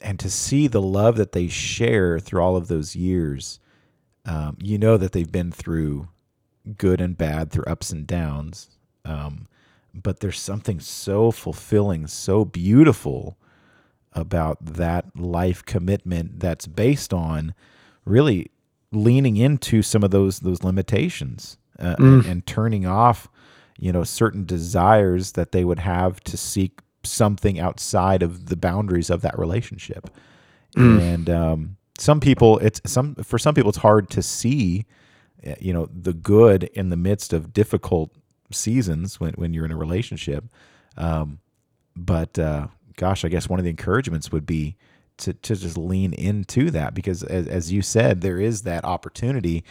and 0.00 0.18
to 0.20 0.30
see 0.30 0.68
the 0.68 0.82
love 0.82 1.16
that 1.16 1.32
they 1.32 1.48
share 1.48 2.18
through 2.18 2.40
all 2.40 2.56
of 2.56 2.68
those 2.68 2.94
years, 2.94 3.60
um, 4.24 4.56
you 4.60 4.78
know 4.78 4.96
that 4.96 5.12
they've 5.12 5.30
been 5.30 5.52
through 5.52 6.08
good 6.76 7.00
and 7.00 7.16
bad, 7.18 7.50
through 7.50 7.64
ups 7.64 7.90
and 7.90 8.06
downs. 8.06 8.70
Um, 9.04 9.46
but 10.02 10.20
there's 10.20 10.40
something 10.40 10.80
so 10.80 11.30
fulfilling, 11.30 12.06
so 12.06 12.44
beautiful 12.44 13.38
about 14.12 14.64
that 14.64 15.16
life 15.16 15.64
commitment 15.64 16.40
that's 16.40 16.66
based 16.66 17.12
on 17.12 17.54
really 18.04 18.50
leaning 18.90 19.36
into 19.36 19.82
some 19.82 20.02
of 20.02 20.10
those 20.10 20.40
those 20.40 20.64
limitations 20.64 21.58
uh, 21.78 21.94
and, 21.98 22.24
and 22.24 22.46
turning 22.46 22.86
off 22.86 23.28
you 23.78 23.92
know 23.92 24.02
certain 24.02 24.44
desires 24.44 25.32
that 25.32 25.52
they 25.52 25.64
would 25.64 25.78
have 25.78 26.20
to 26.20 26.36
seek 26.36 26.80
something 27.04 27.58
outside 27.60 28.22
of 28.22 28.46
the 28.46 28.56
boundaries 28.56 29.10
of 29.10 29.20
that 29.22 29.38
relationship. 29.38 30.10
And 31.00 31.30
um, 31.30 31.76
some 31.98 32.20
people 32.20 32.58
it's 32.58 32.80
some 32.86 33.14
for 33.16 33.38
some 33.38 33.54
people 33.54 33.68
it's 33.68 33.78
hard 33.78 34.10
to 34.10 34.22
see 34.22 34.86
uh, 35.46 35.54
you 35.60 35.72
know 35.72 35.88
the 35.92 36.12
good 36.12 36.64
in 36.74 36.90
the 36.90 36.96
midst 36.96 37.32
of 37.32 37.52
difficult 37.52 38.10
seasons 38.50 39.20
when, 39.20 39.32
when 39.34 39.52
you're 39.52 39.64
in 39.64 39.72
a 39.72 39.76
relationship 39.76 40.44
um, 40.96 41.38
but 41.96 42.38
uh, 42.38 42.68
gosh, 42.96 43.24
I 43.24 43.28
guess 43.28 43.48
one 43.48 43.58
of 43.58 43.64
the 43.64 43.70
encouragements 43.70 44.30
would 44.30 44.44
be 44.44 44.76
to, 45.18 45.32
to 45.32 45.56
just 45.56 45.78
lean 45.78 46.12
into 46.12 46.70
that 46.70 46.94
because, 46.94 47.22
as, 47.22 47.46
as 47.46 47.72
you 47.72 47.82
said, 47.82 48.20
there 48.20 48.38
is 48.38 48.62
that 48.62 48.84
opportunity 48.84 49.64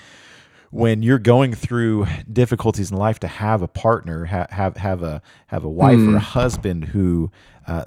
when 0.69 1.01
you're 1.01 1.19
going 1.19 1.53
through 1.53 2.05
difficulties 2.31 2.91
in 2.91 2.97
life 2.97 3.19
to 3.19 3.27
have 3.27 3.61
a 3.61 3.67
partner, 3.67 4.25
ha- 4.25 4.47
have 4.49 4.75
have 4.77 5.01
a 5.03 5.21
have 5.47 5.63
a 5.63 5.69
wife 5.69 5.99
or 5.99 6.17
a 6.17 6.19
husband 6.19 6.85
who 6.85 7.31
uh, 7.67 7.85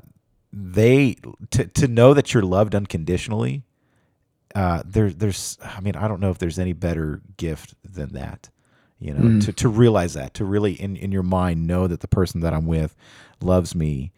they 0.52 1.16
to 1.50 1.66
to 1.66 1.88
know 1.88 2.14
that 2.14 2.32
you're 2.32 2.42
loved 2.42 2.74
unconditionally. 2.74 3.64
Uh, 4.54 4.82
there, 4.84 5.10
there's, 5.10 5.58
I 5.62 5.80
mean, 5.80 5.94
I 5.94 6.08
don't 6.08 6.18
know 6.18 6.30
if 6.30 6.38
there's 6.38 6.58
any 6.58 6.72
better 6.72 7.20
gift 7.36 7.74
than 7.84 8.14
that. 8.14 8.50
You 9.00 9.14
know, 9.14 9.40
to, 9.40 9.52
to 9.52 9.68
realize 9.70 10.12
that, 10.12 10.34
to 10.34 10.44
really 10.44 10.74
in, 10.74 10.94
in 10.94 11.10
your 11.10 11.22
mind 11.22 11.66
know 11.66 11.86
that 11.86 12.00
the 12.00 12.08
person 12.08 12.42
that 12.42 12.52
I'm 12.52 12.66
with 12.66 12.94
loves 13.40 13.74
me 13.74 14.12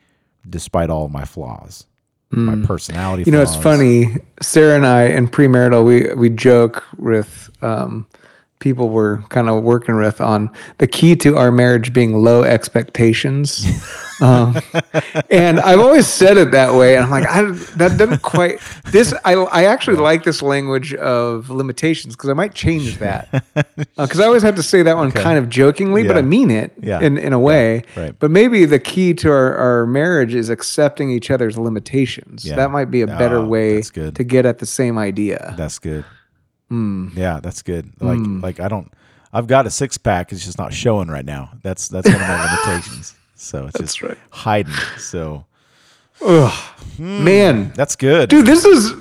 despite 0.48 0.90
all 0.90 1.08
my 1.08 1.24
flaws, 1.24 1.86
my 2.32 2.66
personality. 2.66 3.22
You 3.24 3.32
know, 3.32 3.42
it's 3.42 3.54
funny. 3.54 4.16
Sarah 4.40 4.74
and 4.74 4.84
I 4.84 5.04
in 5.04 5.28
premarital, 5.28 5.84
we 5.84 6.12
we 6.14 6.30
joke 6.30 6.84
with 6.98 7.48
um, 7.62 8.08
people 8.62 8.88
we're 8.88 9.18
kind 9.22 9.50
of 9.50 9.62
working 9.62 9.96
with 9.96 10.20
on 10.20 10.48
the 10.78 10.86
key 10.86 11.16
to 11.16 11.36
our 11.36 11.50
marriage 11.52 11.92
being 11.92 12.14
low 12.22 12.44
expectations. 12.44 13.66
um, 14.22 14.56
and 15.30 15.58
I've 15.60 15.80
always 15.80 16.06
said 16.06 16.36
it 16.38 16.52
that 16.52 16.72
way, 16.74 16.94
and 16.94 17.04
I'm 17.04 17.10
like, 17.10 17.26
I, 17.28 17.42
that 17.76 17.98
doesn't 17.98 18.22
quite. 18.22 18.60
This 18.92 19.12
I 19.24 19.34
I 19.34 19.64
actually 19.64 19.96
like 19.96 20.22
this 20.24 20.40
language 20.42 20.94
of 20.94 21.50
limitations 21.50 22.14
because 22.14 22.30
I 22.30 22.34
might 22.34 22.54
change 22.54 22.98
that 23.06 23.44
because 23.96 24.20
I 24.20 24.24
always 24.26 24.42
have 24.44 24.54
to 24.54 24.62
say 24.62 24.82
that 24.82 24.96
one 24.96 25.10
kind 25.10 25.38
of 25.38 25.48
jokingly, 25.48 26.06
but 26.06 26.16
I 26.16 26.22
mean 26.22 26.50
it 26.50 26.72
Yeah. 26.80 27.00
in 27.00 27.18
in 27.18 27.32
a 27.32 27.38
way. 27.40 27.82
right. 27.96 28.14
But 28.18 28.30
maybe 28.30 28.64
the 28.64 28.78
key 28.78 29.12
to 29.14 29.28
our, 29.30 29.56
our 29.56 29.86
marriage 29.86 30.34
is 30.34 30.48
accepting 30.48 31.10
each 31.10 31.30
other's 31.30 31.58
limitations. 31.58 32.44
Yeah. 32.44 32.54
That 32.56 32.70
might 32.70 32.90
be 32.90 33.02
a 33.02 33.06
better 33.08 33.38
Oh, 33.38 33.46
way 33.46 33.82
to 33.82 34.24
get 34.24 34.46
at 34.46 34.58
the 34.60 34.66
same 34.66 34.98
idea. 34.98 35.54
That's 35.58 35.78
good. 35.80 36.04
Hmm. 36.72 37.08
Yeah, 37.14 37.38
that's 37.42 37.60
good. 37.60 37.92
Like 38.00 38.18
like 38.24 38.60
I 38.60 38.68
don't. 38.68 38.90
I've 39.30 39.46
got 39.46 39.66
a 39.66 39.70
six 39.70 39.98
pack. 39.98 40.32
It's 40.32 40.42
just 40.42 40.56
not 40.56 40.72
showing 40.72 41.08
right 41.08 41.24
now. 41.24 41.50
That's 41.62 41.88
that's 41.88 42.06
one 42.06 42.14
of 42.16 42.20
my 42.22 42.58
limitations. 42.66 43.14
So 43.34 43.66
it's 43.66 43.78
just 43.78 44.00
right. 44.02 44.16
hiding. 44.30 44.72
So 44.98 45.44
Man, 46.98 47.72
that's 47.74 47.96
good. 47.96 48.30
dude, 48.30 48.46
this 48.46 48.64
is 48.64 48.92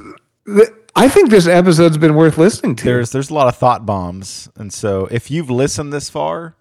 I 0.95 1.07
think 1.07 1.29
this 1.29 1.47
episode's 1.47 1.97
been 1.97 2.15
worth 2.15 2.37
listening 2.37 2.75
to. 2.77 2.83
there's 2.83 3.11
there's 3.11 3.29
a 3.29 3.33
lot 3.33 3.47
of 3.47 3.55
thought 3.55 3.85
bombs, 3.85 4.49
and 4.57 4.73
so 4.73 5.05
if 5.11 5.31
you've 5.31 5.49
listened 5.49 5.93
this 5.93 6.09
far, 6.09 6.55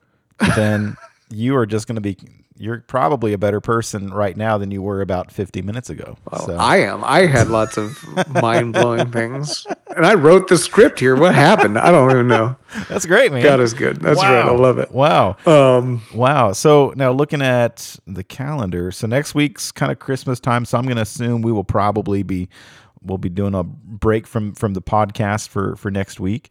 then 0.56 0.96
you 1.30 1.56
are 1.56 1.66
just 1.66 1.86
going 1.88 1.96
to 1.96 2.00
be. 2.00 2.16
You're 2.56 2.80
probably 2.80 3.32
a 3.32 3.38
better 3.38 3.60
person 3.62 4.12
right 4.12 4.36
now 4.36 4.58
than 4.58 4.70
you 4.70 4.82
were 4.82 5.00
about 5.00 5.32
50 5.32 5.62
minutes 5.62 5.88
ago. 5.88 6.18
so 6.44 6.56
I 6.56 6.76
am. 6.80 7.02
I 7.04 7.20
had 7.20 7.48
lots 7.48 7.78
of 7.78 7.98
mind 8.28 8.74
blowing 8.74 9.10
things, 9.10 9.66
and 9.96 10.06
I 10.06 10.14
wrote 10.14 10.48
the 10.48 10.56
script 10.58 11.00
here. 11.00 11.16
What 11.16 11.34
happened? 11.34 11.78
I 11.78 11.90
don't 11.90 12.10
even 12.10 12.28
know. 12.28 12.56
that's 12.88 13.06
great, 13.06 13.32
man. 13.32 13.42
God 13.42 13.60
is 13.60 13.74
good. 13.74 13.96
That's 14.00 14.20
right. 14.22 14.44
I 14.44 14.50
love 14.52 14.78
it. 14.78 14.90
Wow. 14.92 15.36
Um, 15.46 16.02
Wow. 16.14 16.52
So 16.52 16.92
now 16.96 17.12
looking 17.12 17.42
at 17.42 17.96
the 18.06 18.22
calendar, 18.24 18.92
so 18.92 19.06
next 19.06 19.34
week's 19.34 19.72
kind 19.72 19.90
of 19.92 19.98
Christmas 19.98 20.40
time. 20.40 20.64
So 20.64 20.78
I'm 20.78 20.84
going 20.84 20.96
to 20.96 21.02
assume 21.02 21.42
we 21.42 21.52
will 21.52 21.64
probably 21.64 22.22
be 22.22 22.48
we'll 23.02 23.18
be 23.18 23.28
doing 23.30 23.54
a 23.54 23.62
break 23.64 24.26
from 24.26 24.54
from 24.54 24.74
the 24.74 24.82
podcast 24.82 25.48
for 25.48 25.76
for 25.76 25.90
next 25.90 26.20
week. 26.20 26.50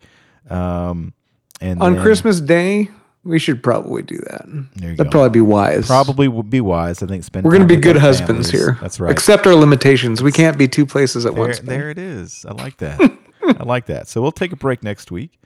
Um, 0.50 1.14
and 1.62 1.82
On 1.82 1.94
then 1.94 2.02
Christmas 2.02 2.40
Day, 2.42 2.90
we 3.24 3.38
should 3.38 3.62
probably 3.62 4.02
do 4.02 4.18
that. 4.18 4.46
There 4.76 4.92
you 4.92 4.96
That'd 4.96 5.12
go. 5.12 5.20
probably 5.20 5.30
be 5.30 5.42
wise. 5.42 5.86
probably 5.88 6.28
would 6.28 6.50
be 6.50 6.62
wise. 6.62 7.04
I 7.04 7.06
think 7.08 7.24
spend. 7.24 7.46
We're 7.46 7.52
going 7.52 7.68
to 7.68 7.76
be 7.76 7.80
good 7.80 7.98
husbands 7.98 8.50
families. 8.50 8.52
here. 8.52 8.78
That's 8.82 9.00
right. 9.00 9.12
Accept 9.12 9.46
our 9.46 9.56
limitations. 9.56 10.24
We 10.24 10.32
can't 10.32 10.58
be 10.58 10.68
two 10.68 10.86
places 10.86 11.26
at 11.26 11.34
there, 11.36 11.44
once. 11.44 11.60
there 11.60 11.90
it 11.90 11.98
is. 11.98 12.46
I 12.48 12.54
like 12.54 12.78
that. 12.78 13.00
I 13.58 13.64
like 13.64 13.86
that. 13.88 14.08
So 14.08 14.22
we'll 14.22 14.32
take 14.32 14.52
a 14.52 14.56
break 14.56 14.84
next 14.84 15.12
week, 15.12 15.39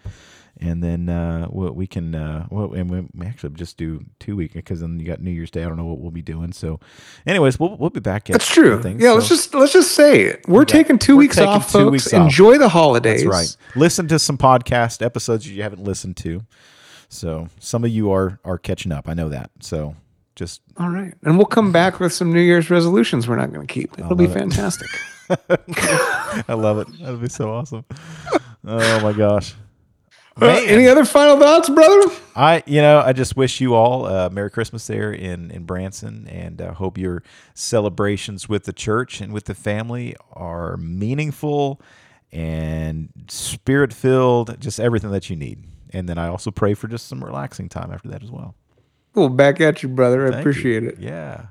and 0.59 0.83
then 0.83 1.09
uh, 1.09 1.47
we, 1.49 1.69
we 1.71 1.87
can. 1.87 2.15
Uh, 2.15 2.47
well, 2.49 2.73
and 2.73 2.89
we, 2.89 3.25
actually 3.25 3.53
just 3.53 3.77
do 3.77 4.03
two 4.19 4.35
week 4.35 4.53
because 4.53 4.81
then 4.81 4.99
you 4.99 5.05
got 5.05 5.21
New 5.21 5.31
Year's 5.31 5.51
Day. 5.51 5.63
I 5.63 5.67
don't 5.67 5.77
know 5.77 5.85
what 5.85 5.99
we'll 5.99 6.11
be 6.11 6.21
doing. 6.21 6.51
So, 6.53 6.79
anyways, 7.25 7.59
we'll 7.59 7.77
we'll 7.77 7.89
be 7.89 7.99
back. 7.99 8.29
At 8.29 8.33
That's 8.33 8.51
true. 8.51 8.81
things. 8.81 9.01
yeah, 9.01 9.11
let's 9.11 9.29
just 9.29 9.53
let's 9.53 9.73
just 9.73 9.91
say 9.93 10.21
it. 10.21 10.47
We're 10.47 10.65
taking 10.65 10.99
2 10.99 11.15
We're 11.15 11.19
weeks 11.19 11.35
taking 11.35 11.49
off, 11.49 11.67
two 11.71 11.79
folks. 11.79 11.91
weeks 11.91 12.13
off. 12.13 12.23
Enjoy 12.23 12.57
the 12.57 12.69
holidays. 12.69 13.23
That's 13.23 13.31
right. 13.33 13.57
Listen 13.75 14.07
to 14.09 14.19
some 14.19 14.37
podcast 14.37 15.03
episodes 15.03 15.49
you 15.49 15.63
haven't 15.63 15.83
listened 15.83 16.17
to. 16.17 16.43
So 17.09 17.47
some 17.59 17.83
of 17.83 17.91
you 17.91 18.11
are 18.11 18.39
are 18.43 18.57
catching 18.57 18.91
up. 18.91 19.07
I 19.07 19.13
know 19.13 19.29
that. 19.29 19.51
So 19.59 19.95
just 20.35 20.61
All 20.77 20.89
right, 20.89 21.13
and 21.23 21.37
we'll 21.37 21.45
come 21.45 21.71
back 21.71 21.99
with 21.99 22.11
some 22.11 22.33
New 22.33 22.41
Year's 22.41 22.69
resolutions 22.69 23.27
we're 23.27 23.35
not 23.35 23.53
going 23.53 23.65
to 23.65 23.71
keep. 23.71 23.97
It'll 23.99 24.15
be 24.15 24.25
it. 24.25 24.51
I 26.47 26.53
love 26.53 26.79
it. 26.79 26.99
That'd 26.99 27.21
be 27.21 27.29
so 27.29 27.53
awesome. 27.53 27.85
Oh 28.65 28.99
my 29.01 29.13
gosh. 29.13 29.55
Uh, 30.41 30.47
any 30.65 30.87
other 30.87 31.05
final 31.05 31.37
thoughts, 31.37 31.69
brother? 31.69 32.11
I, 32.35 32.63
you 32.65 32.81
know, 32.81 32.99
I 33.01 33.13
just 33.13 33.37
wish 33.37 33.61
you 33.61 33.75
all 33.75 34.07
uh, 34.07 34.29
Merry 34.31 34.49
Christmas 34.49 34.87
there 34.87 35.13
in 35.13 35.51
in 35.51 35.65
Branson, 35.65 36.27
and 36.27 36.59
uh, 36.59 36.73
hope 36.73 36.97
your 36.97 37.21
celebrations 37.53 38.49
with 38.49 38.63
the 38.63 38.73
church 38.73 39.21
and 39.21 39.31
with 39.31 39.45
the 39.45 39.53
family 39.53 40.15
are 40.31 40.75
meaningful 40.77 41.79
and 42.31 43.09
spirit 43.27 43.93
filled. 43.93 44.59
Just 44.59 44.79
everything 44.79 45.11
that 45.11 45.29
you 45.29 45.35
need. 45.35 45.65
And 45.91 46.09
then 46.09 46.17
I 46.17 46.29
also 46.29 46.49
pray 46.49 46.73
for 46.73 46.87
just 46.87 47.07
some 47.07 47.23
relaxing 47.23 47.69
time 47.69 47.91
after 47.93 48.07
that 48.09 48.23
as 48.23 48.31
well. 48.31 48.55
Well, 49.13 49.29
back 49.29 49.61
at 49.61 49.83
you, 49.83 49.89
brother. 49.89 50.25
I 50.25 50.31
Thank 50.31 50.33
you. 50.33 50.39
appreciate 50.49 50.83
it. 50.83 50.97
Yeah. 50.99 51.45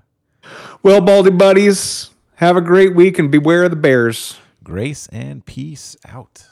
Well, 0.82 1.00
Baldy 1.00 1.30
buddies, 1.30 2.10
have 2.42 2.56
a 2.56 2.60
great 2.60 2.92
week 2.92 3.20
and 3.20 3.30
beware 3.30 3.62
of 3.62 3.70
the 3.70 3.76
bears. 3.76 4.36
Grace 4.64 5.06
and 5.12 5.46
peace 5.46 5.96
out. 6.04 6.51